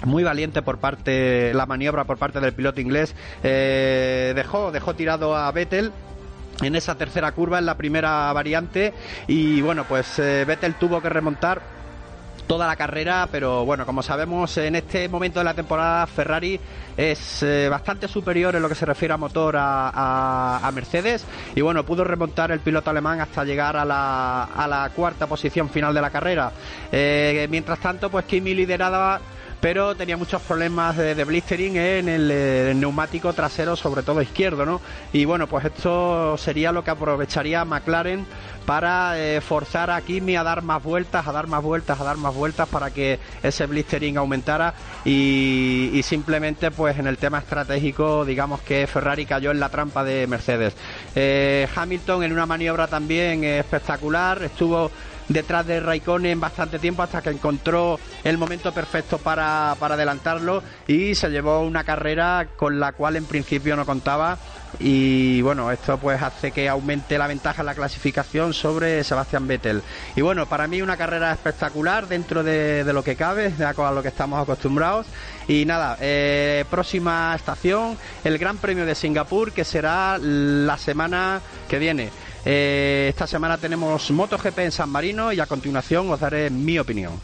muy 0.04 0.22
valiente 0.24 0.62
por 0.62 0.78
parte 0.78 1.52
la 1.54 1.66
maniobra 1.66 2.04
por 2.04 2.18
parte 2.18 2.40
del 2.40 2.52
piloto 2.52 2.80
inglés. 2.80 3.14
Eh, 3.42 4.32
dejó 4.34 4.70
dejó 4.72 4.94
tirado 4.94 5.36
a 5.36 5.50
Vettel 5.52 5.92
en 6.62 6.76
esa 6.76 6.94
tercera 6.94 7.32
curva 7.32 7.58
en 7.58 7.66
la 7.66 7.76
primera 7.76 8.32
variante. 8.32 8.92
Y 9.26 9.60
bueno 9.60 9.84
pues 9.88 10.18
eh, 10.18 10.44
Vettel 10.46 10.74
tuvo 10.74 11.00
que 11.00 11.08
remontar 11.08 11.60
toda 12.46 12.66
la 12.66 12.76
carrera, 12.76 13.26
pero 13.32 13.64
bueno, 13.64 13.86
como 13.86 14.02
sabemos, 14.02 14.58
en 14.58 14.74
este 14.76 15.08
momento 15.08 15.38
de 15.40 15.44
la 15.46 15.54
temporada 15.54 16.06
Ferrari 16.06 16.60
es 16.94 17.42
eh, 17.42 17.70
bastante 17.70 18.06
superior 18.06 18.54
en 18.54 18.60
lo 18.60 18.68
que 18.68 18.74
se 18.74 18.84
refiere 18.84 19.14
a 19.14 19.16
motor 19.16 19.56
a, 19.56 20.58
a- 20.58 20.70
Mercedes. 20.72 21.24
Y 21.54 21.62
bueno, 21.62 21.86
pudo 21.86 22.04
remontar 22.04 22.50
el 22.52 22.60
piloto 22.60 22.90
alemán 22.90 23.18
hasta 23.22 23.44
llegar 23.44 23.78
a 23.78 23.84
la, 23.86 24.42
a 24.44 24.68
la 24.68 24.90
cuarta 24.94 25.26
posición 25.26 25.70
final 25.70 25.94
de 25.94 26.02
la 26.02 26.10
carrera. 26.10 26.52
Mientras 27.48 27.78
tanto, 27.78 28.10
pues 28.10 28.26
Kimi 28.26 28.52
lideraba 28.52 29.20
pero 29.64 29.96
tenía 29.96 30.18
muchos 30.18 30.42
problemas 30.42 30.94
de, 30.94 31.24
blistering 31.24 31.78
en 31.78 32.06
el, 32.10 32.30
eh, 32.30 32.72
el 32.72 32.78
neumático 32.78 33.32
trasero, 33.32 33.76
sobre 33.76 34.02
todo 34.02 34.20
izquierdo, 34.20 34.66
¿no? 34.66 34.82
Y 35.10 35.24
bueno, 35.24 35.46
pues 35.46 35.64
esto 35.64 36.36
sería 36.36 36.70
lo 36.70 36.84
que 36.84 36.90
aprovecharía 36.90 37.64
McLaren 37.64 38.26
para 38.66 39.18
eh, 39.18 39.40
forzar 39.40 39.90
a 39.90 40.02
Kimi 40.02 40.36
a 40.36 40.42
dar 40.42 40.60
más 40.60 40.82
vueltas, 40.82 41.26
a 41.26 41.32
dar 41.32 41.46
más 41.46 41.62
vueltas, 41.62 41.98
a 41.98 42.04
dar 42.04 42.18
más 42.18 42.34
vueltas 42.34 42.68
para 42.68 42.90
que 42.90 43.18
ese 43.42 43.64
blistering 43.64 44.18
aumentara 44.18 44.74
y, 45.02 45.98
simplemente 46.04 46.70
pues 46.70 46.98
en 46.98 47.06
el 47.06 47.16
tema 47.16 47.38
estratégico 47.38 48.26
digamos 48.26 48.60
que 48.60 48.86
Ferrari 48.86 49.24
cayó 49.24 49.50
en 49.50 49.60
la 49.60 49.70
trampa 49.70 50.04
de 50.04 50.26
Mercedes. 50.26 50.74
Eh, 51.14 51.66
Hamilton 51.74 52.24
en 52.24 52.32
una 52.32 52.44
maniobra 52.44 52.86
también 52.86 53.42
espectacular, 53.44 54.42
estuvo 54.42 54.90
detrás 55.28 55.66
de 55.66 55.80
Raikkonen 55.80 56.40
bastante 56.40 56.78
tiempo 56.78 57.02
hasta 57.02 57.22
que 57.22 57.30
encontró 57.30 57.98
el 58.22 58.38
momento 58.38 58.72
perfecto 58.72 59.18
para, 59.18 59.76
para 59.78 59.94
adelantarlo 59.94 60.62
y 60.86 61.14
se 61.14 61.30
llevó 61.30 61.60
una 61.60 61.84
carrera 61.84 62.48
con 62.56 62.80
la 62.80 62.92
cual 62.92 63.16
en 63.16 63.24
principio 63.24 63.76
no 63.76 63.86
contaba 63.86 64.38
y 64.78 65.40
bueno, 65.42 65.70
esto 65.70 65.98
pues 65.98 66.20
hace 66.20 66.50
que 66.50 66.68
aumente 66.68 67.18
la 67.18 67.26
ventaja 67.26 67.62
en 67.62 67.66
la 67.66 67.74
clasificación 67.74 68.52
sobre 68.54 69.04
Sebastián 69.04 69.46
Vettel. 69.46 69.82
Y 70.16 70.20
bueno, 70.20 70.46
para 70.46 70.66
mí 70.66 70.82
una 70.82 70.96
carrera 70.96 71.32
espectacular 71.32 72.08
dentro 72.08 72.42
de, 72.42 72.84
de 72.84 72.92
lo 72.92 73.04
que 73.04 73.16
cabe, 73.16 73.50
de 73.50 73.64
a 73.64 73.72
lo 73.72 74.02
que 74.02 74.08
estamos 74.08 74.40
acostumbrados. 74.42 75.06
Y 75.46 75.64
nada, 75.64 75.96
eh, 76.00 76.64
próxima 76.70 77.34
estación, 77.34 77.96
el 78.24 78.38
Gran 78.38 78.56
Premio 78.58 78.86
de 78.86 78.94
Singapur, 78.94 79.52
que 79.52 79.64
será 79.64 80.18
la 80.18 80.78
semana 80.78 81.40
que 81.68 81.78
viene. 81.78 82.10
Eh, 82.44 83.06
esta 83.08 83.26
semana 83.26 83.56
tenemos 83.56 84.10
MotoGP 84.10 84.58
en 84.58 84.72
San 84.72 84.90
Marino 84.90 85.32
y 85.32 85.40
a 85.40 85.46
continuación 85.46 86.10
os 86.10 86.20
daré 86.20 86.50
mi 86.50 86.78
opinión. 86.78 87.18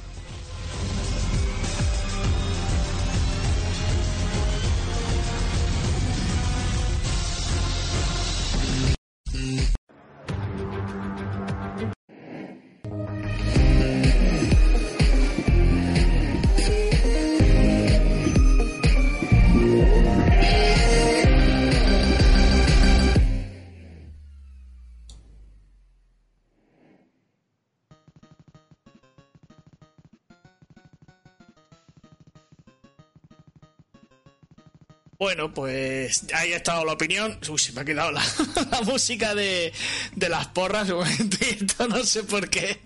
Bueno, 35.21 35.53
pues 35.53 36.25
ahí 36.33 36.55
ha 36.55 36.57
estado 36.57 36.83
la 36.83 36.95
opinión. 36.95 37.39
Uy, 37.47 37.59
se 37.59 37.73
me 37.73 37.83
ha 37.83 37.85
quedado 37.85 38.11
la, 38.11 38.25
la 38.71 38.81
música 38.81 39.35
de, 39.35 39.71
de 40.17 40.29
las 40.31 40.47
porras 40.47 40.89
no 41.89 42.05
sé 42.05 42.23
por 42.23 42.49
qué 42.49 42.81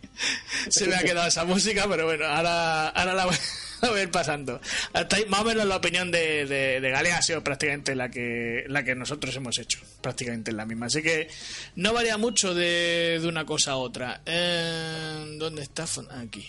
se 0.68 0.88
me 0.88 0.96
ha 0.96 1.04
quedado 1.04 1.28
esa 1.28 1.44
música, 1.44 1.86
pero 1.88 2.06
bueno, 2.06 2.26
ahora, 2.26 2.88
ahora 2.88 3.14
la 3.14 3.26
voy 3.26 3.36
a 3.82 3.90
ver 3.92 4.10
pasando. 4.10 4.60
Hasta 4.92 5.16
más 5.28 5.42
o 5.42 5.44
menos 5.44 5.64
la 5.64 5.76
opinión 5.76 6.10
de, 6.10 6.44
de, 6.46 6.80
de 6.80 6.90
Gale 6.90 7.12
ha 7.12 7.22
sido 7.22 7.44
prácticamente 7.44 7.94
la 7.94 8.10
que, 8.10 8.64
la 8.66 8.82
que 8.82 8.96
nosotros 8.96 9.36
hemos 9.36 9.56
hecho, 9.60 9.78
prácticamente 10.00 10.50
la 10.50 10.66
misma. 10.66 10.86
Así 10.86 11.02
que 11.02 11.28
no 11.76 11.92
varía 11.92 12.18
mucho 12.18 12.52
de, 12.52 13.20
de 13.22 13.28
una 13.28 13.46
cosa 13.46 13.72
a 13.72 13.76
otra. 13.76 14.22
Eh, 14.26 15.36
¿Dónde 15.38 15.62
está? 15.62 15.84
Aquí. 16.20 16.44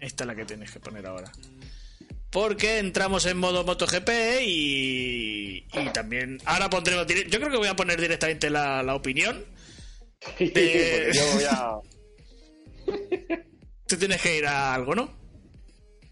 Esta 0.00 0.24
es 0.24 0.28
la 0.28 0.34
que 0.34 0.44
tienes 0.44 0.70
que 0.70 0.80
poner 0.80 1.06
ahora 1.06 1.32
porque 2.34 2.78
entramos 2.80 3.24
en 3.26 3.36
modo 3.38 3.62
MotoGP 3.62 4.08
y, 4.42 5.64
y 5.72 5.88
también 5.92 6.38
ahora 6.44 6.68
pondremos 6.68 7.06
yo 7.06 7.38
creo 7.38 7.48
que 7.48 7.56
voy 7.58 7.68
a 7.68 7.76
poner 7.76 8.00
directamente 8.00 8.50
la, 8.50 8.82
la 8.82 8.96
opinión 8.96 9.44
de- 10.40 11.10
yo 11.14 11.22
voy 11.32 11.44
a... 11.48 11.76
tú 13.86 13.96
tienes 13.96 14.20
que 14.20 14.38
ir 14.38 14.46
a 14.46 14.74
algo 14.74 14.96
¿no? 14.96 15.16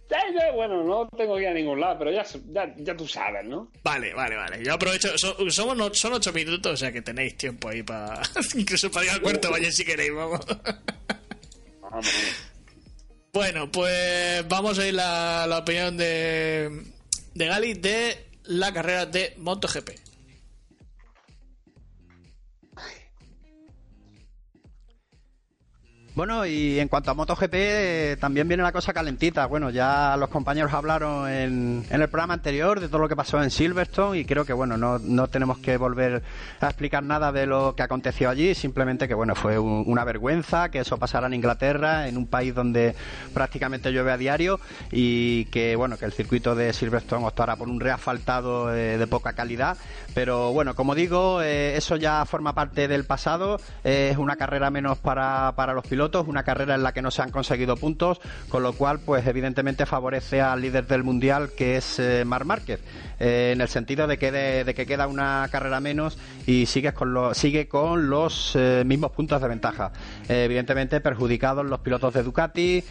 Ya, 0.09 0.19
ya, 0.39 0.53
bueno, 0.53 0.85
no 0.85 1.09
tengo 1.17 1.35
que 1.37 1.43
ir 1.43 1.49
a 1.49 1.55
ningún 1.55 1.81
lado, 1.81 1.99
pero 1.99 2.13
ya, 2.13 2.23
ya, 2.53 2.73
ya 2.77 2.95
tú 2.97 3.09
sabes, 3.09 3.45
¿no? 3.45 3.73
vale 3.83 4.15
vale 4.15 4.37
vale 4.37 4.65
yo 4.65 4.75
aprovecho 4.75 5.19
so- 5.19 5.51
somos 5.51 5.77
no- 5.77 5.93
son 5.93 6.13
ocho 6.13 6.33
minutos 6.33 6.73
o 6.75 6.77
sea 6.77 6.93
que 6.93 7.03
tenéis 7.03 7.37
tiempo 7.37 7.69
ahí 7.69 7.83
para 7.83 8.23
incluso 8.55 8.93
para 8.93 9.07
ir 9.07 9.11
al 9.11 9.21
cuarto 9.23 9.51
vaya 9.51 9.73
si 9.73 9.85
queréis 9.85 10.15
vamos 10.15 10.39
Bueno, 13.35 13.73
pues 13.73 14.47
vamos 14.47 14.79
a 14.79 14.87
ir 14.87 14.93
la, 14.93 15.59
opinión 15.59 15.97
de, 15.97 16.85
de 17.33 17.47
Gali 17.47 17.73
de 17.73 18.27
la 18.45 18.75
carrera 18.75 19.07
de 19.07 19.33
MotoGP. 19.39 20.02
Bueno, 26.15 26.45
y 26.45 26.79
en 26.79 26.89
cuanto 26.89 27.11
a 27.11 27.15
MotoGP, 27.15 27.55
eh, 27.55 28.17
también 28.21 28.47
viene 28.47 28.63
la 28.63 28.71
cosa 28.71 28.93
calentita. 28.93 29.47
Bueno, 29.47 29.71
ya 29.71 30.15
los 30.19 30.29
compañeros 30.29 30.71
hablaron 30.75 31.27
en, 31.27 31.87
en 31.89 32.03
el 32.03 32.09
programa 32.11 32.35
anterior 32.35 32.81
de 32.81 32.89
todo 32.89 32.99
lo 32.99 33.09
que 33.09 33.17
pasó 33.17 33.43
en 33.43 33.51
Silverstone 33.51 34.19
y 34.19 34.27
creo 34.27 34.45
que, 34.45 34.53
bueno, 34.53 34.77
no, 34.77 34.99
no 34.99 35.29
tenemos 35.29 35.57
que 35.57 35.79
volver 35.79 36.23
a 36.61 36.67
explicar 36.67 37.03
nada 37.03 37.33
de 37.33 37.47
lo 37.47 37.75
que 37.75 37.83
aconteció 37.83 38.29
allí, 38.29 38.55
simplemente 38.55 39.09
que, 39.09 39.15
bueno, 39.15 39.35
fue 39.35 39.59
un- 39.59 39.85
una 39.87 40.05
vergüenza 40.05 40.69
que 40.71 40.81
eso 40.81 40.99
pasara 40.99 41.29
en 41.29 41.33
Inglaterra, 41.33 42.07
en 42.07 42.19
un 42.19 42.27
país 42.27 42.55
donde 42.55 42.95
prácticamente 43.33 43.91
llueve 43.91 44.13
a 44.13 44.19
diario 44.19 44.61
y 44.91 45.47
que, 45.47 45.77
bueno, 45.77 45.97
que 45.97 46.05
el 46.05 46.13
circuito 46.13 46.55
de 46.55 46.75
Silverstone 46.75 47.25
optara 47.27 47.57
por 47.57 47.71
un 47.71 47.81
reasfaltado 47.81 48.75
eh, 48.75 48.99
de 48.99 49.07
poca 49.07 49.33
calidad. 49.33 49.79
Pero, 50.15 50.53
bueno, 50.53 50.75
como 50.75 50.95
digo, 50.95 51.41
eh, 51.41 51.75
eso 51.79 51.97
ya 51.97 52.23
forma 52.27 52.55
parte 52.55 52.87
del 52.87 53.07
pasado, 53.07 53.59
eh, 53.83 54.11
es 54.13 54.19
una 54.19 54.37
carrera 54.37 54.69
menos 54.69 54.99
para, 54.99 55.53
para 55.57 55.73
los 55.73 55.87
pilotos, 55.87 56.02
una 56.27 56.43
carrera 56.43 56.75
en 56.75 56.83
la 56.83 56.93
que 56.93 57.03
no 57.03 57.11
se 57.11 57.23
han 57.23 57.31
conseguido 57.31 57.77
puntos, 57.77 58.21
con 58.49 58.63
lo 58.63 58.73
cual, 58.73 59.01
pues 59.01 59.27
evidentemente 59.27 59.87
favorece 59.87 60.41
al 60.41 60.61
líder 60.61 60.87
del 60.87 61.03
mundial 61.05 61.51
que 61.57 61.77
es 61.77 61.99
eh, 61.99 62.25
Marc 62.25 62.45
Márquez, 62.45 62.81
eh, 63.23 63.53
en 63.55 63.61
el 63.61 63.69
sentido 63.69 64.07
de 64.09 64.19
que, 64.19 64.33
de, 64.33 64.75
que 64.75 64.85
queda 64.85 65.07
una 65.07 65.49
carrera 65.51 65.79
menos 65.81 66.19
y 66.47 66.67
sigues 66.67 66.93
con 66.93 67.15
lo- 67.15 67.33
sigue 67.35 67.69
con 67.69 68.11
los 68.11 68.57
eh, 68.57 68.83
mismos 68.85 69.13
puntos 69.13 69.41
de 69.41 69.47
ventaja. 69.49 69.93
Eh, 70.29 70.45
evidentemente 70.45 71.01
perjudicados 71.01 71.65
los 71.65 71.81
pilotos 71.81 72.13
de 72.15 72.23
Ducati, 72.25 72.83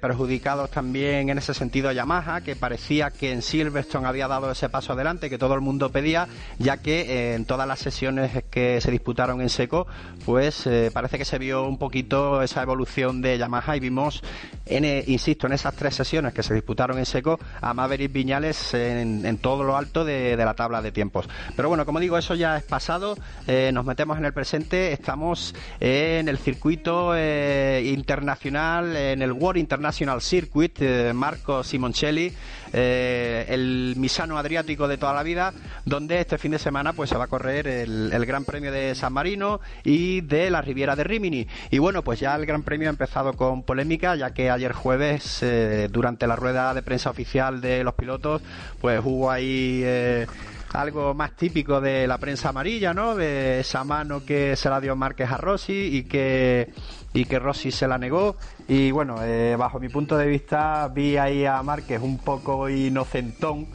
perjudicados 0.00 0.70
también 0.70 1.28
en 1.30 1.38
ese 1.38 1.54
sentido 1.54 1.90
Yamaha, 1.90 2.40
que 2.42 2.54
parecía 2.56 3.10
que 3.10 3.32
en 3.32 3.42
Silverstone 3.42 4.06
había 4.06 4.28
dado 4.28 4.50
ese 4.50 4.68
paso 4.68 4.92
adelante 4.92 5.28
que 5.28 5.38
todo 5.38 5.54
el 5.54 5.60
mundo 5.60 5.90
pedía, 5.90 6.28
ya 6.58 6.76
que 6.78 7.34
en 7.34 7.44
todas 7.44 7.66
las 7.66 7.80
sesiones 7.80 8.44
que 8.50 8.80
se 8.80 8.90
disputaron 8.90 9.40
en 9.40 9.48
seco, 9.48 9.86
pues 10.24 10.68
parece 10.92 11.18
que 11.18 11.24
se 11.24 11.38
vio 11.38 11.64
un 11.66 11.78
poquito 11.78 12.42
esa 12.42 12.62
evolución 12.62 13.20
de 13.22 13.38
Yamaha 13.38 13.76
y 13.76 13.80
vimos, 13.80 14.22
en, 14.66 14.84
insisto, 15.10 15.46
en 15.46 15.54
esas 15.54 15.74
tres 15.74 15.94
sesiones 15.96 16.32
que 16.32 16.42
se 16.42 16.54
disputaron 16.54 16.98
en 16.98 17.06
seco, 17.06 17.40
a 17.60 17.74
Maverick 17.74 18.12
Viñales 18.12 18.74
en, 18.74 19.26
en 19.26 19.38
todo 19.38 19.63
lo 19.64 19.76
alto 19.76 20.04
de, 20.04 20.36
de 20.36 20.44
la 20.44 20.54
tabla 20.54 20.82
de 20.82 20.92
tiempos. 20.92 21.28
Pero 21.56 21.68
bueno, 21.68 21.84
como 21.86 22.00
digo, 22.00 22.18
eso 22.18 22.34
ya 22.34 22.56
es 22.56 22.62
pasado, 22.62 23.16
eh, 23.46 23.70
nos 23.72 23.84
metemos 23.84 24.18
en 24.18 24.24
el 24.24 24.32
presente, 24.32 24.92
estamos 24.92 25.54
en 25.80 26.28
el 26.28 26.38
circuito 26.38 27.12
eh, 27.14 27.82
internacional, 27.86 28.96
en 28.96 29.22
el 29.22 29.32
World 29.32 29.60
International 29.60 30.20
Circuit, 30.20 30.76
eh, 30.80 31.12
Marco 31.14 31.62
Simoncelli, 31.62 32.32
eh, 32.76 33.46
el 33.48 33.94
Misano 33.96 34.36
Adriático 34.36 34.88
de 34.88 34.98
toda 34.98 35.14
la 35.14 35.22
vida, 35.22 35.54
donde 35.84 36.20
este 36.20 36.38
fin 36.38 36.50
de 36.50 36.58
semana 36.58 36.92
pues 36.92 37.08
se 37.08 37.16
va 37.16 37.24
a 37.24 37.28
correr 37.28 37.68
el, 37.68 38.26
Gran 38.26 38.44
Premio 38.44 38.72
de 38.72 38.94
San 38.96 39.12
Marino 39.12 39.60
y 39.84 40.22
de 40.22 40.50
la 40.50 40.60
Riviera 40.60 40.96
de 40.96 41.04
Rimini. 41.04 41.46
Y 41.70 41.78
bueno, 41.78 42.02
pues 42.02 42.18
ya 42.18 42.34
el 42.34 42.46
Gran 42.46 42.64
Premio 42.64 42.88
ha 42.88 42.90
empezado 42.90 43.34
con 43.34 43.62
polémica, 43.62 44.16
ya 44.16 44.34
que 44.34 44.50
ayer 44.50 44.72
jueves, 44.72 45.38
eh, 45.42 45.88
durante 45.90 46.26
la 46.26 46.34
rueda 46.34 46.74
de 46.74 46.82
prensa 46.82 47.10
oficial 47.10 47.60
de 47.60 47.84
los 47.84 47.94
pilotos, 47.94 48.42
pues 48.80 49.00
hubo 49.04 49.30
ahí... 49.30 49.82
eh, 49.84 50.26
algo 50.74 51.14
más 51.14 51.36
típico 51.36 51.80
de 51.80 52.06
la 52.06 52.18
prensa 52.18 52.48
amarilla, 52.50 52.92
¿no? 52.92 53.14
De 53.14 53.60
esa 53.60 53.84
mano 53.84 54.24
que 54.24 54.56
se 54.56 54.68
la 54.68 54.80
dio 54.80 54.96
Márquez 54.96 55.30
a 55.30 55.36
Rossi 55.36 55.96
y 55.96 56.02
que 56.04 56.72
y 57.12 57.26
que 57.26 57.38
Rossi 57.38 57.70
se 57.70 57.86
la 57.86 57.96
negó 57.96 58.36
y 58.66 58.90
bueno, 58.90 59.22
eh, 59.22 59.54
bajo 59.56 59.78
mi 59.78 59.88
punto 59.88 60.16
de 60.16 60.26
vista 60.26 60.88
vi 60.88 61.16
ahí 61.16 61.46
a 61.46 61.62
Márquez 61.62 62.00
un 62.02 62.18
poco 62.18 62.68
inocentón, 62.68 63.68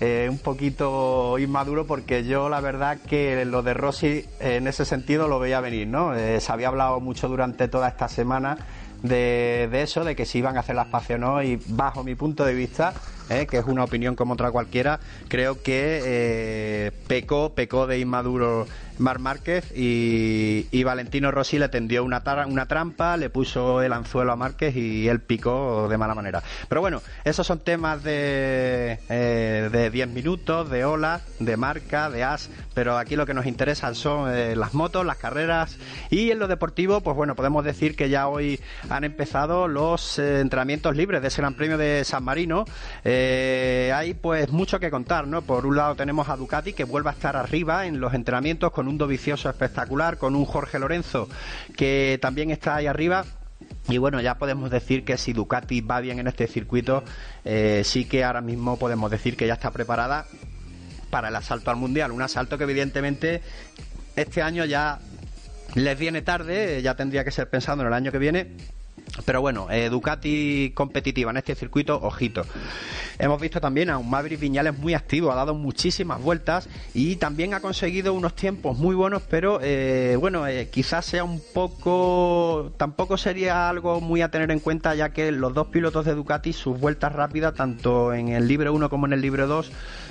eh, 0.00 0.28
un 0.30 0.38
poquito 0.38 1.36
inmaduro 1.36 1.84
porque 1.84 2.24
yo 2.24 2.48
la 2.48 2.60
verdad 2.60 2.98
que 2.98 3.44
lo 3.44 3.64
de 3.64 3.74
Rossi 3.74 4.24
en 4.38 4.68
ese 4.68 4.84
sentido 4.84 5.26
lo 5.26 5.40
veía 5.40 5.60
venir, 5.60 5.88
¿no? 5.88 6.14
Eh, 6.14 6.40
se 6.40 6.52
había 6.52 6.68
hablado 6.68 7.00
mucho 7.00 7.28
durante 7.28 7.66
toda 7.66 7.88
esta 7.88 8.08
semana 8.08 8.56
de, 9.02 9.68
de 9.70 9.82
eso, 9.82 10.04
de 10.04 10.14
que 10.14 10.24
si 10.24 10.38
iban 10.38 10.56
a 10.56 10.60
hacer 10.60 10.76
la 10.76 10.82
espacio 10.82 11.16
o 11.16 11.18
no, 11.18 11.42
y 11.42 11.60
bajo 11.66 12.04
mi 12.04 12.14
punto 12.14 12.44
de 12.44 12.54
vista, 12.54 12.94
eh, 13.30 13.46
que 13.46 13.58
es 13.58 13.64
una 13.64 13.84
opinión 13.84 14.14
como 14.14 14.34
otra 14.34 14.50
cualquiera, 14.50 15.00
creo 15.28 15.62
que 15.62 16.00
eh, 16.04 16.92
pecó, 17.06 17.54
pecó 17.54 17.86
de 17.86 17.98
inmaduro 17.98 18.66
Mar 18.98 19.18
Márquez 19.18 19.72
y, 19.74 20.82
Valentino 20.86 21.32
Rossi 21.32 21.58
le 21.58 21.68
tendió 21.68 22.04
una, 22.04 22.22
una 22.46 22.66
trampa, 22.66 23.16
le 23.16 23.28
puso 23.28 23.82
el 23.82 23.92
anzuelo 23.92 24.32
a 24.32 24.36
Márquez 24.36 24.76
y 24.76 25.08
él 25.08 25.20
picó 25.20 25.88
de 25.88 25.98
mala 25.98 26.14
manera. 26.14 26.44
Pero 26.68 26.80
bueno, 26.80 27.02
esos 27.24 27.44
son 27.44 27.58
temas 27.58 28.04
de, 28.04 29.00
eh, 29.08 29.68
de 29.72 29.90
10 29.90 30.08
minutos, 30.10 30.70
de 30.70 30.84
ola, 30.84 31.22
de 31.40 31.56
marca, 31.56 32.08
de 32.08 32.22
as, 32.22 32.50
pero 32.72 32.98
aquí 32.98 33.16
lo 33.16 33.26
que 33.26 33.34
nos 33.34 33.46
interesa 33.46 33.92
son 33.94 34.32
eh, 34.32 34.54
las 34.54 34.74
motos, 34.74 35.04
las 35.04 35.16
carreras 35.16 35.76
y 36.08 36.30
en 36.30 36.38
lo 36.38 36.46
deportivo, 36.46 37.00
pues 37.00 37.16
bueno, 37.16 37.34
podemos 37.34 37.64
decir 37.64 37.96
que 37.96 38.08
ya 38.08 38.28
hoy 38.28 38.60
han 38.88 39.02
empezado 39.02 39.66
los 39.66 40.20
eh, 40.20 40.40
entrenamientos 40.40 40.94
libres 40.94 41.20
de 41.20 41.28
ese 41.28 41.42
Gran 41.42 41.54
Premio 41.54 41.78
de 41.78 42.04
San 42.04 42.22
Marino. 42.22 42.64
Eh, 43.18 43.92
hay 43.94 44.12
pues 44.12 44.50
mucho 44.50 44.78
que 44.78 44.90
contar, 44.90 45.26
¿no? 45.26 45.40
Por 45.40 45.64
un 45.64 45.74
lado 45.74 45.94
tenemos 45.94 46.28
a 46.28 46.36
Ducati 46.36 46.74
que 46.74 46.84
vuelve 46.84 47.08
a 47.08 47.12
estar 47.12 47.34
arriba 47.34 47.86
en 47.86 47.98
los 47.98 48.12
entrenamientos 48.12 48.72
con 48.72 48.88
un 48.88 48.98
Dovicioso 48.98 49.48
espectacular, 49.48 50.18
con 50.18 50.36
un 50.36 50.44
Jorge 50.44 50.78
Lorenzo 50.78 51.26
que 51.78 52.18
también 52.20 52.50
está 52.50 52.76
ahí 52.76 52.86
arriba. 52.86 53.24
Y 53.88 53.96
bueno, 53.96 54.20
ya 54.20 54.34
podemos 54.34 54.70
decir 54.70 55.02
que 55.06 55.16
si 55.16 55.32
Ducati 55.32 55.80
va 55.80 56.00
bien 56.00 56.18
en 56.18 56.26
este 56.26 56.46
circuito, 56.46 57.04
eh, 57.46 57.80
sí 57.86 58.04
que 58.04 58.22
ahora 58.22 58.42
mismo 58.42 58.78
podemos 58.78 59.10
decir 59.10 59.34
que 59.34 59.46
ya 59.46 59.54
está 59.54 59.70
preparada 59.70 60.26
para 61.08 61.28
el 61.28 61.36
asalto 61.36 61.70
al 61.70 61.76
mundial. 61.76 62.12
Un 62.12 62.20
asalto 62.20 62.58
que 62.58 62.64
evidentemente 62.64 63.40
este 64.14 64.42
año 64.42 64.66
ya 64.66 64.98
les 65.74 65.98
viene 65.98 66.20
tarde, 66.20 66.78
eh, 66.78 66.82
ya 66.82 66.96
tendría 66.96 67.24
que 67.24 67.30
ser 67.30 67.48
pensando 67.48 67.82
en 67.82 67.88
el 67.88 67.94
año 67.94 68.12
que 68.12 68.18
viene. 68.18 68.75
Pero 69.24 69.40
bueno, 69.40 69.68
eh, 69.70 69.88
Ducati 69.88 70.72
competitiva 70.74 71.30
en 71.30 71.38
este 71.38 71.54
circuito, 71.54 71.98
ojito. 72.00 72.42
Hemos 73.18 73.40
visto 73.40 73.60
también 73.60 73.88
a 73.88 73.98
un 73.98 74.10
Maverick 74.10 74.38
Viñales 74.38 74.78
muy 74.78 74.94
activo, 74.94 75.32
ha 75.32 75.34
dado 75.34 75.54
muchísimas 75.54 76.20
vueltas 76.20 76.68
y 76.92 77.16
también 77.16 77.54
ha 77.54 77.60
conseguido 77.60 78.12
unos 78.12 78.34
tiempos 78.34 78.76
muy 78.76 78.94
buenos, 78.94 79.22
pero 79.22 79.58
eh, 79.62 80.16
bueno, 80.20 80.46
eh, 80.46 80.68
quizás 80.70 81.06
sea 81.06 81.24
un 81.24 81.40
poco, 81.54 82.72
tampoco 82.76 83.16
sería 83.16 83.70
algo 83.70 84.00
muy 84.00 84.20
a 84.20 84.30
tener 84.30 84.50
en 84.50 84.60
cuenta 84.60 84.94
ya 84.94 85.10
que 85.10 85.32
los 85.32 85.54
dos 85.54 85.68
pilotos 85.68 86.04
de 86.04 86.14
Ducati, 86.14 86.52
sus 86.52 86.78
vueltas 86.78 87.12
rápidas, 87.12 87.54
tanto 87.54 88.12
en 88.12 88.28
el 88.28 88.46
Libre 88.46 88.68
1 88.68 88.90
como 88.90 89.06
en 89.06 89.14
el 89.14 89.22
Libre 89.22 89.44
2, 89.44 89.70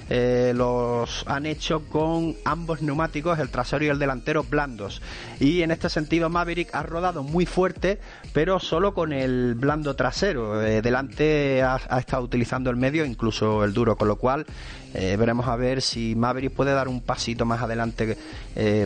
eh, 0.09 0.53
los 0.55 1.23
han 1.27 1.45
hecho 1.45 1.81
con 1.89 2.35
ambos 2.45 2.81
neumáticos, 2.81 3.39
el 3.39 3.49
trasero 3.49 3.85
y 3.85 3.87
el 3.87 3.97
delantero, 3.97 4.43
blandos. 4.43 5.01
Y 5.39 5.63
en 5.63 5.71
este 5.71 5.89
sentido 5.89 6.29
Maverick 6.29 6.73
ha 6.73 6.83
rodado 6.83 7.23
muy 7.23 7.45
fuerte, 7.45 7.99
pero 8.33 8.59
solo 8.59 8.93
con 8.93 9.13
el 9.13 9.55
blando 9.55 9.95
trasero. 9.95 10.61
Eh, 10.61 10.81
delante 10.81 11.63
ha, 11.63 11.79
estado 11.97 12.23
utilizando 12.23 12.69
el 12.69 12.75
medio, 12.75 13.05
incluso 13.05 13.63
el 13.63 13.73
duro, 13.73 13.95
con 13.95 14.07
lo 14.07 14.17
cual 14.17 14.45
eh, 14.93 15.15
veremos 15.17 15.47
a 15.47 15.55
ver 15.55 15.81
si 15.81 16.15
Maverick 16.15 16.53
puede 16.53 16.73
dar 16.73 16.87
un 16.87 17.01
pasito 17.01 17.45
más 17.45 17.61
adelante 17.61 18.17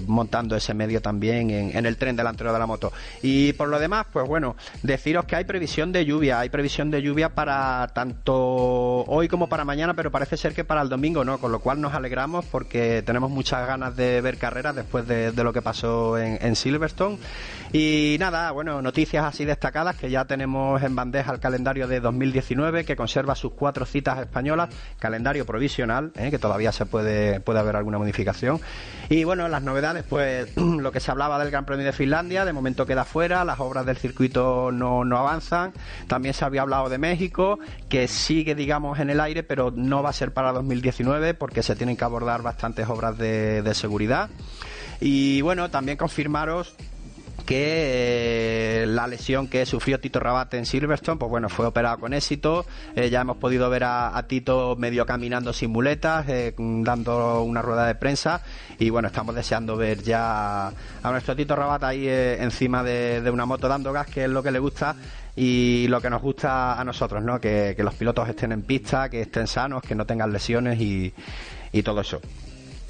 montando 0.07 0.55
ese 0.55 0.73
medio 0.73 0.99
también 0.99 1.51
en, 1.51 1.77
en 1.77 1.85
el 1.85 1.95
tren 1.95 2.15
delantero 2.15 2.51
de 2.51 2.57
la 2.57 2.65
moto. 2.65 2.91
Y 3.21 3.53
por 3.53 3.67
lo 3.67 3.77
demás, 3.77 4.07
pues 4.11 4.27
bueno, 4.27 4.55
deciros 4.81 5.25
que 5.25 5.35
hay 5.35 5.43
previsión 5.43 5.91
de 5.91 6.05
lluvia, 6.05 6.39
hay 6.39 6.49
previsión 6.49 6.89
de 6.89 7.03
lluvia 7.03 7.29
para 7.29 7.87
tanto 7.93 8.33
hoy 8.35 9.27
como 9.27 9.47
para 9.47 9.63
mañana, 9.63 9.93
pero 9.93 10.09
parece 10.09 10.37
ser 10.37 10.53
que 10.55 10.63
para 10.63 10.81
el 10.81 10.89
domingo 10.89 11.08
no, 11.13 11.37
con 11.39 11.51
lo 11.51 11.59
cual 11.59 11.81
nos 11.81 11.93
alegramos 11.93 12.45
porque 12.45 13.01
tenemos 13.05 13.29
muchas 13.29 13.65
ganas 13.67 13.95
de 13.95 14.21
ver 14.21 14.37
carreras 14.37 14.75
después 14.75 15.07
de, 15.07 15.31
lo 15.33 15.53
que 15.53 15.61
pasó 15.61 16.17
en, 16.17 16.37
en 16.41 16.55
Silverstone. 16.55 17.17
Y 17.71 18.17
nada, 18.19 18.51
bueno, 18.51 18.81
noticias 18.81 19.23
así 19.23 19.45
destacadas 19.45 19.95
que 19.95 20.09
ya 20.09 20.25
tenemos 20.25 20.81
en 20.81 20.95
bandeja 20.95 21.31
el 21.31 21.39
calendario 21.39 21.87
de 21.87 21.99
2019 21.99 22.83
que 22.83 22.95
conserva 22.95 23.35
sus 23.35 23.53
cuatro 23.53 23.85
citas 23.85 24.19
españolas, 24.19 24.69
calendario 24.97 25.45
provisional, 25.45 26.11
¿eh? 26.15 26.31
que 26.31 26.39
todavía 26.39 26.71
se 26.71 26.85
puede, 26.85 27.39
puede 27.39 27.59
haber 27.59 27.75
alguna 27.75 27.97
modificación. 27.97 28.59
Y 29.09 29.23
bueno, 29.23 29.47
las 29.47 29.61
novedades, 29.61 30.03
pues 30.07 30.55
lo 30.57 30.91
que 30.91 30.99
se 30.99 31.11
hablaba 31.11 31.37
del 31.39 31.51
Gran 31.51 31.65
Premio 31.65 31.85
de 31.85 31.93
Finlandia, 31.93 32.45
de 32.45 32.53
momento 32.53 32.85
queda 32.85 33.05
fuera, 33.05 33.45
las 33.45 33.59
obras 33.59 33.85
del 33.85 33.97
circuito 33.97 34.71
no, 34.71 35.05
no 35.05 35.17
avanzan. 35.17 35.73
También 36.07 36.33
se 36.33 36.45
había 36.45 36.63
hablado 36.63 36.89
de 36.89 36.97
México, 36.97 37.59
que 37.87 38.07
sigue, 38.07 38.55
digamos, 38.55 38.99
en 38.99 39.09
el 39.09 39.19
aire, 39.19 39.43
pero 39.43 39.71
no 39.75 40.01
va 40.01 40.09
a 40.09 40.13
ser 40.13 40.33
para 40.33 40.51
2019 40.51 40.98
porque 41.37 41.63
se 41.63 41.75
tienen 41.75 41.95
que 41.95 42.03
abordar 42.03 42.41
bastantes 42.41 42.87
obras 42.87 43.17
de, 43.17 43.71
seguridad. 43.73 44.29
Y 44.99 45.41
bueno, 45.41 45.69
también 45.69 45.97
confirmaros 45.97 46.75
que 47.45 48.83
eh, 48.83 48.85
la 48.85 49.07
lesión 49.07 49.47
que 49.47 49.65
sufrió 49.65 49.99
Tito 49.99 50.19
Rabat 50.19 50.53
en 50.53 50.65
Silverstone, 50.65 51.17
pues 51.17 51.29
bueno, 51.31 51.49
fue 51.49 51.65
operado 51.65 51.99
con 51.99 52.13
éxito. 52.13 52.65
Eh, 52.95 53.09
ya 53.09 53.21
hemos 53.21 53.37
podido 53.37 53.69
ver 53.69 53.85
a, 53.85 54.23
Tito 54.27 54.75
medio 54.75 55.05
caminando 55.05 55.53
sin 55.53 55.71
muletas, 55.71 56.27
eh, 56.27 56.53
dando 56.57 57.41
una 57.43 57.61
rueda 57.61 57.87
de 57.87 57.95
prensa. 57.95 58.41
Y 58.77 58.89
bueno, 58.89 59.07
estamos 59.07 59.33
deseando 59.33 59.77
ver 59.77 60.03
ya 60.03 60.67
a 60.67 61.11
nuestro 61.11 61.35
Tito 61.35 61.55
Rabat 61.55 61.83
ahí 61.85 62.07
encima 62.07 62.83
de, 62.83 63.27
una 63.31 63.45
moto 63.45 63.67
dando 63.67 63.93
gas, 63.93 64.07
que 64.07 64.25
es 64.25 64.29
lo 64.29 64.43
que 64.43 64.51
le 64.51 64.59
gusta 64.59 64.95
y 65.41 65.87
lo 65.87 66.01
que 66.01 66.09
nos 66.09 66.21
gusta 66.21 66.77
a 66.77 66.83
nosotros, 66.83 67.23
¿no? 67.23 67.39
Que, 67.39 67.73
que 67.77 67.81
los 67.81 67.93
pilotos 67.93 68.27
estén 68.27 68.51
en 68.51 68.61
pista, 68.63 69.07
que 69.09 69.21
estén 69.21 69.47
sanos, 69.47 69.81
que 69.81 69.95
no 69.95 70.05
tengan 70.05 70.33
lesiones 70.33 70.81
y, 70.81 71.13
y 71.71 71.81
todo 71.81 72.01
eso. 72.01 72.19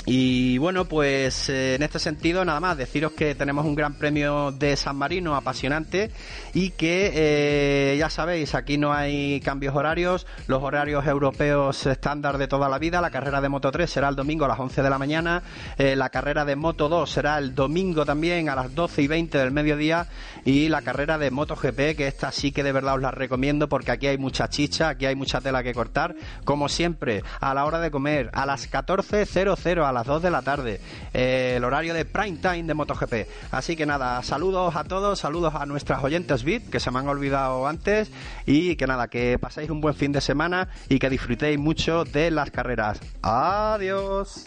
Y 0.05 0.57
bueno, 0.57 0.85
pues 0.85 1.49
eh, 1.49 1.75
en 1.75 1.83
este 1.83 1.99
sentido 1.99 2.43
nada 2.45 2.59
más 2.59 2.77
deciros 2.77 3.11
que 3.11 3.35
tenemos 3.35 3.65
un 3.65 3.75
gran 3.75 3.95
premio 3.95 4.51
de 4.51 4.75
San 4.75 4.95
Marino 4.95 5.35
apasionante 5.35 6.09
y 6.53 6.71
que 6.71 7.11
eh, 7.13 7.97
ya 7.97 8.09
sabéis, 8.09 8.55
aquí 8.55 8.77
no 8.77 8.93
hay 8.93 9.39
cambios 9.41 9.75
horarios, 9.75 10.25
los 10.47 10.63
horarios 10.63 11.05
europeos 11.05 11.85
estándar 11.85 12.37
de 12.37 12.47
toda 12.47 12.69
la 12.69 12.79
vida, 12.79 13.01
la 13.01 13.11
carrera 13.11 13.41
de 13.41 13.49
Moto 13.49 13.71
3 13.71 13.89
será 13.89 14.09
el 14.09 14.15
domingo 14.15 14.45
a 14.45 14.47
las 14.47 14.59
11 14.59 14.81
de 14.81 14.89
la 14.89 14.97
mañana, 14.97 15.43
eh, 15.77 15.95
la 15.95 16.09
carrera 16.09 16.45
de 16.45 16.55
Moto 16.55 16.89
2 16.89 17.09
será 17.09 17.37
el 17.37 17.53
domingo 17.53 18.05
también 18.05 18.49
a 18.49 18.55
las 18.55 18.73
12 18.73 19.01
y 19.01 19.07
20 19.07 19.37
del 19.37 19.51
mediodía 19.51 20.07
y 20.45 20.69
la 20.69 20.81
carrera 20.81 21.17
de 21.17 21.29
Moto 21.29 21.55
GP, 21.55 21.95
que 21.95 22.07
esta 22.07 22.31
sí 22.31 22.51
que 22.51 22.63
de 22.63 22.71
verdad 22.71 22.95
os 22.95 23.01
la 23.01 23.11
recomiendo 23.11 23.67
porque 23.67 23.91
aquí 23.91 24.07
hay 24.07 24.17
mucha 24.17 24.47
chicha, 24.47 24.89
aquí 24.89 25.05
hay 25.05 25.15
mucha 25.15 25.41
tela 25.41 25.61
que 25.61 25.73
cortar, 25.73 26.15
como 26.45 26.69
siempre, 26.69 27.21
a 27.41 27.53
la 27.53 27.65
hora 27.65 27.79
de 27.79 27.91
comer, 27.91 28.29
a 28.33 28.45
las 28.45 28.71
14.00 28.71 29.88
a 29.89 29.93
las 29.93 30.05
2 30.05 30.21
de 30.21 30.31
la 30.31 30.41
tarde, 30.41 30.79
eh, 31.13 31.55
el 31.57 31.63
horario 31.63 31.93
de 31.93 32.05
prime 32.05 32.37
time 32.37 32.63
de 32.63 32.73
MotoGP. 32.73 33.27
Así 33.51 33.75
que 33.75 33.85
nada, 33.85 34.21
saludos 34.23 34.75
a 34.75 34.83
todos, 34.83 35.19
saludos 35.19 35.53
a 35.55 35.65
nuestras 35.65 36.03
oyentes 36.03 36.43
VIP, 36.43 36.69
que 36.69 36.79
se 36.79 36.91
me 36.91 36.99
han 36.99 37.07
olvidado 37.07 37.67
antes, 37.67 38.11
y 38.45 38.75
que 38.75 38.87
nada, 38.87 39.07
que 39.07 39.37
paséis 39.39 39.69
un 39.69 39.81
buen 39.81 39.95
fin 39.95 40.11
de 40.11 40.21
semana 40.21 40.69
y 40.87 40.99
que 40.99 41.09
disfrutéis 41.09 41.59
mucho 41.59 42.05
de 42.05 42.31
las 42.31 42.51
carreras. 42.51 42.99
Adiós. 43.21 44.45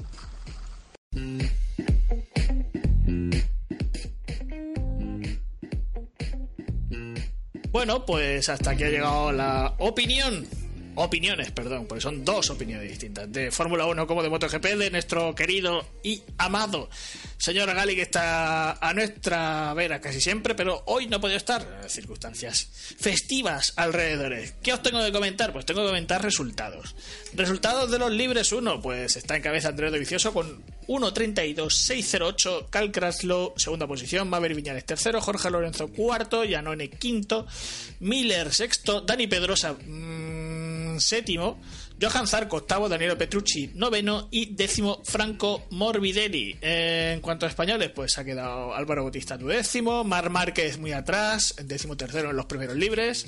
Bueno, 7.71 8.05
pues 8.05 8.49
hasta 8.49 8.73
aquí 8.73 8.85
ha 8.85 8.91
llegado 8.91 9.33
la 9.33 9.75
opinión 9.79 10.47
opiniones, 10.95 11.51
perdón, 11.51 11.87
porque 11.87 12.01
son 12.01 12.25
dos 12.25 12.51
opiniones 12.51 12.89
distintas, 12.89 13.31
de 13.33 13.51
Fórmula 13.51 13.87
1 13.87 14.07
como 14.07 14.23
de 14.23 14.29
MotoGP, 14.29 14.65
de 14.77 14.91
nuestro 14.91 15.35
querido 15.35 15.85
y 16.03 16.23
amado 16.39 16.89
señor 17.43 17.75
Gali, 17.75 17.97
que 17.97 18.03
está 18.03 18.75
a 18.75 18.95
nuestra 18.95 19.75
vera 19.75 20.01
casi 20.01 20.21
siempre, 20.21 20.55
pero 20.55 20.85
hoy 20.87 21.09
no 21.09 21.21
puede 21.21 21.35
estar, 21.35 21.67
circunstancias 21.89 22.69
festivas 23.01 23.73
alrededores. 23.75 24.55
¿Qué 24.63 24.73
os 24.73 24.81
tengo 24.81 25.05
que 25.05 25.11
comentar? 25.11 25.53
Pues 25.53 25.67
tengo 25.67 25.81
que 25.81 25.89
comentar 25.89 26.23
resultados. 26.23 26.95
Resultados 27.35 27.91
de 27.91 27.99
los 27.99 28.13
libres 28.13 28.53
1, 28.53 28.81
pues 28.81 29.17
está 29.17 29.35
en 29.35 29.43
cabeza 29.43 29.71
Andrés 29.71 29.91
de 29.91 29.99
Vicioso 29.99 30.33
con 30.33 30.63
1.32.608, 30.87 32.71
Cal 32.71 32.93
Kraslow, 32.93 33.55
segunda 33.57 33.89
posición, 33.89 34.29
Maverick 34.29 34.59
Viñales 34.59 34.85
tercero, 34.85 35.21
Jorge 35.21 35.51
Lorenzo 35.51 35.89
cuarto, 35.89 36.45
Yanone 36.45 36.91
quinto, 36.91 37.49
Miller 37.99 38.55
sexto, 38.55 39.01
Dani 39.01 39.27
Pedrosa 39.27 39.73
mmm, 39.73 40.52
séptimo, 41.01 41.61
Johan 42.01 42.27
Zarco 42.27 42.57
octavo, 42.57 42.89
Danielo 42.89 43.17
Petrucci 43.17 43.71
noveno 43.75 44.29
y 44.31 44.55
décimo 44.55 45.03
Franco 45.05 45.65
Morbidelli. 45.71 46.59
En 46.61 47.21
cuanto 47.21 47.47
a 47.47 47.49
españoles, 47.49 47.91
pues 47.91 48.19
ha 48.19 48.25
quedado 48.25 48.75
Álvaro 48.75 49.03
Bautista 49.03 49.37
duodécimo, 49.37 50.05
Mar 50.05 50.31
Márquez 50.31 50.79
muy 50.79 50.93
atrás, 50.93 51.55
décimo 51.65 51.97
tercero 51.97 52.31
en 52.31 52.37
los 52.37 52.47
primeros 52.47 52.77
libres, 52.77 53.27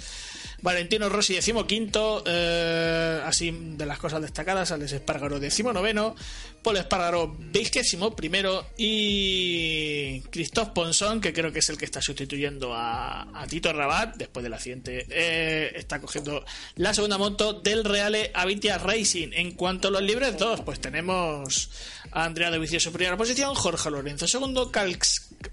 Valentino 0.65 1.11
Rossi 1.11 1.35
décimo 1.35 1.67
quinto, 1.67 2.25
eh, 2.27 3.21
así 3.23 3.51
de 3.53 3.85
las 3.85 3.99
cosas 3.99 4.23
destacadas, 4.23 4.73
Alex 4.73 4.93
Espargaro 4.93 5.39
décimo 5.39 5.75
noveno, 5.75 6.17
Paul 6.63 6.79
Espargaro 6.79 7.37
vigésimo 7.39 8.17
primero 8.17 8.69
y 8.79 10.23
Christophe 10.31 10.73
Ponson, 10.75 11.21
que 11.21 11.35
creo 11.35 11.53
que 11.53 11.59
es 11.59 11.69
el 11.69 11.77
que 11.77 11.85
está 11.85 12.01
sustituyendo 12.01 12.73
a, 12.75 13.45
Tito 13.47 13.75
Rabat 13.75 14.17
después 14.17 14.43
del 14.43 14.55
accidente, 14.55 15.07
eh, 15.11 15.71
está 15.77 16.01
cogiendo 16.01 16.43
la 16.77 16.95
segunda 16.95 17.19
moto 17.19 17.53
del 17.53 17.85
Reale 17.85 18.31
Avintia 18.33 18.79
Racing. 18.79 19.33
En 19.35 19.51
cuanto 19.51 19.89
a 19.89 19.91
los 19.91 20.03
libres 20.03 20.39
2, 20.39 20.63
pues 20.63 20.81
tenemos 20.81 21.71
a 22.11 22.25
Andrea 22.25 22.51
de 22.51 22.59
Vicioso 22.59 22.91
primera 22.91 23.19
posición, 23.19 23.55
Jorge 23.55 23.91
Lorenzo 23.91 24.27
segundo, 24.27 24.73
Cal, 24.73 24.97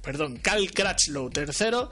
perdón, 0.02 0.38
Cal 0.38 0.72
Crutchlow 0.72 1.30
tercero, 1.32 1.92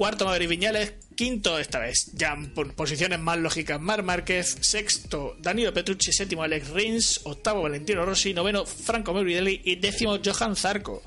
cuarto 0.00 0.24
Maverick 0.24 0.48
Viñales, 0.48 0.94
quinto 1.14 1.58
esta 1.58 1.78
vez, 1.78 2.10
ya 2.14 2.34
por 2.54 2.72
posiciones 2.72 3.20
más 3.20 3.36
lógicas 3.36 3.78
Mar 3.78 4.02
Márquez, 4.02 4.56
sexto 4.62 5.36
Danilo 5.40 5.74
Petrucci, 5.74 6.10
séptimo 6.10 6.42
Alex 6.42 6.70
Rins, 6.70 7.20
octavo 7.24 7.60
Valentino 7.60 8.06
Rossi, 8.06 8.32
noveno 8.32 8.64
Franco 8.64 9.12
Morbidelli. 9.12 9.60
Y 9.62 9.76
décimo 9.76 10.16
Johan 10.24 10.56
Zarco. 10.56 11.02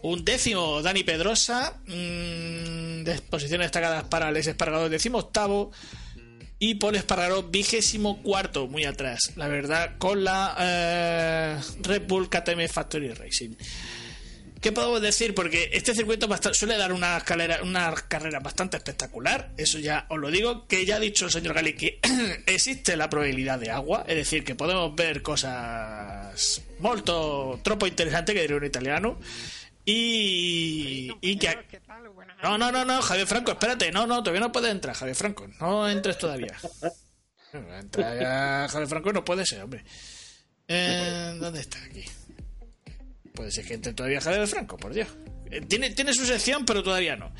Un 0.00 0.24
décimo 0.24 0.80
Dani 0.80 1.04
Pedrosa, 1.04 1.82
mm, 1.86 3.04
posiciones 3.28 3.66
destacadas 3.66 4.04
para 4.04 4.28
Alex 4.28 4.46
Espargaro, 4.46 4.88
décimo 4.88 5.18
octavo. 5.18 5.70
Y 6.58 6.76
Paul 6.76 6.96
Espargaró 6.96 7.42
vigésimo 7.42 8.22
cuarto, 8.22 8.68
muy 8.68 8.86
atrás, 8.86 9.32
la 9.36 9.48
verdad, 9.48 9.98
con 9.98 10.24
la 10.24 10.56
eh, 10.58 11.56
Red 11.82 12.06
Bull 12.06 12.30
KTM 12.30 12.68
Factory 12.68 13.12
Racing. 13.12 13.50
¿Qué 14.60 14.72
podemos 14.72 15.00
decir? 15.00 15.34
Porque 15.34 15.70
este 15.72 15.94
circuito 15.94 16.28
suele 16.52 16.76
dar 16.76 16.92
una, 16.92 17.16
escalera, 17.16 17.62
una 17.62 17.94
carrera 18.08 18.40
bastante 18.40 18.76
espectacular, 18.76 19.52
eso 19.56 19.78
ya 19.78 20.04
os 20.10 20.18
lo 20.18 20.30
digo, 20.30 20.66
que 20.66 20.84
ya 20.84 20.96
ha 20.96 21.00
dicho 21.00 21.24
el 21.24 21.30
señor 21.30 21.54
Gali 21.54 21.72
que 21.74 21.98
existe 22.46 22.94
la 22.96 23.08
probabilidad 23.08 23.58
de 23.58 23.70
agua, 23.70 24.04
es 24.06 24.16
decir, 24.16 24.44
que 24.44 24.54
podemos 24.54 24.94
ver 24.94 25.22
cosas 25.22 26.62
molto 26.78 27.58
troppo 27.62 27.86
interesantes, 27.86 28.34
que 28.34 28.42
diría 28.42 28.56
un 28.56 28.64
italiano, 28.66 29.18
y, 29.86 31.10
y 31.22 31.38
que... 31.38 31.56
No, 32.42 32.58
no, 32.58 32.70
no, 32.70 32.84
no, 32.84 33.00
Javier 33.00 33.26
Franco, 33.26 33.52
espérate, 33.52 33.90
no, 33.90 34.06
no, 34.06 34.22
todavía 34.22 34.40
no 34.40 34.52
puedes 34.52 34.70
entrar, 34.70 34.94
Javier 34.94 35.16
Franco, 35.16 35.48
no 35.58 35.88
entres 35.88 36.18
todavía. 36.18 36.54
Entra 37.52 38.14
ya, 38.14 38.68
Javier 38.68 38.88
Franco 38.88 39.12
no 39.12 39.24
puede 39.24 39.44
ser, 39.44 39.62
hombre. 39.62 39.84
Eh, 40.68 41.36
¿Dónde 41.40 41.60
está 41.60 41.82
aquí? 41.82 42.04
Puede 43.34 43.50
ser 43.50 43.64
que 43.64 43.74
entre 43.74 43.92
todavía 43.92 44.20
Javier 44.20 44.46
Franco, 44.46 44.76
por 44.76 44.92
Dios. 44.92 45.08
Eh, 45.50 45.60
Tiene, 45.62 45.90
tiene 45.90 46.12
su 46.12 46.24
sección, 46.26 46.64
pero 46.64 46.82
todavía 46.82 47.16
no. 47.16 47.32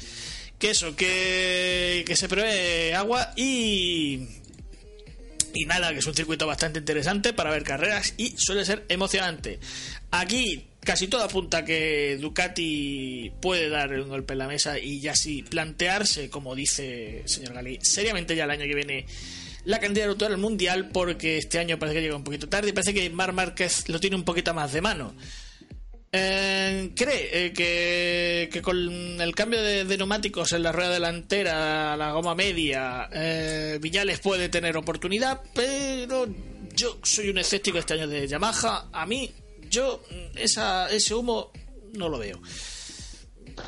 Que 0.59 0.71
eso, 0.71 0.95
que, 0.95 2.05
que 2.07 2.17
se 2.17 2.29
prevé 2.29 2.95
agua 2.95 3.33
y. 3.37 4.27
Y 5.53 5.65
nada, 5.65 5.93
que 5.93 5.99
es 5.99 6.07
un 6.07 6.15
circuito 6.15 6.47
bastante 6.47 6.79
interesante 6.79 7.33
para 7.33 7.51
ver 7.51 7.65
carreras 7.65 8.15
y 8.17 8.35
suele 8.37 8.65
ser 8.65 8.85
emocionante. 8.89 9.59
Aquí 10.13 10.67
casi 10.81 11.09
todo 11.09 11.25
apunta 11.25 11.65
que 11.65 12.19
Ducati 12.21 13.33
puede 13.41 13.69
dar 13.69 13.93
un 13.93 14.09
golpe 14.09 14.33
en 14.35 14.39
la 14.39 14.47
mesa 14.47 14.79
y 14.79 15.01
ya 15.01 15.15
sí 15.15 15.43
plantearse, 15.43 16.31
como 16.31 16.55
dice 16.55 17.23
el 17.23 17.29
señor 17.29 17.55
Gali, 17.55 17.79
seriamente 17.83 18.37
ya 18.37 18.45
el 18.45 18.51
año 18.51 18.65
que 18.65 18.75
viene 18.75 19.07
la 19.65 19.79
candidatura 19.79 20.31
al 20.31 20.39
mundial 20.39 20.89
porque 20.89 21.37
este 21.37 21.59
año 21.59 21.79
parece 21.79 21.97
que 21.97 22.03
llega 22.03 22.17
un 22.17 22.25
poquito 22.25 22.49
tarde 22.49 22.71
y 22.71 22.73
parece 22.73 22.95
que 22.95 23.11
Mar 23.11 23.33
Márquez 23.33 23.89
lo 23.89 24.01
tiene 24.01 24.17
un 24.17 24.25
poquito 24.25 24.55
más 24.55 24.73
de 24.73 24.81
mano. 24.81 25.15
Eh, 26.13 26.91
cree 26.97 27.47
eh, 27.47 27.53
que, 27.53 28.49
que 28.53 28.61
con 28.61 28.77
el 29.21 29.33
cambio 29.33 29.63
de, 29.63 29.97
neumáticos 29.97 30.53
en 30.53 30.65
la 30.65 30.73
rueda 30.73 30.91
delantera, 30.91 31.97
la 31.97 32.11
goma 32.11 32.35
media, 32.35 33.09
eh, 33.13 33.79
Viñales 33.81 34.19
puede 34.19 34.49
tener 34.49 34.77
oportunidad, 34.77 35.41
pero 35.55 36.27
yo 36.75 36.99
soy 37.05 37.29
un 37.29 37.39
escéptico 37.39 37.79
este 37.79 37.95
año 37.95 38.09
de 38.09 38.27
Yamaha. 38.27 38.89
A 38.93 39.07
mí, 39.07 39.31
yo 39.69 40.03
mm, 40.11 40.39
esa, 40.39 40.91
ese 40.91 41.15
humo 41.15 41.53
no 41.93 42.09
lo 42.09 42.19
veo. 42.19 42.41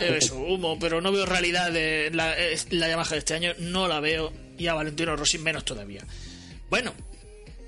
Eso, 0.01 0.37
humo, 0.39 0.79
pero 0.81 1.01
no 1.01 1.13
veo 1.13 1.27
realidad 1.27 1.71
de 1.71 2.09
eh, 2.09 2.59
la 2.71 2.89
Yamaha 2.89 3.11
de 3.11 3.19
este 3.19 3.35
año, 3.35 3.53
no 3.61 3.87
la 3.87 4.01
veo, 4.01 4.33
y 4.59 4.67
a 4.67 4.75
Valentino 4.75 5.15
Rossi 5.15 5.39
menos 5.39 5.65
todavía. 5.65 6.05
Bueno, 6.69 6.93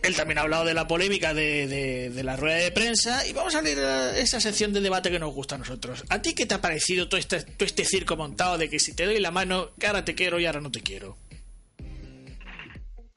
él 0.05 0.17
también 0.17 0.39
ha 0.39 0.43
hablado 0.43 0.65
de 0.65 0.75
la 0.75 0.87
polémica 0.87 1.35
de, 1.35 2.11
la 2.23 2.37
rueda 2.37 2.57
de 2.57 2.71
prensa 2.71 3.27
y 3.27 3.33
vamos 3.33 3.55
a 3.55 3.63
leer 3.63 3.79
eh, 3.81 4.21
esa 4.21 4.41
sección 4.41 4.73
de 4.73 4.81
debate 4.81 5.11
que 5.11 5.19
nos 5.19 5.35
gusta 5.35 5.55
a 5.55 5.59
nosotros. 5.59 6.05
¿A 6.09 6.21
ti 6.23 6.35
qué 6.35 6.47
te 6.47 6.55
ha 6.55 6.61
parecido 6.61 7.09
todo 7.09 7.19
este, 7.19 7.43
todo 7.43 7.67
este 7.67 7.85
circo 7.85 8.17
montado 8.17 8.59
de 8.59 8.69
que 8.69 8.79
si 8.79 8.95
te 8.95 9.05
doy 9.05 9.19
la 9.21 9.31
mano, 9.31 9.71
que 9.79 9.87
ahora 9.87 10.05
te 10.05 10.15
quiero 10.15 10.39
y 10.39 10.47
ahora 10.47 10.61
no 10.61 10.71
te 10.71 10.81
quiero? 10.81 11.17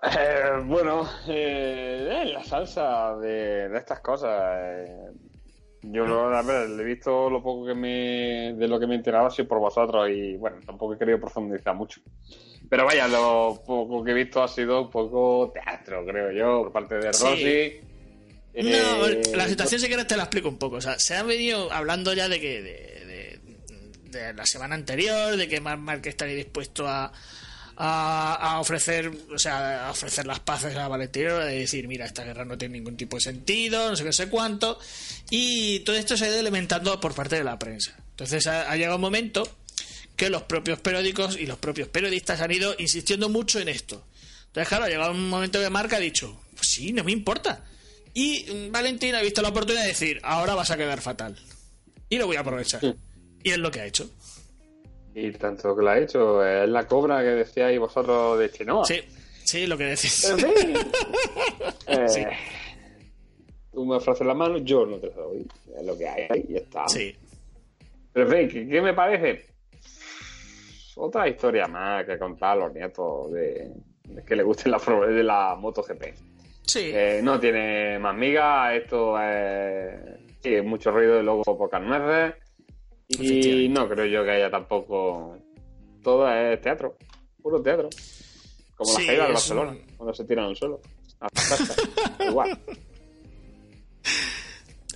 Eh, 0.03 0.61
bueno, 0.65 1.09
eh, 1.27 2.07
eh, 2.11 2.25
la 2.25 2.43
salsa 2.43 3.15
de, 3.17 3.75
estas 3.75 3.99
cosas. 3.99 4.89
Yo 5.81 6.05
lo, 6.05 6.35
a 6.35 6.41
ver, 6.41 6.69
he 6.79 6.83
visto 6.83 7.29
lo 7.29 7.41
poco 7.41 7.65
que 7.67 7.73
me, 7.73 8.53
de 8.53 8.67
lo 8.67 8.79
que 8.79 8.87
me 8.87 8.93
he 8.95 8.97
enterado 8.97 9.27
así 9.27 9.43
por 9.43 9.59
vosotros 9.59 10.09
y 10.09 10.35
bueno, 10.37 10.57
tampoco 10.65 10.93
he 10.93 10.97
querido 10.97 11.19
profundizar 11.19 11.75
mucho. 11.75 12.01
Pero 12.69 12.85
vaya, 12.85 13.07
lo 13.07 13.61
poco 13.65 14.03
que 14.03 14.11
he 14.11 14.13
visto 14.13 14.43
ha 14.43 14.47
sido 14.47 14.81
un 14.81 14.89
poco 14.89 15.51
teatro, 15.53 16.05
creo 16.05 16.31
yo, 16.31 16.63
por 16.63 16.71
parte 16.73 16.95
de 16.95 17.13
Sí. 17.13 17.23
Rossi. 17.23 17.87
No, 18.55 19.07
Eh, 19.07 19.21
la 19.35 19.47
situación 19.47 19.79
si 19.79 19.87
quieres 19.87 20.07
te 20.07 20.17
la 20.17 20.23
explico 20.23 20.49
un 20.49 20.57
poco. 20.57 20.77
O 20.77 20.81
sea, 20.81 20.97
se 20.97 21.15
han 21.15 21.27
venido 21.27 21.71
hablando 21.71 22.11
ya 22.13 22.27
de 22.27 22.39
que 22.41 22.61
de, 22.63 23.05
de- 23.05 23.39
de 24.19 24.33
la 24.33 24.45
semana 24.47 24.73
anterior, 24.73 25.35
de 25.37 25.47
que 25.47 25.61
Marc 25.61 25.79
Márquez 25.79 26.11
estaría 26.13 26.35
dispuesto 26.35 26.87
a, 26.87 27.11
a, 27.77 28.33
a 28.33 28.59
ofrecer, 28.59 29.11
o 29.33 29.37
sea, 29.37 29.87
a 29.87 29.91
ofrecer 29.91 30.25
las 30.25 30.39
paces 30.39 30.75
a 30.75 30.87
Valentino, 30.87 31.37
de 31.37 31.59
decir, 31.59 31.87
mira, 31.87 32.05
esta 32.05 32.23
guerra 32.23 32.43
no 32.43 32.57
tiene 32.57 32.77
ningún 32.77 32.97
tipo 32.97 33.17
de 33.17 33.21
sentido, 33.21 33.89
no 33.89 33.95
sé 33.95 34.03
qué, 34.03 34.13
sé 34.13 34.29
cuánto. 34.29 34.79
Y 35.29 35.79
todo 35.81 35.95
esto 35.95 36.17
se 36.17 36.25
ha 36.25 36.29
ido 36.29 36.39
alimentando 36.39 36.99
por 36.99 37.13
parte 37.13 37.37
de 37.37 37.43
la 37.43 37.59
prensa. 37.59 37.95
Entonces 38.11 38.47
ha, 38.47 38.71
ha 38.71 38.75
llegado 38.75 38.95
un 38.95 39.01
momento 39.01 39.47
que 40.15 40.29
los 40.29 40.43
propios 40.43 40.79
periódicos 40.79 41.37
y 41.37 41.45
los 41.45 41.59
propios 41.59 41.87
periodistas 41.87 42.41
han 42.41 42.51
ido 42.51 42.75
insistiendo 42.79 43.29
mucho 43.29 43.59
en 43.59 43.69
esto. 43.69 44.03
Entonces, 44.47 44.67
claro, 44.67 44.85
ha 44.85 44.89
llegado 44.89 45.11
un 45.11 45.29
momento 45.29 45.59
que 45.59 45.69
Marca 45.69 45.97
ha 45.97 45.99
dicho, 45.99 46.41
pues 46.55 46.67
sí, 46.67 46.91
no 46.91 47.03
me 47.03 47.11
importa. 47.11 47.63
Y 48.15 48.45
mm, 48.51 48.71
Valentín 48.71 49.13
ha 49.13 49.21
visto 49.21 49.43
la 49.43 49.49
oportunidad 49.49 49.83
de 49.83 49.89
decir, 49.89 50.19
ahora 50.23 50.55
vas 50.55 50.71
a 50.71 50.77
quedar 50.77 50.99
fatal. 51.01 51.37
Y 52.09 52.17
lo 52.17 52.25
voy 52.25 52.37
a 52.37 52.39
aprovechar. 52.39 52.81
Y 53.43 53.51
es 53.51 53.57
lo 53.59 53.69
que 53.69 53.81
ha 53.81 53.85
hecho. 53.85 54.09
Y 55.19 55.31
tanto 55.31 55.75
que 55.75 55.81
lo 55.83 55.89
ha 55.89 55.97
hecho, 55.97 56.45
es 56.45 56.69
la 56.69 56.85
cobra 56.87 57.21
que 57.21 57.29
decíais 57.29 57.79
vosotros 57.79 58.37
de 58.37 58.51
Chenoa. 58.51 58.85
Sí, 58.85 59.01
sí, 59.43 59.65
lo 59.65 59.75
que 59.77 59.85
decís. 59.85 60.29
En 60.29 60.37
fin. 60.39 60.77
Eh, 61.87 62.07
Sí. 62.09 62.23
Tú 63.71 63.85
me 63.85 63.95
ofreces 63.95 64.25
la 64.27 64.33
mano, 64.33 64.57
yo 64.57 64.85
no 64.85 64.97
te 64.97 65.07
la 65.07 65.15
doy. 65.15 65.47
Es 65.77 65.83
lo 65.85 65.97
que 65.97 66.07
hay, 66.07 66.45
y 66.49 66.53
ya 66.53 66.59
está. 66.59 66.87
Sí. 66.87 67.15
Pero 68.11 68.31
en 68.31 68.49
fin, 68.49 68.69
¿qué, 68.69 68.81
me 68.81 68.93
parece? 68.93 69.45
Otra 70.95 71.27
historia 71.27 71.67
más 71.67 72.05
que 72.05 72.17
contar 72.17 72.51
a 72.51 72.55
los 72.61 72.73
nietos 72.73 73.31
de, 73.31 73.71
de 74.03 74.23
que 74.23 74.35
le 74.35 74.43
guste 74.43 74.69
la, 74.69 74.79
pro- 74.79 75.07
de 75.07 75.23
la 75.23 75.55
MotoGP. 75.55 76.03
Sí. 76.63 76.91
Eh, 76.93 77.21
no 77.23 77.39
tiene 77.39 77.97
más 77.99 78.15
miga, 78.15 78.75
esto 78.75 79.19
es, 79.21 79.95
sí, 80.43 80.59
mucho 80.61 80.91
ruido 80.91 81.19
y 81.19 81.23
luego 81.23 81.43
pocas 81.43 81.81
nueces. 81.81 82.35
Y 83.09 83.67
no 83.69 83.87
creo 83.87 84.05
yo 84.05 84.23
que 84.23 84.31
haya 84.31 84.49
tampoco. 84.51 85.37
Todo 86.03 86.29
es 86.31 86.61
teatro, 86.61 86.97
puro 87.41 87.61
teatro. 87.61 87.89
Como 88.75 88.91
Sí, 88.93 89.01
la 89.01 89.07
caída 89.07 89.23
de 89.23 89.27
es 89.29 89.33
Barcelona, 89.33 89.71
un- 89.71 89.81
cuando 89.97 90.13
se 90.13 90.23
tiran 90.25 90.45
al 90.45 90.55
suelo. 90.55 90.81
Igual. 92.29 92.59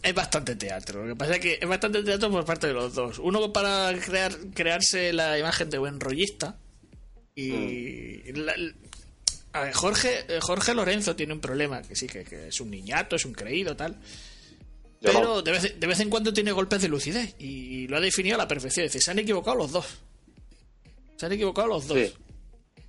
Es 0.03 0.13
bastante 0.15 0.55
teatro. 0.55 1.03
Lo 1.05 1.13
que 1.13 1.15
pasa 1.17 1.33
es 1.35 1.39
que 1.39 1.59
es 1.61 1.67
bastante 1.67 2.03
teatro 2.03 2.31
por 2.31 2.45
parte 2.45 2.67
de 2.67 2.73
los 2.73 2.93
dos. 2.93 3.19
Uno 3.19 3.51
para 3.53 3.93
crear, 3.99 4.31
crearse 4.53 5.13
la 5.13 5.37
imagen 5.37 5.69
de 5.69 5.77
buen 5.77 5.99
rollista. 5.99 6.57
Y. 7.35 8.31
la- 8.33 8.55
a 9.53 9.61
ver, 9.63 9.73
Jorge, 9.73 10.19
eh, 10.29 10.39
Jorge 10.41 10.73
Lorenzo 10.73 11.15
tiene 11.15 11.33
un 11.33 11.41
problema, 11.41 11.81
que 11.81 11.93
sí, 11.95 12.07
que, 12.07 12.23
que 12.23 12.47
es 12.47 12.61
un 12.61 12.71
niñato, 12.71 13.15
es 13.17 13.25
un 13.25 13.33
creído, 13.33 13.75
tal. 13.75 13.97
Yo 15.01 15.11
Pero 15.11 15.21
no. 15.21 15.41
de 15.41 15.51
vez, 15.51 15.79
de 15.79 15.87
vez 15.87 15.99
en 15.99 16.09
cuando 16.09 16.31
tiene 16.31 16.51
golpes 16.51 16.81
de 16.81 16.87
lucidez. 16.87 17.35
Y 17.39 17.87
lo 17.87 17.97
ha 17.97 17.99
definido 17.99 18.35
a 18.35 18.37
la 18.37 18.47
perfección. 18.47 18.85
Dice, 18.85 19.01
se 19.01 19.11
han 19.11 19.19
equivocado 19.19 19.57
los 19.57 19.71
dos. 19.71 19.85
Se 21.17 21.25
han 21.25 21.31
equivocado 21.31 21.67
los 21.67 21.87
dos. 21.87 21.97
Sí. 21.97 22.13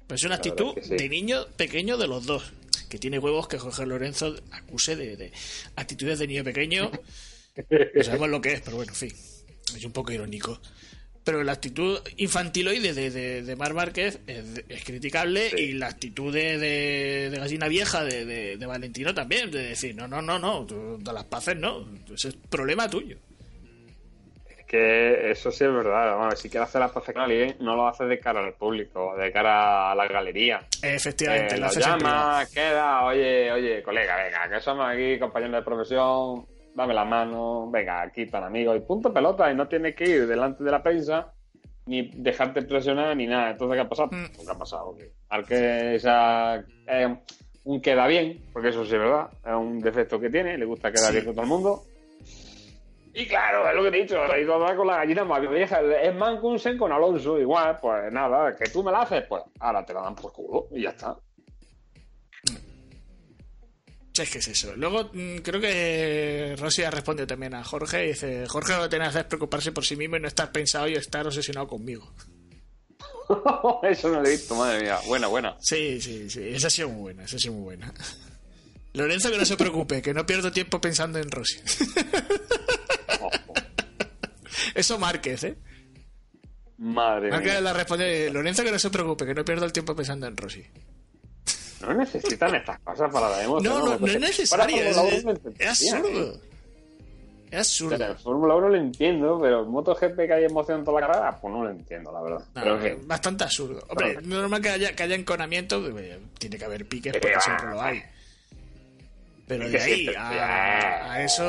Pero 0.06 0.16
es 0.16 0.24
una 0.24 0.34
actitud 0.36 0.74
verdad 0.74 0.82
es 0.84 0.88
que 0.90 0.98
sí. 0.98 1.02
de 1.04 1.08
niño 1.08 1.46
pequeño 1.56 1.96
de 1.96 2.06
los 2.06 2.26
dos. 2.26 2.52
Que 2.90 2.98
tiene 2.98 3.18
huevos 3.18 3.48
que 3.48 3.58
Jorge 3.58 3.86
Lorenzo 3.86 4.36
acuse 4.50 4.94
de, 4.94 5.16
de 5.16 5.32
actitudes 5.76 6.18
de 6.18 6.26
niño 6.26 6.44
pequeño. 6.44 6.90
No 7.94 8.02
sabemos 8.02 8.30
lo 8.30 8.40
que 8.40 8.54
es, 8.54 8.60
pero 8.62 8.76
bueno, 8.76 8.92
en 8.92 8.96
fin. 8.96 9.12
Es 9.76 9.84
un 9.84 9.92
poco 9.92 10.10
irónico. 10.10 10.58
Pero 11.24 11.44
la 11.44 11.52
actitud 11.52 12.00
infantiloide 12.16 12.94
de, 12.94 13.10
de, 13.10 13.42
de 13.42 13.56
Mar 13.56 13.74
Márquez 13.74 14.18
es, 14.26 14.64
es 14.68 14.84
criticable 14.84 15.50
y 15.56 15.72
la 15.74 15.86
actitud 15.86 16.32
de, 16.34 16.58
de, 16.58 17.30
de 17.30 17.38
gallina 17.38 17.68
vieja 17.68 18.02
de, 18.04 18.56
de, 18.56 18.66
Valentino 18.66 19.14
también. 19.14 19.50
De 19.50 19.62
decir, 19.68 19.94
no, 19.94 20.08
no, 20.08 20.20
no, 20.20 20.40
no, 20.40 20.66
tú 20.66 20.98
de 21.00 21.12
las 21.12 21.24
paces 21.24 21.56
no. 21.56 21.86
Ese 22.12 22.30
es 22.30 22.34
problema 22.50 22.90
tuyo. 22.90 23.16
Es 24.48 24.66
que 24.66 25.30
eso 25.30 25.52
sí 25.52 25.62
es 25.62 25.72
verdad. 25.72 26.16
Vamos, 26.16 26.40
si 26.40 26.48
quieres 26.48 26.68
hacer 26.68 26.80
las 26.80 26.90
cosas 26.90 27.14
con 27.14 27.22
alguien, 27.22 27.54
no 27.60 27.76
lo 27.76 27.86
haces 27.86 28.08
de 28.08 28.18
cara 28.18 28.44
al 28.44 28.54
público, 28.54 29.14
de 29.16 29.30
cara 29.30 29.92
a 29.92 29.94
la 29.94 30.08
galería. 30.08 30.66
Efectivamente, 30.82 31.54
Eh, 31.54 31.58
lo 31.58 31.66
lo 31.68 31.72
llamas, 31.72 32.50
queda, 32.50 33.04
oye, 33.04 33.52
oye, 33.52 33.80
colega, 33.82 34.16
venga, 34.16 34.48
que 34.48 34.60
somos 34.60 34.88
aquí 34.92 35.20
compañeros 35.20 35.54
de 35.56 35.62
profesión, 35.62 36.46
dame 36.74 36.94
la 36.94 37.04
mano, 37.04 37.70
venga, 37.70 38.02
aquí 38.02 38.26
tan 38.26 38.44
amigos, 38.44 38.76
y 38.76 38.80
punto 38.80 39.12
pelota, 39.12 39.50
y 39.50 39.54
no 39.54 39.68
tienes 39.68 39.94
que 39.94 40.04
ir 40.08 40.26
delante 40.26 40.64
de 40.64 40.70
la 40.70 40.82
prensa, 40.82 41.32
ni 41.86 42.10
dejarte 42.14 42.62
presionar, 42.62 43.16
ni 43.16 43.26
nada. 43.26 43.50
Entonces, 43.50 43.76
¿qué 43.76 43.80
ha 43.80 43.88
pasado? 43.88 44.08
Mm. 44.12 44.26
Pues, 44.34 44.46
¿Qué 44.46 44.52
ha 44.52 44.58
pasado? 44.58 44.96
Que 44.96 45.12
al 45.28 45.46
que 45.46 45.94
esa, 45.96 46.56
es 46.86 47.08
un 47.64 47.80
queda 47.80 48.06
bien, 48.06 48.40
porque 48.52 48.68
eso 48.68 48.84
sí 48.84 48.92
es 48.94 48.98
verdad, 49.00 49.28
es 49.44 49.52
un 49.54 49.80
defecto 49.80 50.18
que 50.20 50.30
tiene, 50.30 50.56
le 50.58 50.64
gusta 50.64 50.90
quedar 50.90 51.08
Sí. 51.08 51.12
bien 51.14 51.24
con 51.26 51.34
todo 51.34 51.42
el 51.44 51.48
mundo. 51.50 51.82
Y 53.14 53.26
claro, 53.26 53.68
es 53.68 53.74
lo 53.74 53.82
que 53.82 53.88
he 53.98 54.02
dicho, 54.02 54.16
he 54.34 54.40
ido 54.40 54.64
a 54.66 54.74
con 54.74 54.86
la 54.86 54.96
gallina 54.96 55.22
más 55.24 55.46
vieja. 55.46 55.80
Es 55.82 56.14
Mankunsen 56.14 56.78
con 56.78 56.92
Alonso, 56.92 57.38
igual, 57.38 57.76
pues 57.80 58.10
nada, 58.10 58.56
que 58.56 58.70
tú 58.70 58.82
me 58.82 58.90
la 58.90 59.02
haces, 59.02 59.24
pues 59.28 59.42
ahora 59.60 59.84
te 59.84 59.92
la 59.92 60.00
dan 60.00 60.14
por 60.14 60.32
culo 60.32 60.68
y 60.70 60.82
ya 60.82 60.90
está. 60.90 61.14
Es 64.18 64.30
que 64.30 64.38
es 64.38 64.48
eso. 64.48 64.76
Luego 64.76 65.10
mm, 65.12 65.38
creo 65.38 65.60
que 65.60 66.54
Rossi 66.58 66.82
ha 66.82 66.90
respondido 66.90 67.26
también 67.26 67.54
a 67.54 67.64
Jorge 67.64 68.04
y 68.04 68.08
dice, 68.08 68.46
Jorge 68.46 68.76
lo 68.76 68.82
que 68.82 68.88
tiene 68.90 69.06
que 69.06 69.08
hacer 69.08 69.22
es 69.22 69.26
preocuparse 69.28 69.72
por 69.72 69.86
sí 69.86 69.96
mismo 69.96 70.16
y 70.16 70.20
no 70.20 70.28
estar 70.28 70.52
pensado 70.52 70.86
y 70.88 70.94
estar 70.94 71.26
obsesionado 71.26 71.66
conmigo. 71.66 72.12
Eso 73.82 74.08
no 74.08 74.20
lo 74.20 74.26
he 74.26 74.32
visto, 74.32 74.54
madre 74.54 74.82
mía. 74.82 74.98
Buena, 75.06 75.28
buena. 75.28 75.56
Sí, 75.60 76.00
sí, 76.00 76.28
sí. 76.28 76.48
Esa 76.48 76.66
ha 76.66 76.70
sido 76.70 76.90
muy 76.90 77.00
buena, 77.00 77.24
esa 77.24 77.36
ha 77.36 77.38
sido 77.38 77.54
muy 77.54 77.62
buena. 77.64 77.92
Lorenzo 78.94 79.30
que 79.30 79.38
no 79.38 79.44
se 79.46 79.56
preocupe, 79.56 80.02
que 80.02 80.12
no 80.12 80.26
pierdo 80.26 80.52
tiempo 80.52 80.78
pensando 80.80 81.18
en 81.18 81.30
Rossi. 81.30 81.58
Eso 84.74 84.98
Márquez, 84.98 85.44
¿eh? 85.44 85.56
Madre 86.78 87.30
Márquez 87.30 87.52
mía. 87.52 87.60
la 87.60 87.72
responde, 87.72 88.30
Lorenzo 88.30 88.62
que 88.64 88.72
no 88.72 88.78
se 88.78 88.90
preocupe, 88.90 89.24
que 89.24 89.34
no 89.34 89.44
pierdo 89.44 89.64
el 89.64 89.72
tiempo 89.72 89.96
pensando 89.96 90.26
en 90.26 90.36
Rossi. 90.36 90.64
No 91.82 91.94
necesitan 91.94 92.54
estas 92.54 92.78
cosas 92.80 93.12
para 93.12 93.28
la 93.30 93.42
emoción. 93.44 93.74
No, 93.74 93.86
no, 93.86 93.98
no 93.98 94.06
es 94.06 94.20
necesario, 94.20 94.76
es, 94.82 94.96
Fórmula 94.96 95.02
1 95.02 95.16
es- 95.18 95.24
lo 95.24 95.30
es 95.32 95.36
entendería, 95.36 95.68
absurdo. 95.70 96.40
Es 97.50 97.58
absurdo. 97.58 97.98
Pero 97.98 98.10
en 98.12 98.18
Fórmula 98.18 98.54
1 98.54 98.68
lo 98.70 98.76
entiendo, 98.76 99.38
pero 99.42 99.62
en 99.64 99.68
MotoGP 99.70 100.16
que 100.26 100.32
hay 100.32 100.44
emoción 100.44 100.78
en 100.78 100.84
toda 100.86 101.00
la 101.00 101.06
carrera, 101.06 101.38
pues 101.40 101.52
no 101.52 101.64
lo 101.64 101.70
entiendo, 101.70 102.10
la 102.12 102.22
verdad. 102.22 102.44
No, 102.54 102.78
pero 102.80 102.98
bastante 103.04 103.44
absurdo. 103.44 103.84
Hombre, 103.88 104.12
es 104.12 104.22
normal 104.26 104.62
que 104.62 104.70
haya, 104.70 104.92
que 104.96 105.02
haya 105.02 105.14
enconamiento, 105.16 105.86
eh, 105.98 106.18
tiene 106.38 106.56
que 106.56 106.64
haber 106.64 106.86
piques 106.86 107.12
porque 107.12 107.34
siempre 107.40 107.66
lo 107.70 107.82
hay. 107.82 108.02
Pero 109.46 109.68
de 109.68 109.78
ahí 109.80 110.06
a, 110.16 111.12
a 111.12 111.22
eso, 111.24 111.44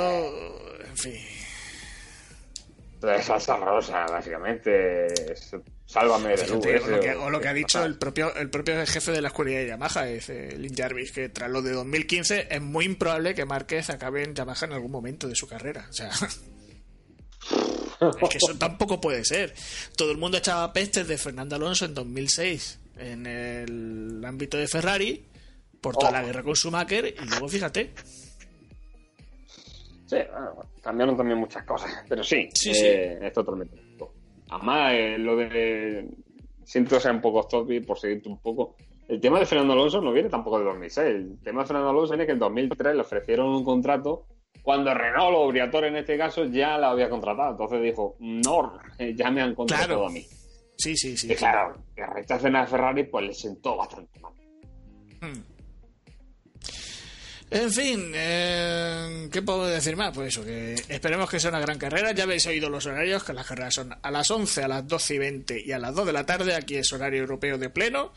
en 0.86 0.98
fin. 0.98 1.16
Es 3.04 3.26
salsa 3.26 3.58
rosa, 3.58 4.06
básicamente. 4.10 5.32
Es- 5.32 5.56
Sálvame 5.86 6.30
de 6.30 6.38
Fíjate, 6.38 6.54
o, 6.80 6.90
lo 6.90 7.00
que, 7.00 7.08
ese, 7.10 7.16
o 7.18 7.30
lo 7.30 7.42
que 7.42 7.48
ha 7.50 7.54
dicho 7.54 7.84
el 7.84 7.98
propio, 7.98 8.34
el 8.36 8.50
propio 8.50 8.86
jefe 8.86 9.12
de 9.12 9.22
la 9.22 9.28
escuela 9.28 9.52
de 9.52 9.68
Yamaha, 9.68 10.08
es 10.10 10.30
eh, 10.30 10.56
Lin 10.58 10.74
Jarvis, 10.76 11.12
que 11.12 11.30
tras 11.30 11.52
lo 11.52 11.62
de 11.62 11.72
2015 11.74 12.48
es 12.50 12.62
muy 12.62 12.86
improbable 12.86 13.36
que 13.36 13.46
Márquez 13.46 13.90
acabe 13.90 14.24
en 14.24 14.34
Yamaha 14.34 14.66
en 14.66 14.74
algún 14.74 14.92
momento 14.92 15.28
de 15.28 15.36
su 15.36 15.48
carrera. 15.48 15.86
O 15.90 15.94
sea, 15.94 16.10
es 18.22 18.30
que 18.30 18.38
eso 18.38 18.56
tampoco 18.58 19.00
puede 19.02 19.24
ser. 19.26 19.54
Todo 19.96 20.12
el 20.12 20.18
mundo 20.18 20.38
echaba 20.38 20.72
pestes 20.74 21.08
de 21.08 21.18
Fernando 21.18 21.56
Alonso 21.58 21.86
en 21.86 21.94
2006 21.94 22.80
en 22.98 23.26
el 23.26 24.24
ámbito 24.26 24.58
de 24.58 24.68
Ferrari 24.68 25.26
por 25.82 25.96
toda 25.96 26.10
Oh. 26.10 26.14
la 26.14 26.24
guerra 26.24 26.44
con 26.44 26.56
Schumacher 26.56 27.06
y 27.08 27.26
luego 27.26 27.48
fíjate. 27.50 27.94
Sí, 30.06 30.18
bueno, 30.32 30.56
cambiaron 30.82 31.18
también 31.18 31.40
muchas 31.40 31.66
cosas, 31.66 31.92
pero 32.08 32.24
sí, 32.24 32.48
Sí, 32.54 32.72
eh, 32.74 33.20
es 33.22 33.34
totalmente. 33.34 33.83
Además, 34.56 34.92
eh, 34.94 35.18
lo 35.18 35.36
de. 35.36 36.10
Siento 36.64 37.00
ser 37.00 37.12
un 37.12 37.22
poco 37.22 37.44
topi 37.48 37.82
por 37.82 38.00
seguirte 38.00 38.30
un 38.30 38.40
poco. 38.40 38.76
El 39.08 39.20
tema 39.20 39.38
de 39.40 39.46
Fernando 39.46 39.74
Alonso 39.74 40.00
no 40.02 40.14
viene 40.14 40.30
tampoco 40.30 40.60
de 40.60 40.66
2006. 40.66 41.08
El 41.08 41.40
tema 41.44 41.62
de 41.62 41.68
Fernando 41.68 41.90
Alonso 41.90 42.12
viene 42.14 42.26
que 42.26 42.32
en 42.32 42.40
2003 42.40 42.96
le 42.96 43.02
ofrecieron 43.02 43.48
un 43.50 43.64
contrato 43.66 44.26
cuando 44.62 44.94
Renault 44.94 45.36
o 45.36 45.48
Briatore 45.50 45.90
en 45.90 45.98
este 45.98 46.18
caso 46.18 46.46
ya 46.46 46.78
la 46.78 46.92
había 46.92 47.10
contratado. 47.10 47.52
Entonces 47.52 47.82
dijo, 47.82 48.16
no, 48.20 48.78
eh, 48.98 49.14
ya 49.14 49.30
me 49.30 49.42
han 49.42 49.54
contratado 49.56 49.88
Claro. 49.90 50.08
a 50.08 50.10
mí. 50.10 50.22
Sí, 50.78 50.96
sí, 50.96 51.18
sí. 51.18 51.32
Y 51.32 51.36
claro, 51.36 51.76
que 51.96 52.06
rechacen 52.06 52.56
a 52.56 52.66
Ferrari 52.66 53.04
pues 53.04 53.26
le 53.26 53.34
sentó 53.34 53.76
bastante 53.76 54.20
mal. 54.22 54.34
En 57.56 57.72
fin, 57.72 58.12
eh, 58.16 59.30
¿qué 59.32 59.44
puedo 59.44 59.68
decir 59.68 59.96
más? 59.96 60.12
Pues 60.12 60.30
eso, 60.30 60.44
que 60.44 60.74
esperemos 60.90 61.30
que 61.30 61.40
sea 61.40 61.52
una 61.52 61.60
gran 61.60 61.78
carrera. 61.78 62.12
Ya 62.12 62.24
habéis 62.24 62.48
oído 62.48 62.68
los 62.68 62.88
horarios, 62.88 63.24
que 63.24 63.32
las 63.32 63.46
carreras 63.46 63.76
son 63.76 63.96
a 64.02 64.10
las 64.10 64.32
11, 64.32 64.64
a 64.64 64.68
las 64.68 64.88
12 64.88 65.14
y 65.14 65.18
20 65.20 65.64
y 65.64 65.72
a 65.72 65.78
las 65.78 65.94
2 65.94 66.08
de 66.08 66.14
la 66.14 66.26
tarde. 66.26 66.56
Aquí 66.56 66.78
es 66.78 66.92
horario 66.92 67.20
europeo 67.20 67.60
de 67.60 67.70
pleno. 67.70 68.12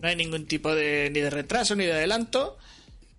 No 0.00 0.08
hay 0.08 0.16
ningún 0.16 0.48
tipo 0.48 0.74
de 0.74 1.10
ni 1.12 1.20
de 1.20 1.30
retraso 1.30 1.76
ni 1.76 1.84
de 1.84 1.92
adelanto. 1.92 2.58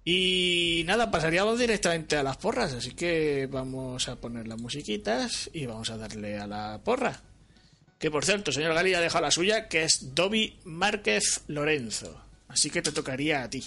Y 0.04 0.84
nada, 0.86 1.12
pasaríamos 1.12 1.58
directamente 1.58 2.18
a 2.18 2.24
las 2.24 2.36
porras. 2.36 2.74
Así 2.74 2.92
que 2.92 3.48
vamos 3.50 4.10
a 4.10 4.18
poner 4.18 4.50
las 4.50 4.60
musiquitas 4.60 5.50
y 5.54 5.66
vamos 5.66 5.90
a 5.92 5.96
darle 5.96 6.40
a 6.40 6.46
la 6.46 6.82
porra. 6.84 7.22
Que 8.00 8.12
por 8.12 8.26
cierto, 8.26 8.52
el 8.52 8.56
señor 8.56 8.74
Gali 8.74 8.96
ha 8.96 9.00
dejado 9.00 9.24
la 9.24 9.32
suya, 9.32 9.70
que 9.70 9.84
es 9.84 10.14
Dobby 10.14 10.60
Márquez 10.66 11.44
Lorenzo. 11.48 12.22
Así 12.50 12.70
que 12.70 12.82
te 12.82 12.92
tocaría 12.92 13.44
a 13.44 13.50
ti. 13.50 13.64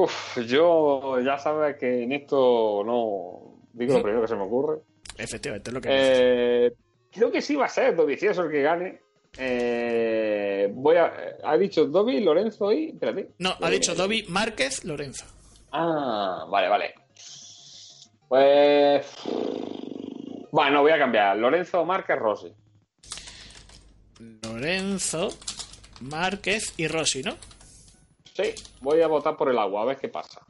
Uf, 0.00 0.38
yo 0.46 1.20
ya 1.20 1.38
sabes 1.38 1.76
que 1.76 2.04
en 2.04 2.12
esto 2.12 2.84
no 2.84 3.58
digo 3.72 3.94
lo 3.94 4.02
primero 4.02 4.22
que 4.22 4.28
se 4.28 4.36
me 4.36 4.42
ocurre. 4.42 4.78
Efectivamente, 5.16 5.70
es 5.70 5.74
lo 5.74 5.80
que 5.80 5.88
Eh, 5.90 6.72
creo 7.10 7.32
que 7.32 7.42
sí 7.42 7.56
va 7.56 7.64
a 7.66 7.68
ser 7.68 7.96
Dovicioso 7.96 8.42
el 8.44 8.50
que 8.52 8.62
gane. 8.62 9.00
Eh, 9.36 10.70
voy 10.72 10.96
a. 10.96 11.12
Ha 11.42 11.56
dicho 11.56 11.86
Dobby, 11.86 12.20
Lorenzo 12.20 12.72
y. 12.72 12.90
Espérate. 12.90 13.30
No, 13.38 13.54
ha 13.60 13.70
dicho 13.70 13.96
Dobby 13.96 14.24
Márquez 14.28 14.84
Lorenzo. 14.84 15.24
Ah, 15.72 16.46
vale, 16.48 16.68
vale. 16.68 16.94
Pues. 18.28 19.04
Bueno, 20.52 20.82
voy 20.82 20.92
a 20.92 20.98
cambiar. 20.98 21.36
Lorenzo 21.36 21.84
Márquez 21.84 22.16
Rossi. 22.18 22.52
Lorenzo, 24.44 25.28
Márquez 26.02 26.74
y 26.76 26.86
Rossi, 26.86 27.22
¿no? 27.22 27.34
Sí, 28.38 28.54
voy 28.82 29.00
a 29.00 29.08
votar 29.08 29.36
por 29.36 29.50
el 29.50 29.58
agua, 29.58 29.82
a 29.82 29.86
ver 29.86 29.96
qué 29.96 30.08
pasa. 30.08 30.40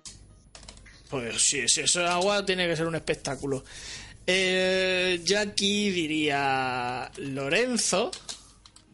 Pues 1.08 1.40
sí, 1.40 1.66
si 1.68 1.80
eso 1.80 2.04
es 2.04 2.10
agua, 2.10 2.44
tiene 2.44 2.68
que 2.68 2.76
ser 2.76 2.86
un 2.86 2.96
espectáculo. 2.96 3.64
Eh, 4.26 5.24
aquí 5.38 5.88
diría 5.88 7.10
Lorenzo, 7.16 8.10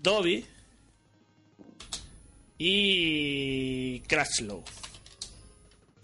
Dobby 0.00 0.46
y 2.56 3.98
Crutchlow. 4.02 4.62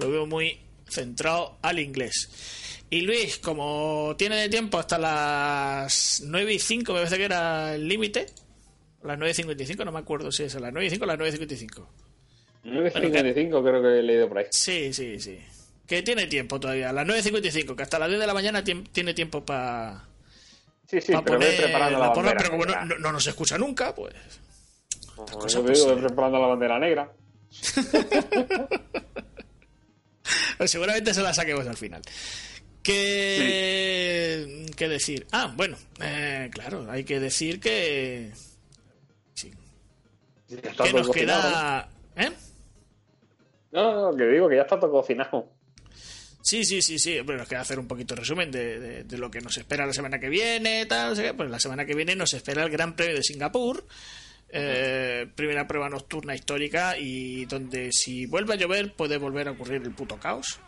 Lo 0.00 0.10
veo 0.10 0.26
muy 0.26 0.58
centrado 0.88 1.58
al 1.62 1.78
inglés. 1.78 2.82
Y 2.90 3.02
Luis, 3.02 3.38
como 3.38 4.16
tiene 4.18 4.48
tiempo 4.48 4.80
hasta 4.80 4.98
las 4.98 6.24
9 6.26 6.54
y 6.54 6.58
5, 6.58 6.92
me 6.92 6.98
parece 6.98 7.18
que 7.18 7.24
era 7.24 7.76
el 7.76 7.86
límite. 7.86 8.26
Las 9.04 9.16
9 9.16 9.30
y 9.30 9.34
55, 9.34 9.84
no 9.84 9.92
me 9.92 10.00
acuerdo 10.00 10.32
si 10.32 10.42
es 10.42 10.56
a 10.56 10.60
las 10.60 10.72
9 10.72 10.88
y 10.88 10.90
5 10.90 11.04
o 11.04 11.06
las 11.06 11.18
9 11.18 11.28
y 11.28 11.32
55. 11.32 11.88
9.55 12.64 13.62
creo 13.62 13.82
que 13.82 13.98
he 13.98 14.02
leído 14.02 14.28
por 14.28 14.38
ahí. 14.38 14.46
Sí, 14.50 14.92
sí, 14.92 15.18
sí. 15.18 15.38
Que 15.86 16.02
tiene 16.02 16.26
tiempo 16.26 16.60
todavía. 16.60 16.90
A 16.90 16.92
las 16.92 17.06
9.55, 17.06 17.74
que 17.74 17.82
hasta 17.82 17.98
las 17.98 18.08
10 18.08 18.20
de 18.20 18.26
la 18.26 18.34
mañana 18.34 18.62
tiene 18.64 19.14
tiempo 19.14 19.44
para 19.44 20.04
Sí, 20.86 21.00
sí, 21.00 21.12
pero 21.24 21.38
voy 21.38 21.46
preparando 21.56 21.98
la, 21.98 22.12
porra, 22.12 22.32
bandera. 22.32 22.38
pero 22.38 22.50
como 22.50 22.64
no, 22.64 22.84
no- 22.84 22.98
no 22.98 23.12
nos 23.12 23.26
escucha 23.26 23.56
nunca, 23.58 23.94
pues... 23.94 24.14
Pues 25.38 25.52
yo 25.54 25.62
te 25.62 25.72
digo, 25.72 25.92
voy 25.94 26.02
preparando 26.02 26.38
la 26.40 26.46
bandera 26.48 26.78
negra. 26.78 27.12
Pues 30.58 30.70
seguramente 30.70 31.14
se 31.14 31.22
la 31.22 31.32
saquemos 31.34 31.66
al 31.66 31.76
final. 31.76 32.02
¿Qué, 32.82 34.66
¿Qué 34.76 34.88
decir? 34.88 35.26
Ah, 35.32 35.52
bueno, 35.56 35.76
eh, 36.02 36.50
claro, 36.52 36.86
hay 36.90 37.04
que 37.04 37.18
decir 37.18 37.58
que... 37.60 38.30
Sí. 39.34 39.50
Que 40.48 40.92
nos 40.92 41.10
queda... 41.10 41.88
No, 43.72 44.16
que 44.16 44.24
digo 44.24 44.48
que 44.48 44.56
ya 44.56 44.62
está 44.62 44.78
todo 44.78 44.90
cocinado. 44.90 45.48
Sí, 46.42 46.64
sí, 46.64 46.80
sí, 46.82 46.98
sí. 46.98 47.20
Bueno, 47.20 47.40
nos 47.40 47.48
queda 47.48 47.60
hacer 47.60 47.78
un 47.78 47.86
poquito 47.86 48.14
resumen 48.14 48.50
de, 48.50 49.04
lo 49.10 49.30
que 49.30 49.40
nos 49.40 49.56
espera 49.56 49.86
la 49.86 49.92
semana 49.92 50.18
que 50.18 50.28
viene, 50.28 50.86
tal. 50.86 51.14
Pues 51.36 51.50
la 51.50 51.60
semana 51.60 51.84
que 51.84 51.94
viene 51.94 52.16
nos 52.16 52.32
espera 52.34 52.62
el 52.62 52.70
Gran 52.70 52.96
Premio 52.96 53.16
de 53.16 53.22
Singapur. 53.22 53.84
eh, 54.52 55.28
primera 55.36 55.68
prueba 55.68 55.88
nocturna 55.88 56.34
histórica 56.34 56.98
y 56.98 57.44
donde 57.44 57.92
si 57.92 58.26
vuelve 58.26 58.54
a 58.54 58.56
llover 58.56 58.94
puede 58.94 59.16
volver 59.16 59.46
a 59.48 59.52
ocurrir 59.52 59.82
el 59.82 59.92
puto 59.92 60.18
caos. 60.18 60.58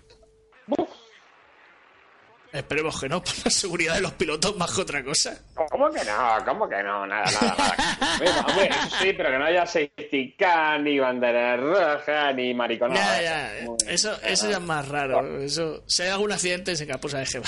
Esperemos 2.52 3.00
que 3.00 3.08
no, 3.08 3.20
por 3.24 3.32
la 3.44 3.50
seguridad 3.50 3.94
de 3.94 4.00
los 4.02 4.12
pilotos 4.12 4.56
más 4.56 4.70
que 4.74 4.80
otra 4.82 5.02
cosa. 5.02 5.40
¿Cómo 5.70 5.90
que 5.90 6.04
no? 6.04 6.44
¿Cómo 6.44 6.68
que 6.68 6.82
no? 6.82 7.06
Nada, 7.06 7.24
nada, 7.40 7.54
nada. 7.56 8.46
Bueno, 8.54 8.70
eso 8.86 8.96
sí, 9.00 9.12
pero 9.16 9.30
que 9.30 9.38
no 9.38 9.44
haya 9.46 9.66
safety 9.66 10.34
car, 10.38 10.80
ni 10.80 10.98
bandera 10.98 11.56
roja, 11.56 12.32
ni 12.32 12.52
mariconada. 12.52 13.22
Ya, 13.22 13.62
ya, 13.62 13.90
Eso, 13.90 14.20
eso 14.22 14.50
ya 14.50 14.56
es 14.56 14.62
más 14.62 14.86
raro. 14.88 15.40
Eso, 15.40 15.82
si 15.86 16.02
hay 16.02 16.10
algún 16.10 16.30
accidente 16.32 16.72
en 16.72 16.76
Singapur, 16.76 17.10
sabes 17.10 17.32
que 17.32 17.38
va. 17.38 17.46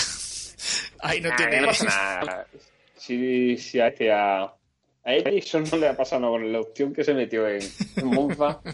Ahí 1.10 1.20
no 1.20 1.28
Nah, 1.28 1.36
tiene. 1.36 1.60
no 1.60 1.66
pasa 1.68 1.84
nada. 1.84 2.46
Si, 2.96 3.58
si 3.58 3.80
a 3.80 3.88
este 3.88 4.10
a, 4.10 4.50
Edison 5.04 5.64
no 5.70 5.76
le 5.76 5.88
ha 5.88 5.94
pasado 5.96 6.22
nada 6.22 6.32
con 6.32 6.50
la 6.50 6.60
opción 6.60 6.94
que 6.94 7.04
se 7.04 7.12
metió 7.12 7.46
en, 7.46 7.60
en 7.96 8.06
Monza. 8.06 8.60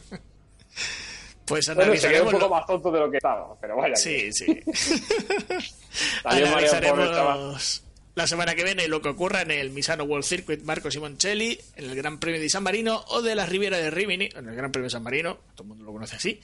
Pues 1.51 1.67
Bueno, 1.75 1.95
se 1.97 2.09
quedó 2.09 2.23
un 2.23 2.29
analizaremos. 2.29 2.33
poco 2.35 2.49
más 2.55 2.67
tonto 2.67 2.91
de 2.93 3.01
lo 3.01 3.11
que 3.11 3.17
estaba, 3.19 3.61
pero 3.61 3.77
vaya. 3.77 3.97
Sí, 3.97 4.33
sí. 4.33 4.47
Analizaremos 6.25 7.83
la 8.15 8.27
semana 8.27 8.55
que 8.55 8.65
viene 8.65 8.89
lo 8.89 9.01
que 9.03 9.09
ocurra 9.09 9.43
en 9.43 9.51
el 9.51 9.71
Misano 9.71 10.05
World 10.05 10.25
Circuit 10.25 10.63
Marco 10.63 10.91
Simoncelli, 10.91 11.59
en 11.77 11.85
el 11.91 11.97
Gran 11.97 12.19
Premio 12.19 12.41
de 12.41 12.49
San 12.51 12.63
Marino 12.63 13.05
o 13.09 13.23
de 13.23 13.35
la 13.35 13.47
Riviera 13.47 13.79
de 13.79 13.91
Rimini, 13.91 14.29
en 14.35 14.49
el 14.49 14.55
Gran 14.57 14.71
Premio 14.73 14.87
de 14.87 14.91
San 14.91 15.03
Marino, 15.03 15.39
todo 15.55 15.63
el 15.65 15.69
mundo 15.69 15.85
lo 15.85 15.93
conoce 15.93 16.17
así. 16.17 16.41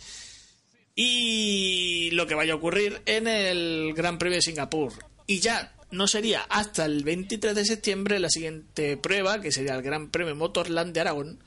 Y 0.95 2.11
lo 2.13 2.27
que 2.27 2.35
vaya 2.35 2.55
a 2.55 2.57
ocurrir 2.57 3.03
en 3.05 3.29
el 3.29 3.93
Gran 3.95 4.19
Premio 4.19 4.37
de 4.37 4.43
Singapur. 4.43 4.93
y 5.27 5.41
ya 5.41 5.73
no 5.91 6.09
sería 6.09 6.43
hasta 6.49 6.85
el 6.85 7.05
23 7.05 7.55
de 7.55 7.65
septiembre 7.65 8.19
la 8.19 8.29
siguiente 8.31 8.97
prueba, 8.97 9.41
que 9.41 9.53
sería 9.53 9.75
el 9.75 9.83
Gran 9.83 10.11
Premio 10.11 10.35
Motorland 10.35 10.93
de 10.93 11.01
Aragón 11.01 11.39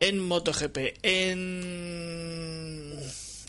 en 0.00 0.18
MotoGP. 0.18 0.78
En, 1.02 2.98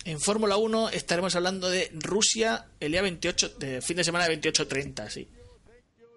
en 0.05 0.19
Fórmula 0.19 0.57
1 0.57 0.89
estaremos 0.89 1.35
hablando 1.35 1.69
de 1.69 1.89
Rusia 1.93 2.65
el 2.79 2.91
día 2.91 3.01
28, 3.01 3.49
de 3.57 3.81
fin 3.81 3.97
de 3.97 4.03
semana 4.03 4.27
de 4.27 4.39
28-30, 4.39 5.09
sí. 5.09 5.27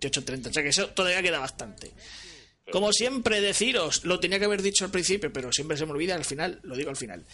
28-30, 0.02 0.50
o 0.50 0.52
sea 0.52 0.62
que 0.62 0.68
eso 0.68 0.88
todavía 0.88 1.22
queda 1.22 1.38
bastante. 1.38 1.92
Como 2.70 2.92
siempre 2.92 3.40
deciros, 3.40 4.04
lo 4.04 4.20
tenía 4.20 4.38
que 4.38 4.46
haber 4.46 4.62
dicho 4.62 4.84
al 4.84 4.90
principio, 4.90 5.32
pero 5.32 5.52
siempre 5.52 5.76
se 5.76 5.86
me 5.86 5.92
olvida 5.92 6.14
al 6.14 6.24
final, 6.24 6.60
lo 6.62 6.76
digo 6.76 6.90
al 6.90 6.96
final. 6.96 7.24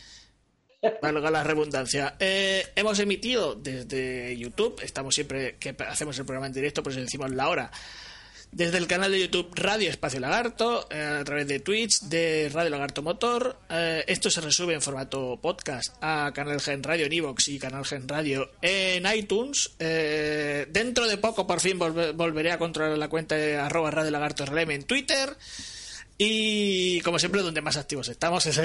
Valga 1.03 1.31
la 1.31 1.45
redundancia. 1.45 2.17
Eh, 2.19 2.67
hemos 2.75 2.99
emitido 2.99 3.55
desde 3.55 4.37
YouTube, 4.37 4.81
estamos 4.83 5.15
siempre 5.15 5.57
que 5.59 5.77
hacemos 5.87 6.19
el 6.19 6.25
programa 6.25 6.47
en 6.47 6.53
directo, 6.53 6.83
pues 6.83 6.97
decimos 6.97 7.31
la 7.31 7.49
hora. 7.49 7.71
Desde 8.53 8.79
el 8.79 8.89
canal 8.89 9.13
de 9.13 9.21
YouTube 9.21 9.53
Radio 9.55 9.89
Espacio 9.89 10.19
Lagarto, 10.19 10.89
eh, 10.91 11.19
a 11.21 11.25
través 11.25 11.47
de 11.47 11.61
Twitch 11.61 12.01
de 12.03 12.51
Radio 12.53 12.71
Lagarto 12.71 13.01
Motor. 13.01 13.61
Eh, 13.71 14.05
esto 14.09 14.29
se 14.29 14.41
resume 14.41 14.75
en 14.75 14.83
formato 14.83 15.39
podcast 15.41 15.95
a 16.01 16.33
Canal 16.35 16.61
Gen 16.61 16.83
Radio 16.83 17.07
en 17.07 17.13
Evox 17.13 17.49
y 17.49 17.61
Canal 17.61 17.85
Gen 17.85 18.09
Radio 18.09 18.51
en 18.61 19.07
iTunes. 19.15 19.71
dentro 19.79 21.07
de 21.07 21.17
poco, 21.19 21.47
por 21.47 21.61
fin, 21.61 21.79
volveré 21.79 22.51
a 22.51 22.59
controlar 22.59 22.99
la 22.99 23.09
cuenta 23.09 23.37
de 23.37 23.57
arroba 23.57 23.93
Radio 23.93 24.11
Lagarto 24.11 24.45
RLM 24.45 24.71
en 24.73 24.83
Twitter. 24.83 25.37
Y 26.19 27.01
como 27.03 27.19
siempre, 27.19 27.43
donde 27.43 27.63
más 27.63 27.77
activos 27.77 28.09
estamos 28.09 28.47
es 28.47 28.61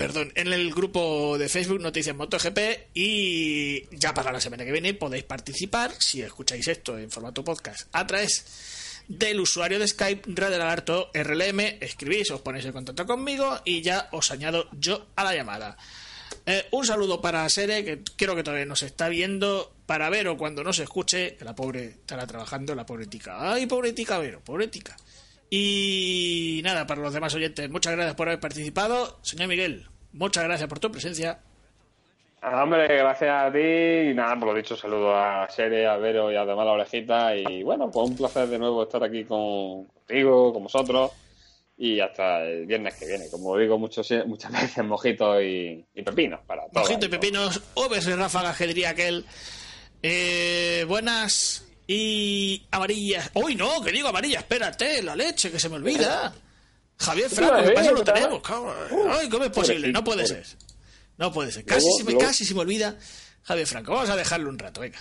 perdón, 0.00 0.32
en 0.34 0.50
el 0.50 0.72
grupo 0.72 1.36
de 1.36 1.50
Facebook 1.50 1.78
Noticias 1.78 2.16
MotoGP 2.16 2.58
y 2.94 3.84
ya 3.94 4.14
para 4.14 4.32
la 4.32 4.40
semana 4.40 4.64
que 4.64 4.72
viene 4.72 4.94
podéis 4.94 5.24
participar 5.24 5.92
si 5.98 6.22
escucháis 6.22 6.68
esto 6.68 6.96
en 6.96 7.10
formato 7.10 7.44
podcast 7.44 7.82
a 7.92 8.06
través 8.06 8.46
del 9.10 9.40
usuario 9.40 9.80
de 9.80 9.88
Skype 9.88 10.22
Radio 10.36 10.58
Lagarto 10.58 11.10
RLM, 11.12 11.78
escribís, 11.80 12.30
os 12.30 12.40
ponéis 12.42 12.64
en 12.64 12.70
contacto 12.70 13.06
conmigo 13.06 13.58
y 13.64 13.82
ya 13.82 14.08
os 14.12 14.30
añado 14.30 14.68
yo 14.70 15.08
a 15.16 15.24
la 15.24 15.34
llamada. 15.34 15.76
Eh, 16.46 16.66
un 16.70 16.86
saludo 16.86 17.20
para 17.20 17.48
Sere, 17.48 17.84
que 17.84 18.04
creo 18.14 18.36
que 18.36 18.44
todavía 18.44 18.66
nos 18.66 18.84
está 18.84 19.08
viendo, 19.08 19.74
para 19.84 20.10
Vero 20.10 20.36
cuando 20.36 20.62
no 20.62 20.72
se 20.72 20.84
escuche, 20.84 21.34
que 21.34 21.44
la 21.44 21.56
pobre 21.56 21.86
estará 21.86 22.24
trabajando, 22.24 22.72
la 22.76 22.86
pobre 22.86 23.06
tica. 23.06 23.52
Ay, 23.52 23.66
pobre 23.66 23.92
tica 23.92 24.16
Vero, 24.18 24.42
pobre 24.44 24.68
tica. 24.68 24.96
Y 25.50 26.60
nada, 26.62 26.86
para 26.86 27.02
los 27.02 27.12
demás 27.12 27.34
oyentes, 27.34 27.68
muchas 27.68 27.94
gracias 27.94 28.14
por 28.14 28.28
haber 28.28 28.38
participado. 28.38 29.18
Señor 29.22 29.48
Miguel, 29.48 29.88
muchas 30.12 30.44
gracias 30.44 30.68
por 30.68 30.78
tu 30.78 30.92
presencia. 30.92 31.40
Nada, 32.42 32.62
hombre, 32.62 32.86
gracias 32.88 33.30
a 33.30 33.52
ti 33.52 34.10
y 34.10 34.14
nada, 34.14 34.34
por 34.38 34.48
lo 34.48 34.54
dicho, 34.54 34.76
saludo 34.76 35.14
a 35.14 35.46
Sere, 35.50 35.86
a 35.86 35.96
Vero 35.98 36.32
y 36.32 36.36
a 36.36 36.46
demás 36.46 36.64
la 36.64 36.72
orejita 36.72 37.36
y 37.36 37.62
bueno, 37.62 37.90
pues 37.90 38.08
un 38.08 38.16
placer 38.16 38.48
de 38.48 38.58
nuevo 38.58 38.82
estar 38.82 39.04
aquí 39.04 39.24
con, 39.24 39.84
contigo, 39.84 40.52
con 40.52 40.62
vosotros 40.64 41.10
y 41.76 41.98
hasta 41.98 42.42
el 42.42 42.66
viernes 42.66 42.94
que 42.94 43.06
viene. 43.06 43.30
Como 43.30 43.56
digo 43.56 43.78
muchos, 43.78 44.06
muchas 44.26 44.52
veces, 44.62 44.84
mojitos 44.84 45.42
y, 45.42 45.84
pepinos 46.04 46.40
para 46.46 46.62
todos. 46.68 46.88
Mojitos 46.88 47.06
y 47.06 47.10
pepinos, 47.10 47.62
Obes 47.74 48.04
de 48.04 48.16
ráfaga, 48.16 48.54
que 48.54 48.66
diría 48.66 48.90
aquel. 48.90 49.24
Eh, 50.02 50.84
buenas 50.86 51.66
y 51.86 52.66
amarillas. 52.70 53.30
¡Uy, 53.34 53.54
no! 53.54 53.82
Que 53.82 53.92
digo 53.92 54.08
amarilla, 54.08 54.38
espérate, 54.38 55.02
la 55.02 55.16
leche, 55.16 55.50
que 55.50 55.58
se 55.58 55.68
me 55.68 55.76
olvida. 55.76 56.32
Javier 56.98 57.30
Franco, 57.30 57.62
que 57.64 57.70
pasa 57.70 57.92
lo 57.92 58.04
tenemos, 58.04 58.42
Ay, 59.10 59.28
¿cómo 59.30 59.44
es 59.44 59.50
posible? 59.50 59.90
No 59.90 60.04
puede 60.04 60.26
ser. 60.26 60.44
No 61.20 61.30
puede 61.30 61.52
ser. 61.52 61.66
Casi, 61.66 61.86
se 61.98 62.02
me, 62.02 62.16
casi 62.16 62.44
se 62.46 62.54
me 62.54 62.60
olvida 62.60 62.96
Javier 63.44 63.66
Franco. 63.66 63.92
Vamos 63.92 64.08
a 64.08 64.16
dejarlo 64.16 64.48
un 64.48 64.58
rato, 64.58 64.80
venga. 64.80 64.98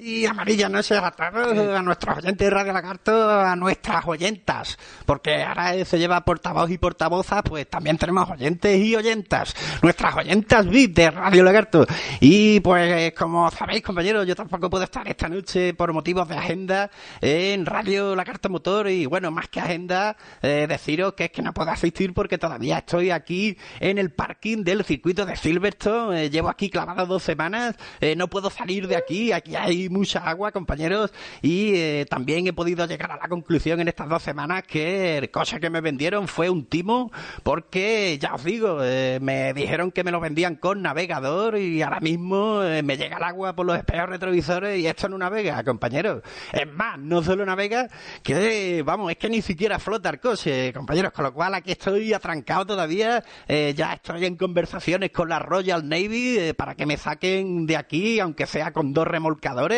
Y 0.00 0.26
amarilla 0.26 0.68
no 0.68 0.82
sé, 0.82 0.96
a 0.96 1.14
a 1.16 1.82
nuestros 1.82 2.18
oyentes 2.18 2.46
de 2.46 2.50
Radio 2.50 2.72
Lagarto, 2.72 3.30
a 3.30 3.56
nuestras 3.56 4.04
oyentas, 4.06 4.78
porque 5.06 5.42
ahora 5.42 5.84
se 5.84 5.98
lleva 5.98 6.20
portavoz 6.24 6.70
y 6.70 6.78
portavozas, 6.78 7.42
pues 7.42 7.68
también 7.68 7.98
tenemos 7.98 8.28
oyentes 8.28 8.78
y 8.78 8.96
oyentas, 8.96 9.54
nuestras 9.82 10.14
oyentas 10.16 10.66
VIP 10.66 10.94
de 10.96 11.10
Radio 11.10 11.42
Lagarto. 11.42 11.86
Y 12.20 12.60
pues 12.60 13.12
como 13.14 13.50
sabéis 13.50 13.82
compañeros, 13.82 14.26
yo 14.26 14.34
tampoco 14.34 14.70
puedo 14.70 14.84
estar 14.84 15.06
esta 15.08 15.28
noche 15.28 15.74
por 15.74 15.92
motivos 15.92 16.28
de 16.28 16.36
agenda 16.36 16.90
en 17.20 17.66
Radio 17.66 18.16
Lagarto 18.16 18.48
Motor 18.48 18.88
y 18.88 19.06
bueno, 19.06 19.30
más 19.30 19.48
que 19.48 19.60
agenda, 19.60 20.16
eh, 20.42 20.66
deciros 20.68 21.14
que 21.14 21.24
es 21.24 21.30
que 21.30 21.42
no 21.42 21.52
puedo 21.52 21.70
asistir 21.70 22.12
porque 22.14 22.38
todavía 22.38 22.78
estoy 22.78 23.10
aquí 23.10 23.56
en 23.80 23.98
el 23.98 24.10
parking 24.10 24.64
del 24.64 24.84
circuito 24.84 25.26
de 25.26 25.36
Silverstone, 25.36 26.24
eh, 26.24 26.30
llevo 26.30 26.48
aquí 26.48 26.70
clavado 26.70 27.06
dos 27.06 27.22
semanas, 27.22 27.76
eh, 28.00 28.16
no 28.16 28.28
puedo 28.28 28.50
salir 28.50 28.88
de 28.88 28.96
aquí, 28.96 29.32
aquí 29.32 29.56
hay 29.56 29.83
mucha 29.88 30.20
agua, 30.20 30.52
compañeros, 30.52 31.12
y 31.42 31.74
eh, 31.74 32.06
también 32.08 32.46
he 32.46 32.52
podido 32.52 32.86
llegar 32.86 33.12
a 33.12 33.16
la 33.16 33.28
conclusión 33.28 33.80
en 33.80 33.88
estas 33.88 34.08
dos 34.08 34.22
semanas 34.22 34.62
que 34.64 35.18
el 35.18 35.30
coche 35.30 35.60
que 35.60 35.70
me 35.70 35.80
vendieron 35.80 36.28
fue 36.28 36.50
un 36.50 36.66
timo, 36.66 37.10
porque 37.42 38.18
ya 38.20 38.34
os 38.34 38.44
digo, 38.44 38.78
eh, 38.82 39.18
me 39.20 39.52
dijeron 39.52 39.90
que 39.90 40.04
me 40.04 40.10
lo 40.10 40.20
vendían 40.20 40.56
con 40.56 40.82
navegador 40.82 41.58
y 41.58 41.82
ahora 41.82 42.00
mismo 42.00 42.62
eh, 42.62 42.82
me 42.82 42.96
llega 42.96 43.16
el 43.16 43.22
agua 43.22 43.54
por 43.54 43.66
los 43.66 43.76
espejos 43.76 44.08
retrovisores 44.08 44.78
y 44.78 44.86
esto 44.86 45.08
no 45.08 45.18
navega, 45.18 45.62
compañeros. 45.64 46.22
Es 46.52 46.70
más, 46.72 46.98
no 46.98 47.22
solo 47.22 47.44
navega, 47.44 47.88
que 48.22 48.82
vamos, 48.84 49.10
es 49.10 49.18
que 49.18 49.28
ni 49.28 49.42
siquiera 49.42 49.78
flota 49.78 50.10
el 50.10 50.20
coche, 50.20 50.72
compañeros, 50.72 51.12
con 51.12 51.24
lo 51.24 51.34
cual 51.34 51.54
aquí 51.54 51.72
estoy 51.72 52.12
atrancado 52.12 52.66
todavía, 52.66 53.24
ya 53.48 53.94
estoy 53.94 54.24
en 54.24 54.36
conversaciones 54.36 55.10
con 55.10 55.28
la 55.28 55.38
Royal 55.38 55.88
Navy 55.88 56.52
para 56.56 56.74
que 56.74 56.86
me 56.86 56.96
saquen 56.96 57.66
de 57.66 57.76
aquí, 57.76 58.20
aunque 58.20 58.46
sea 58.46 58.72
con 58.72 58.92
dos 58.92 59.06
remolcadores 59.06 59.73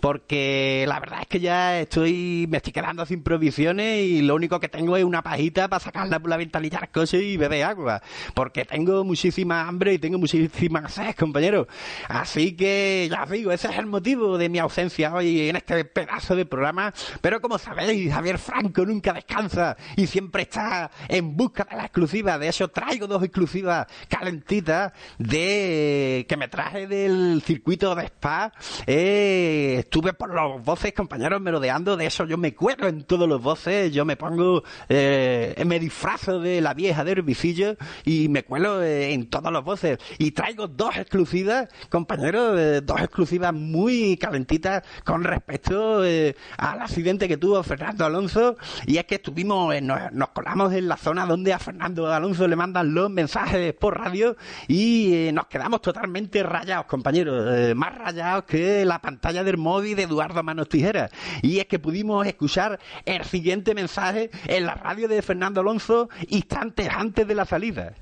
porque 0.00 0.84
la 0.88 1.00
verdad 1.00 1.20
es 1.22 1.28
que 1.28 1.40
ya 1.40 1.80
estoy, 1.80 2.46
me 2.48 2.58
estoy 2.58 2.72
quedando 2.72 3.06
sin 3.06 3.22
provisiones 3.22 4.04
y 4.04 4.22
lo 4.22 4.34
único 4.34 4.60
que 4.60 4.68
tengo 4.68 4.96
es 4.96 5.04
una 5.04 5.22
pajita 5.22 5.68
para 5.68 5.80
sacarla 5.80 6.18
por 6.18 6.30
la 6.30 6.36
ventanilla 6.36 6.78
al 6.78 6.90
coche 6.90 7.22
y 7.22 7.36
beber 7.36 7.64
agua, 7.64 8.02
porque 8.34 8.64
tengo 8.64 9.04
muchísima 9.04 9.66
hambre 9.66 9.94
y 9.94 9.98
tengo 9.98 10.18
muchísima 10.18 10.88
sed, 10.88 11.14
compañero. 11.14 11.66
Así 12.08 12.56
que 12.56 13.08
ya 13.10 13.24
os 13.24 13.30
digo, 13.30 13.52
ese 13.52 13.68
es 13.68 13.78
el 13.78 13.86
motivo 13.86 14.38
de 14.38 14.48
mi 14.48 14.58
ausencia 14.58 15.14
hoy 15.14 15.48
en 15.48 15.56
este 15.56 15.84
pedazo 15.84 16.36
de 16.36 16.46
programa, 16.46 16.92
pero 17.20 17.40
como 17.40 17.58
sabéis, 17.58 18.12
Javier 18.12 18.38
Franco 18.38 18.84
nunca 18.84 19.12
descansa 19.12 19.76
y 19.96 20.06
siempre 20.06 20.42
está 20.42 20.90
en 21.08 21.36
busca 21.36 21.64
de 21.64 21.76
la 21.76 21.84
exclusiva, 21.84 22.38
de 22.38 22.48
eso 22.48 22.68
traigo 22.68 23.06
dos 23.06 23.22
exclusivas 23.22 23.86
calentitas 24.08 24.92
de 25.18 26.26
que 26.28 26.36
me 26.36 26.48
traje 26.48 26.86
del 26.86 27.42
circuito 27.44 27.94
de 27.94 28.04
Spa. 28.06 28.52
Eh, 28.86 29.33
estuve 29.78 30.12
por 30.12 30.32
los 30.32 30.62
voces, 30.62 30.92
compañeros, 30.92 31.40
merodeando. 31.40 31.96
De 31.96 32.06
eso 32.06 32.24
yo 32.24 32.36
me 32.36 32.54
cuero 32.54 32.88
en 32.88 33.04
todos 33.04 33.28
los 33.28 33.42
voces. 33.42 33.92
Yo 33.92 34.04
me 34.04 34.16
pongo, 34.16 34.62
eh, 34.88 35.62
me 35.66 35.78
disfrazo 35.80 36.40
de 36.40 36.60
la 36.60 36.74
vieja 36.74 37.04
de 37.04 37.12
Herbicillo 37.12 37.76
y 38.04 38.28
me 38.28 38.44
cuelo 38.44 38.82
eh, 38.82 39.12
en 39.12 39.28
todos 39.28 39.52
los 39.52 39.64
voces. 39.64 39.98
Y 40.18 40.32
traigo 40.32 40.68
dos 40.68 40.96
exclusivas, 40.96 41.68
compañeros, 41.88 42.58
eh, 42.58 42.80
dos 42.82 43.00
exclusivas 43.00 43.52
muy 43.52 44.16
calentitas 44.16 44.82
con 45.04 45.24
respecto 45.24 45.98
al 45.98 46.80
accidente 46.80 47.28
que 47.28 47.36
tuvo 47.36 47.62
Fernando 47.62 48.04
Alonso. 48.04 48.56
Y 48.86 48.98
es 48.98 49.04
que 49.04 49.16
estuvimos, 49.16 49.80
nos, 49.82 50.12
nos, 50.12 50.28
colamos 50.30 50.72
en 50.72 50.88
la 50.88 50.96
zona 50.96 51.26
donde 51.26 51.52
a 51.52 51.58
Fernando 51.58 52.12
Alonso 52.12 52.46
le 52.48 52.56
mandan 52.56 52.94
los 52.94 53.10
mensajes 53.10 53.72
por 53.74 53.98
radio 53.98 54.36
y 54.68 55.30
nos 55.32 55.46
quedamos 55.46 55.80
totalmente 55.80 56.42
rayados, 56.42 56.86
compañeros. 56.86 57.74
más 57.74 57.94
rayados 57.96 58.44
que 58.44 58.84
la 58.84 59.00
pantalla 59.00 59.13
pantalla 59.14 59.44
del 59.44 59.58
móvil 59.58 59.96
de 59.96 60.02
Eduardo 60.02 60.42
Manos 60.42 60.68
Tijeras. 60.68 61.10
Y 61.40 61.58
es 61.60 61.66
que 61.66 61.78
pudimos 61.78 62.26
escuchar 62.26 62.80
el 63.04 63.24
siguiente 63.24 63.74
mensaje 63.74 64.30
en 64.46 64.66
la 64.66 64.74
radio 64.74 65.06
de 65.06 65.22
Fernando 65.22 65.60
Alonso 65.60 66.08
instantes 66.28 66.88
antes 66.90 67.26
de 67.26 67.34
la 67.34 67.44
salida. 67.44 67.94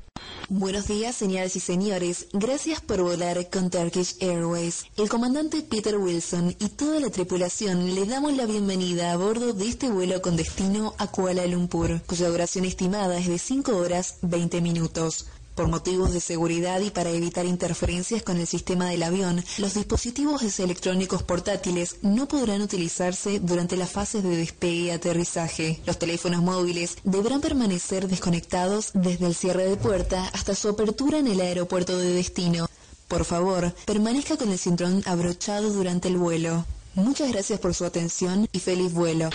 Buenos 0.48 0.86
días, 0.86 1.16
señoras 1.16 1.56
y 1.56 1.60
señores. 1.60 2.28
Gracias 2.32 2.80
por 2.80 3.02
volar 3.02 3.50
con 3.50 3.70
Turkish 3.70 4.16
Airways. 4.20 4.84
El 4.96 5.08
comandante 5.08 5.62
Peter 5.62 5.96
Wilson 5.96 6.54
y 6.58 6.68
toda 6.68 7.00
la 7.00 7.10
tripulación 7.10 7.94
le 7.94 8.06
damos 8.06 8.34
la 8.36 8.46
bienvenida 8.46 9.12
a 9.12 9.16
bordo 9.16 9.52
de 9.52 9.68
este 9.68 9.90
vuelo 9.90 10.20
con 10.22 10.36
destino 10.36 10.94
a 10.98 11.08
Kuala 11.08 11.46
Lumpur, 11.46 12.00
cuya 12.06 12.28
duración 12.28 12.64
estimada 12.64 13.18
es 13.18 13.28
de 13.28 13.38
5 13.38 13.76
horas 13.76 14.18
20 14.22 14.60
minutos. 14.60 15.26
Por 15.55 15.68
motivos 15.68 16.12
de 16.12 16.20
seguridad 16.20 16.80
y 16.80 16.90
para 16.90 17.11
evitar 17.11 17.44
interferencias 17.44 18.22
con 18.22 18.38
el 18.38 18.46
sistema 18.46 18.88
del 18.88 19.03
avión, 19.03 19.44
los 19.59 19.74
dispositivos 19.74 20.42
electrónicos 20.59 21.22
portátiles 21.22 21.96
no 22.00 22.26
podrán 22.26 22.62
utilizarse 22.62 23.38
durante 23.38 23.76
las 23.76 23.90
fases 23.90 24.22
de 24.22 24.34
despegue 24.36 24.74
y 24.74 24.90
aterrizaje. 24.90 25.80
Los 25.84 25.98
teléfonos 25.98 26.40
móviles 26.42 26.96
deberán 27.05 27.42
permanecer 27.42 28.09
desconectados 28.09 28.92
desde 28.94 29.26
el 29.26 29.34
cierre 29.34 29.64
de 29.68 29.76
puerta 29.76 30.26
hasta 30.32 30.55
su 30.55 30.70
apertura 30.70 31.18
en 31.18 31.26
el 31.26 31.40
aeropuerto 31.40 31.98
de 31.98 32.14
destino. 32.14 32.66
Por 33.07 33.26
favor, 33.26 33.74
permanezca 33.84 34.38
con 34.38 34.50
el 34.50 34.59
cinturón 34.59 35.03
abrochado 35.05 35.70
durante 35.70 36.09
el 36.09 36.16
vuelo. 36.16 36.64
Muchas 36.94 37.30
gracias 37.30 37.61
por 37.61 37.74
su 37.74 37.84
atención 37.84 38.48
y 38.53 38.59
feliz 38.59 38.94
vuelo. 38.94 39.28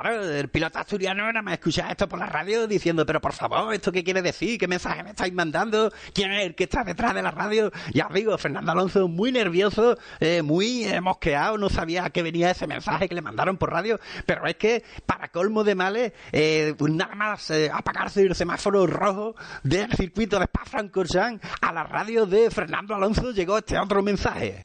Claro, 0.00 0.28
el 0.28 0.48
piloto 0.48 0.78
asturiano 0.78 1.24
nada 1.26 1.42
más 1.42 1.54
escucha 1.54 1.88
esto 1.90 2.08
por 2.08 2.18
la 2.18 2.26
radio 2.26 2.66
diciendo, 2.66 3.06
pero 3.06 3.20
por 3.20 3.32
favor, 3.32 3.72
¿esto 3.72 3.92
qué 3.92 4.02
quiere 4.02 4.22
decir? 4.22 4.58
¿Qué 4.58 4.66
mensaje 4.66 5.02
me 5.04 5.10
estáis 5.10 5.32
mandando? 5.32 5.92
¿Quién 6.12 6.32
es 6.32 6.46
el 6.46 6.54
que 6.54 6.64
está 6.64 6.82
detrás 6.82 7.14
de 7.14 7.22
la 7.22 7.30
radio? 7.30 7.70
Ya 7.92 8.08
os 8.08 8.14
digo, 8.14 8.36
Fernando 8.36 8.72
Alonso 8.72 9.06
muy 9.06 9.30
nervioso, 9.30 9.96
eh, 10.18 10.42
muy 10.42 10.86
mosqueado, 11.00 11.58
no 11.58 11.68
sabía 11.68 12.06
a 12.06 12.10
qué 12.10 12.22
venía 12.22 12.50
ese 12.50 12.66
mensaje 12.66 13.08
que 13.08 13.14
le 13.14 13.22
mandaron 13.22 13.56
por 13.56 13.70
radio, 13.70 14.00
pero 14.26 14.46
es 14.46 14.56
que, 14.56 14.82
para 15.06 15.28
colmo 15.28 15.62
de 15.62 15.74
males, 15.74 16.12
eh, 16.32 16.74
nada 16.80 17.14
más 17.14 17.50
eh, 17.50 17.70
apagarse 17.72 18.22
el 18.22 18.34
semáforo 18.34 18.86
rojo 18.86 19.36
del 19.62 19.92
circuito 19.92 20.38
de 20.38 20.46
Spa-Francorchamps 20.46 21.40
a 21.60 21.72
la 21.72 21.84
radio 21.84 22.26
de 22.26 22.50
Fernando 22.50 22.94
Alonso 22.94 23.30
llegó 23.30 23.58
este 23.58 23.78
otro 23.78 24.02
mensaje. 24.02 24.62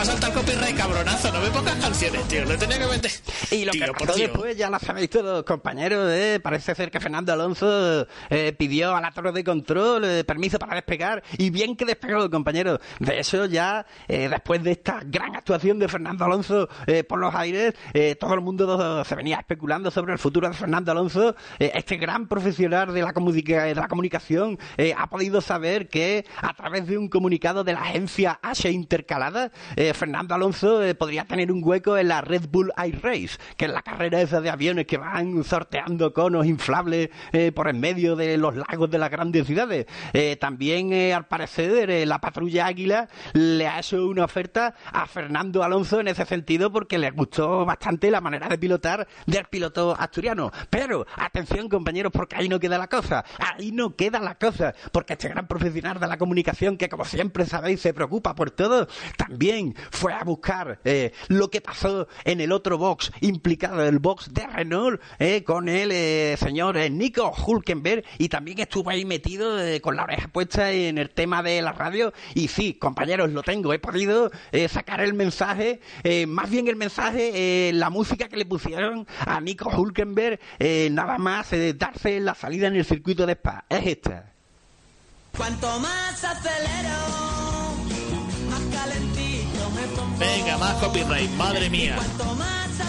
Va 0.00 0.04
a 0.04 0.06
saltar 0.06 0.32
copyright 0.32 0.76
cabronazo. 0.78 1.30
No 1.30 1.40
me 1.42 1.50
pongas 1.50 1.74
canciones, 1.76 2.26
tío. 2.26 2.44
Lo 2.46 2.56
tenía 2.56 2.78
que 2.78 2.86
meter. 2.86 3.10
Y 3.50 3.64
lo 3.66 3.72
Tío, 3.72 3.84
que 3.92 4.06
pasó 4.06 4.18
después 4.18 4.56
ya 4.56 4.70
lo 4.70 4.78
sabéis 4.78 5.10
todos, 5.10 5.44
compañeros. 5.44 6.10
eh, 6.10 6.40
parece 6.42 6.74
ser 6.74 6.90
que 6.90 7.00
Fernando 7.00 7.34
Alonso 7.34 8.06
eh, 8.30 8.54
pidió 8.58 8.96
a 8.96 9.00
la 9.02 9.10
torre 9.10 9.30
de 9.32 9.44
control 9.44 10.04
eh, 10.06 10.24
permiso 10.24 10.58
para 10.58 10.74
despegar 10.76 11.22
y 11.36 11.50
bien 11.50 11.76
que 11.76 11.84
despegó, 11.84 12.30
compañeros. 12.30 12.80
De 12.98 13.18
eso 13.20 13.44
ya, 13.44 13.84
eh, 14.08 14.28
después 14.30 14.62
de 14.62 14.70
esta 14.70 15.00
gran 15.04 15.36
actuación 15.36 15.78
de 15.78 15.86
Fernando 15.88 16.24
Alonso 16.24 16.66
eh, 16.86 17.04
por 17.04 17.18
los 17.18 17.34
aires, 17.34 17.74
eh, 17.92 18.14
todo 18.18 18.32
el 18.32 18.40
mundo 18.40 19.04
se 19.04 19.14
venía 19.14 19.36
especulando 19.36 19.90
sobre 19.90 20.14
el 20.14 20.18
futuro 20.18 20.48
de 20.48 20.54
Fernando 20.54 20.92
Alonso. 20.92 21.34
Este 21.58 21.98
gran 21.98 22.26
profesional 22.26 22.94
de 22.94 23.02
la, 23.02 23.12
comunica- 23.12 23.64
de 23.64 23.74
la 23.74 23.86
comunicación 23.88 24.58
ha 24.96 25.10
podido 25.10 25.42
saber 25.42 25.88
que 25.88 26.24
a 26.40 26.54
través 26.54 26.86
de 26.86 26.96
un 26.96 27.08
comunicado 27.10 27.64
de 27.64 27.74
la 27.74 27.82
agencia 27.82 28.38
H 28.42 28.70
Intercalada, 28.70 29.50
eh, 29.76 29.89
Fernando 29.94 30.34
Alonso 30.34 30.82
eh, 30.82 30.94
podría 30.94 31.24
tener 31.24 31.50
un 31.52 31.62
hueco 31.62 31.96
en 31.96 32.08
la 32.08 32.20
Red 32.20 32.48
Bull 32.50 32.72
Air 32.76 33.00
Race, 33.02 33.38
que 33.56 33.66
es 33.66 33.70
la 33.70 33.82
carrera 33.82 34.20
esa 34.20 34.40
de 34.40 34.50
aviones 34.50 34.86
que 34.86 34.98
van 34.98 35.44
sorteando 35.44 36.12
conos 36.12 36.46
inflables 36.46 37.10
eh, 37.32 37.52
por 37.52 37.68
en 37.68 37.80
medio 37.80 38.16
de 38.16 38.36
los 38.36 38.56
lagos 38.56 38.90
de 38.90 38.98
las 38.98 39.10
grandes 39.10 39.46
ciudades. 39.46 39.86
Eh, 40.12 40.36
también, 40.36 40.92
al 41.12 41.26
parecer, 41.26 42.06
la 42.06 42.20
patrulla 42.20 42.66
Águila 42.66 43.08
le 43.32 43.66
ha 43.66 43.78
hecho 43.78 44.06
una 44.06 44.24
oferta 44.24 44.74
a 44.92 45.06
Fernando 45.06 45.62
Alonso 45.62 46.00
en 46.00 46.08
ese 46.08 46.24
sentido 46.26 46.72
porque 46.72 46.98
le 46.98 47.10
gustó 47.10 47.64
bastante 47.64 48.10
la 48.10 48.20
manera 48.20 48.48
de 48.48 48.58
pilotar 48.58 49.06
del 49.26 49.44
piloto 49.46 49.96
asturiano. 49.98 50.50
Pero, 50.68 51.06
atención 51.16 51.68
compañeros, 51.68 52.12
porque 52.12 52.36
ahí 52.36 52.48
no 52.48 52.60
queda 52.60 52.78
la 52.78 52.88
cosa, 52.88 53.24
ahí 53.38 53.72
no 53.72 53.96
queda 53.96 54.20
la 54.20 54.36
cosa, 54.36 54.74
porque 54.92 55.14
este 55.14 55.28
gran 55.28 55.46
profesional 55.46 55.98
de 55.98 56.06
la 56.06 56.18
comunicación 56.18 56.76
que 56.76 56.88
como 56.88 57.04
siempre 57.04 57.46
sabéis 57.46 57.80
se 57.80 57.94
preocupa 57.94 58.34
por 58.34 58.50
todo, 58.50 58.88
también 59.16 59.69
fue 59.90 60.12
a 60.12 60.24
buscar 60.24 60.80
eh, 60.84 61.12
lo 61.28 61.50
que 61.50 61.60
pasó 61.60 62.08
en 62.24 62.40
el 62.40 62.52
otro 62.52 62.78
box 62.78 63.12
implicado, 63.20 63.84
el 63.86 63.98
box 63.98 64.32
de 64.32 64.46
Renault, 64.46 65.00
eh, 65.18 65.44
con 65.44 65.68
el 65.68 65.90
eh, 65.92 66.36
señor 66.38 66.76
eh, 66.76 66.90
Nico 66.90 67.30
Hulkenberg 67.30 68.04
y 68.18 68.28
también 68.28 68.58
estuvo 68.60 68.90
ahí 68.90 69.04
metido 69.04 69.58
con 69.80 69.96
la 69.96 70.04
oreja 70.04 70.28
puesta 70.28 70.70
en 70.70 70.98
el 70.98 71.10
tema 71.10 71.42
de 71.42 71.62
la 71.62 71.72
radio. 71.72 72.12
Y 72.34 72.48
sí, 72.48 72.74
compañeros, 72.74 73.30
lo 73.30 73.42
tengo, 73.42 73.72
he 73.72 73.78
podido 73.78 74.30
sacar 74.68 75.00
el 75.00 75.14
mensaje, 75.14 75.80
más 76.26 76.50
bien 76.50 76.68
el 76.68 76.76
mensaje, 76.76 77.72
la 77.72 77.90
música 77.90 78.28
que 78.28 78.36
le 78.36 78.46
pusieron 78.46 79.06
a 79.26 79.40
Nico 79.40 79.68
Hulkenberg, 79.70 80.40
nada 80.90 81.18
más 81.18 81.50
darse 81.76 82.20
la 82.20 82.34
salida 82.34 82.68
en 82.68 82.76
el 82.76 82.84
circuito 82.84 83.26
de 83.26 83.32
Spa, 83.32 83.64
es 83.68 83.86
esta. 83.86 84.32
Cuanto 85.36 85.78
más 85.80 86.24
acelero, 86.24 87.29
Venga, 90.20 90.58
más 90.58 90.74
copyright. 90.74 91.30
Madre 91.30 91.70
mía. 91.70 91.96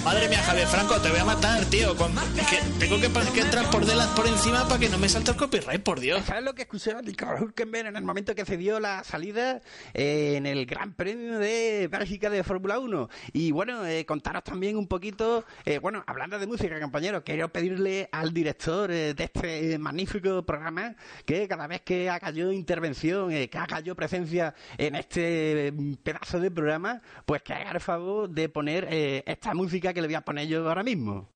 Madre 0.04 0.28
mía, 0.30 0.39
Javier 0.39 0.68
Franco, 0.68 1.00
te 1.00 1.10
voy 1.10 1.20
a 1.20 1.26
matar, 1.26 1.64
tío. 1.66 1.96
Con- 1.96 2.16
que 2.16 2.58
tengo 2.80 3.00
que, 3.00 3.39
entrar 3.39 3.70
por 3.70 3.86
delante, 3.86 4.16
por 4.16 4.26
encima 4.28 4.68
para 4.68 4.80
que 4.80 4.89
no 4.89 4.98
me 4.98 5.08
salte 5.08 5.32
el 5.32 5.38
copyright, 5.38 5.84
por 5.84 6.00
Dios. 6.00 6.24
¿Sabes 6.26 6.44
lo 6.44 6.56
que 6.56 6.64
escuché 6.64 6.92
a 6.92 7.02
Nico 7.02 7.28
en 7.56 7.96
el 7.96 8.04
momento 8.04 8.34
que 8.34 8.44
se 8.44 8.58
dio 8.58 8.80
la 8.80 9.04
salida 9.04 9.62
eh, 9.94 10.34
en 10.38 10.48
el 10.48 10.66
Gran 10.66 10.94
Premio 10.94 11.38
de 11.38 11.88
Bélgica 11.88 12.32
de 12.32 12.44
Fórmula 12.44 12.80
1? 12.80 13.10
Y 13.34 13.52
bueno, 13.52 13.86
eh, 13.86 14.06
contaros 14.06 14.44
también 14.44 14.76
un 14.76 14.88
poquito, 14.88 15.46
eh, 15.66 15.78
bueno, 15.78 16.04
hablando 16.08 16.39
de 16.39 16.48
música, 16.48 16.80
compañeros, 16.82 17.22
quiero 17.24 17.50
pedirle 17.50 18.10
al 18.12 18.34
director 18.34 18.92
eh, 18.92 19.14
de 19.14 19.24
este 19.24 19.78
magnífico 19.78 20.44
programa 20.44 20.96
que 21.26 21.48
cada 21.48 21.68
vez 21.68 21.82
que 21.82 22.10
haga 22.10 22.32
yo 22.32 22.52
intervención, 22.52 23.30
que 23.30 23.58
haga 23.58 23.82
yo 23.82 23.96
presencia 23.96 24.56
en 24.78 24.96
este 24.96 25.72
mm, 25.72 25.94
pedazo 26.04 26.39
de 26.39 26.50
programa, 26.50 27.02
pues 27.26 27.44
que 27.44 27.54
haga 27.54 27.72
el 27.72 27.80
favor 27.80 28.30
de 28.30 28.50
poner 28.50 28.88
esta 29.26 29.54
música 29.54 29.80
que 29.82 30.01
le 30.01 30.07
voy 30.07 30.15
a 30.15 30.21
poner 30.21 30.47
yo 30.47 30.67
ahora 30.67 30.84
mismo. 30.84 31.29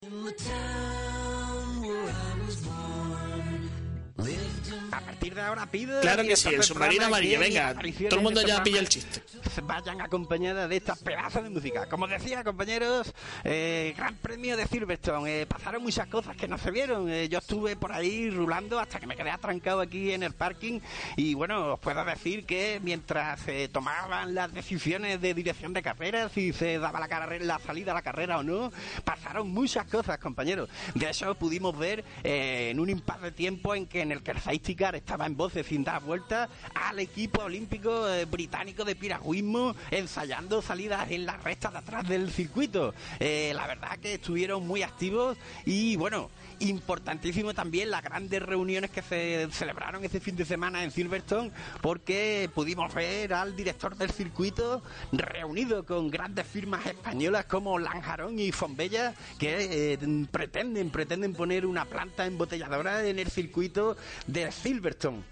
Partir 5.16 5.34
de 5.34 5.40
ahora 5.40 5.66
pido... 5.66 6.00
Claro 6.02 6.22
que 6.24 6.36
sí, 6.36 6.50
el 6.50 6.62
submarino 6.62 7.06
amarillo. 7.06 7.40
Venga, 7.40 7.74
todo 7.74 8.16
el 8.16 8.22
mundo 8.22 8.40
este 8.40 8.52
ya 8.52 8.62
pilla 8.62 8.80
el 8.80 8.88
chiste. 8.88 9.22
Vayan 9.62 10.02
acompañadas 10.02 10.68
de 10.68 10.76
estas 10.76 10.98
pedazos 10.98 11.42
de 11.42 11.48
música. 11.48 11.86
Como 11.88 12.06
decía, 12.06 12.44
compañeros, 12.44 13.14
eh, 13.42 13.94
Gran 13.96 14.14
Premio 14.16 14.56
de 14.56 14.66
Silverstone. 14.66 15.42
Eh, 15.42 15.46
pasaron 15.46 15.82
muchas 15.82 16.06
cosas 16.08 16.36
que 16.36 16.46
no 16.46 16.58
se 16.58 16.70
vieron. 16.70 17.08
Eh, 17.08 17.28
yo 17.30 17.38
estuve 17.38 17.76
por 17.76 17.92
ahí 17.92 18.28
rulando 18.28 18.78
hasta 18.78 19.00
que 19.00 19.06
me 19.06 19.16
quedé 19.16 19.30
atrancado 19.30 19.80
aquí 19.80 20.12
en 20.12 20.22
el 20.22 20.34
parking. 20.34 20.80
Y 21.16 21.32
bueno, 21.32 21.74
os 21.74 21.80
puedo 21.80 22.04
decir 22.04 22.44
que 22.44 22.78
mientras 22.82 23.40
se 23.40 23.68
tomaban 23.68 24.34
las 24.34 24.52
decisiones 24.52 25.20
de 25.22 25.32
dirección 25.32 25.72
de 25.72 25.82
carrera, 25.82 26.28
si 26.28 26.52
se 26.52 26.78
daba 26.78 27.00
la, 27.00 27.08
carrera, 27.08 27.44
la 27.44 27.58
salida 27.58 27.92
a 27.92 27.94
la 27.94 28.02
carrera 28.02 28.38
o 28.38 28.42
no, 28.42 28.70
pasaron 29.04 29.48
muchas 29.48 29.86
cosas, 29.86 30.18
compañeros. 30.18 30.68
De 30.94 31.08
eso 31.08 31.34
pudimos 31.34 31.76
ver 31.78 32.04
eh, 32.22 32.68
en 32.70 32.80
un 32.80 32.90
impasse 32.90 33.22
de 33.22 33.32
tiempo 33.32 33.74
en 33.74 33.86
que 33.86 34.02
en 34.02 34.12
el 34.12 34.22
que 34.22 34.32
el 34.32 34.40
safety 34.40 34.74
car 34.74 34.94
estaba 35.06 35.26
en 35.26 35.36
voces 35.36 35.64
sin 35.64 35.84
dar 35.84 36.02
vueltas 36.02 36.50
al 36.74 36.98
equipo 36.98 37.42
olímpico 37.44 38.08
eh, 38.08 38.24
británico 38.24 38.84
de 38.84 38.96
piragüismo 38.96 39.76
ensayando 39.92 40.60
salidas 40.60 41.08
en 41.12 41.24
la 41.24 41.36
recta 41.36 41.70
de 41.70 41.78
atrás 41.78 42.08
del 42.08 42.28
circuito. 42.32 42.92
Eh, 43.20 43.52
la 43.54 43.68
verdad 43.68 43.96
que 43.98 44.14
estuvieron 44.14 44.66
muy 44.66 44.82
activos 44.82 45.38
y 45.64 45.94
bueno, 45.94 46.28
importantísimo 46.60 47.54
también 47.54 47.90
las 47.90 48.02
grandes 48.02 48.42
reuniones 48.42 48.90
que 48.90 49.02
se 49.02 49.48
celebraron 49.50 50.04
este 50.04 50.20
fin 50.20 50.36
de 50.36 50.44
semana 50.44 50.84
en 50.84 50.90
Silverstone 50.90 51.50
porque 51.80 52.50
pudimos 52.54 52.92
ver 52.94 53.34
al 53.34 53.54
director 53.56 53.96
del 53.96 54.10
circuito 54.10 54.82
reunido 55.12 55.84
con 55.84 56.10
grandes 56.10 56.46
firmas 56.46 56.86
españolas 56.86 57.44
como 57.46 57.78
Lanjarón 57.78 58.38
y 58.38 58.52
Fombella 58.52 59.14
que 59.38 59.94
eh, 59.94 60.26
pretenden 60.30 60.90
pretenden 60.90 61.34
poner 61.34 61.66
una 61.66 61.84
planta 61.84 62.26
embotelladora 62.26 63.06
en 63.06 63.18
el 63.18 63.30
circuito 63.30 63.96
de 64.26 64.50
Silverstone. 64.50 65.22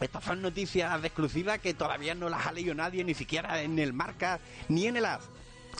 Estas 0.00 0.24
son 0.24 0.42
noticias 0.42 1.00
de 1.00 1.08
exclusiva 1.08 1.58
que 1.58 1.74
todavía 1.74 2.14
no 2.14 2.28
las 2.28 2.46
ha 2.46 2.52
leído 2.52 2.74
nadie, 2.74 3.04
ni 3.04 3.14
siquiera 3.14 3.62
en 3.62 3.78
el 3.78 3.92
marca 3.92 4.40
ni 4.68 4.86
en 4.86 4.96
el 4.96 5.04
as. 5.04 5.22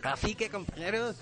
Así 0.02 0.34
que, 0.34 0.48
compañeros, 0.50 1.16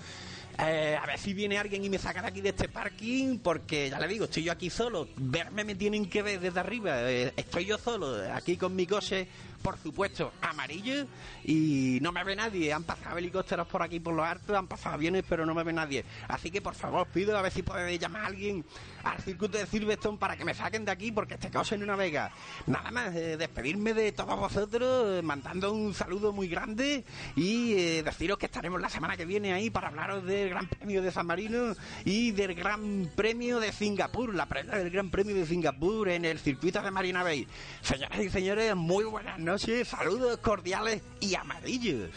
eh, 0.63 0.97
a 1.01 1.05
ver 1.05 1.17
si 1.17 1.33
viene 1.33 1.57
alguien 1.57 1.83
y 1.83 1.89
me 1.89 1.97
saca 1.97 2.21
de 2.21 2.27
aquí 2.27 2.41
de 2.41 2.49
este 2.49 2.67
parking, 2.67 3.39
porque 3.39 3.89
ya 3.89 3.99
le 3.99 4.07
digo, 4.07 4.25
estoy 4.25 4.43
yo 4.43 4.51
aquí 4.51 4.69
solo. 4.69 5.07
Verme 5.15 5.63
me 5.63 5.75
tienen 5.75 6.09
que 6.09 6.21
ver 6.21 6.39
desde 6.39 6.59
arriba. 6.59 7.11
Eh, 7.11 7.33
estoy 7.35 7.65
yo 7.65 7.77
solo, 7.77 8.17
aquí 8.33 8.57
con 8.57 8.75
mi 8.75 8.85
coche, 8.85 9.27
por 9.61 9.77
supuesto, 9.77 10.31
amarillo, 10.41 11.05
y 11.43 11.99
no 12.01 12.11
me 12.11 12.23
ve 12.23 12.35
nadie. 12.35 12.73
Han 12.73 12.83
pasado 12.83 13.17
helicópteros 13.17 13.67
por 13.67 13.81
aquí 13.81 13.99
por 13.99 14.13
los 14.13 14.25
altos, 14.25 14.55
han 14.55 14.67
pasado 14.67 14.95
aviones, 14.95 15.23
pero 15.27 15.45
no 15.45 15.53
me 15.53 15.63
ve 15.63 15.73
nadie. 15.73 16.03
Así 16.27 16.51
que, 16.51 16.61
por 16.61 16.75
favor, 16.75 17.07
pido 17.07 17.37
a 17.37 17.41
ver 17.41 17.51
si 17.51 17.61
podéis 17.61 17.99
llamar 17.99 18.23
a 18.23 18.27
alguien 18.27 18.65
al 19.03 19.19
circuito 19.21 19.57
de 19.57 19.65
Silverstone 19.65 20.17
para 20.17 20.35
que 20.35 20.45
me 20.45 20.53
saquen 20.53 20.85
de 20.85 20.91
aquí, 20.91 21.11
porque 21.11 21.35
este 21.35 21.49
coche 21.49 21.77
no 21.77 21.85
navega. 21.85 22.31
Nada 22.67 22.91
más, 22.91 23.15
eh, 23.15 23.37
despedirme 23.37 23.93
de 23.93 24.11
todos 24.11 24.39
vosotros, 24.39 25.19
eh, 25.19 25.21
mandando 25.21 25.71
un 25.71 25.93
saludo 25.93 26.33
muy 26.33 26.47
grande 26.47 27.03
y 27.35 27.73
eh, 27.73 28.03
deciros 28.03 28.37
que 28.37 28.47
estaremos 28.47 28.81
la 28.81 28.89
semana 28.89 29.17
que 29.17 29.25
viene 29.25 29.53
ahí 29.53 29.69
para 29.69 29.87
hablaros 29.87 30.25
del 30.25 30.49
Gran 30.49 30.67
Premio 30.67 31.01
de 31.01 31.11
San 31.11 31.27
Marino 31.27 31.75
y 32.05 32.31
del 32.31 32.55
Gran 32.55 33.09
Premio 33.15 33.59
de 33.59 33.71
Singapur, 33.71 34.33
la 34.33 34.45
previa 34.45 34.75
del 34.75 34.89
Gran 34.89 35.09
Premio 35.09 35.35
de 35.35 35.45
Singapur 35.45 36.09
en 36.09 36.25
el 36.25 36.39
circuito 36.39 36.81
de 36.81 36.91
Marina 36.91 37.23
Bay. 37.23 37.47
Señoras 37.81 38.19
y 38.19 38.29
señores, 38.29 38.75
muy 38.75 39.03
buenas 39.05 39.39
noches, 39.39 39.50
saludos 39.57 40.37
cordiales 40.37 41.01
y 41.19 41.35
amarillos. 41.35 42.09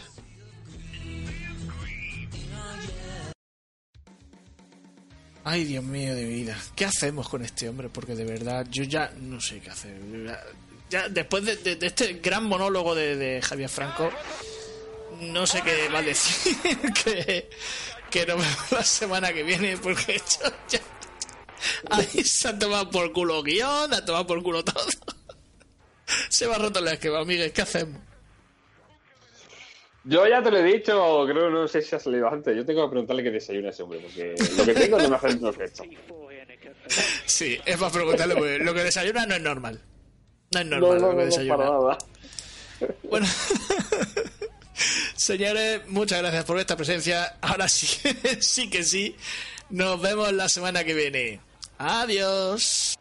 Ay, 5.46 5.64
Dios 5.64 5.84
mío 5.84 6.14
de 6.14 6.24
vida. 6.24 6.56
¿Qué 6.74 6.86
hacemos 6.86 7.28
con 7.28 7.44
este 7.44 7.68
hombre? 7.68 7.90
Porque 7.90 8.14
de 8.14 8.24
verdad, 8.24 8.66
yo 8.70 8.84
ya 8.84 9.12
no 9.20 9.40
sé 9.40 9.60
qué 9.60 9.70
hacer. 9.70 10.00
Ya, 10.88 11.08
después 11.08 11.44
de, 11.44 11.78
este 11.82 12.14
gran 12.14 12.44
monólogo 12.44 12.94
de, 12.94 13.40
Javier 13.42 13.68
Franco, 13.68 14.10
no 15.20 15.46
sé 15.46 15.60
qué 15.62 15.88
va 15.88 15.98
a 15.98 16.02
decir, 16.02 16.56
que, 17.04 17.50
que 18.10 18.26
nos 18.26 18.38
vemos 18.38 18.72
la 18.72 18.84
semana 18.84 19.32
que 19.34 19.42
viene, 19.42 19.76
porque 19.76 20.18
se 22.24 22.48
ha 22.48 22.58
tomado 22.58 22.90
por 22.90 23.12
culo 23.12 23.42
guion, 23.42 23.92
ha 23.92 24.04
tomado 24.04 24.26
por 24.26 24.42
culo 24.42 24.64
todo. 24.64 24.86
Se 26.28 26.44
ha 26.44 26.58
roto 26.58 26.78
el 26.80 26.88
esquema, 26.88 27.24
Miguel, 27.24 27.52
¿qué 27.52 27.62
hacemos? 27.62 28.00
Yo 30.06 30.26
ya 30.28 30.42
te 30.42 30.50
lo 30.50 30.58
he 30.58 30.62
dicho, 30.62 31.24
creo, 31.26 31.48
no 31.48 31.66
sé 31.66 31.80
si 31.80 31.96
ha 31.96 31.98
salido 31.98 32.28
antes. 32.28 32.54
Yo 32.54 32.66
tengo 32.66 32.84
que 32.84 32.90
preguntarle 32.90 33.22
qué 33.22 33.30
desayuna 33.30 33.70
ese 33.70 33.82
hombre, 33.82 34.00
porque 34.00 34.34
lo 34.58 34.64
que 34.66 34.74
tengo 34.74 34.98
no 34.98 35.08
me 35.08 35.16
hace 35.16 35.28
el 35.28 35.46
efecto. 35.46 35.82
Sí, 37.24 37.58
es 37.64 37.76
para 37.78 37.90
preguntarle, 37.90 38.34
porque 38.34 38.58
lo 38.58 38.74
que 38.74 38.84
desayuna 38.84 39.24
no 39.24 39.34
es 39.34 39.40
normal. 39.40 39.80
No 40.52 40.60
es 40.60 40.66
No, 40.66 40.78
normal 40.78 41.00
no, 41.00 41.06
lo 41.06 41.10
que 41.12 41.16
no, 41.16 41.24
desayuna. 41.24 41.98
Bueno, 43.04 43.26
señores, 45.16 45.80
muchas 45.88 46.20
gracias 46.20 46.44
por 46.44 46.58
esta 46.58 46.76
presencia. 46.76 47.36
Ahora 47.40 47.66
sí, 47.68 47.86
sí 48.40 48.68
que 48.68 48.82
sí. 48.82 49.16
Nos 49.70 50.02
vemos 50.02 50.30
la 50.34 50.50
semana 50.50 50.84
que 50.84 50.92
viene. 50.92 51.40
Adiós. 51.78 52.98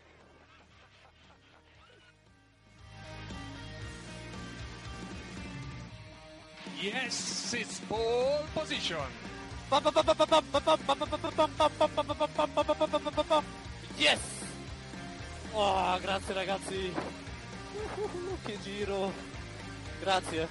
Yes, 6.84 7.54
it's 7.54 7.80
pole 7.88 8.44
position. 8.54 9.08
Yes! 13.96 14.20
Oh, 15.54 15.98
grazie 16.02 16.34
ragazzi. 16.34 16.94
Che 18.46 18.58
giro. 18.64 19.14
Grazie. 20.02 20.48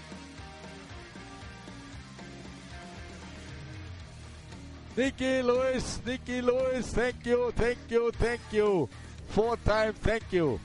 Nicky 4.97 5.43
Lewis, 5.43 6.01
Nicky 6.03 6.41
Lewis, 6.41 6.93
thank 6.93 7.27
you, 7.27 7.53
thank 7.53 7.79
you, 7.91 8.11
thank 8.13 8.41
you. 8.53 8.89
Four 9.29 9.59
times, 9.59 9.99
thank 10.01 10.33
you. 10.33 10.59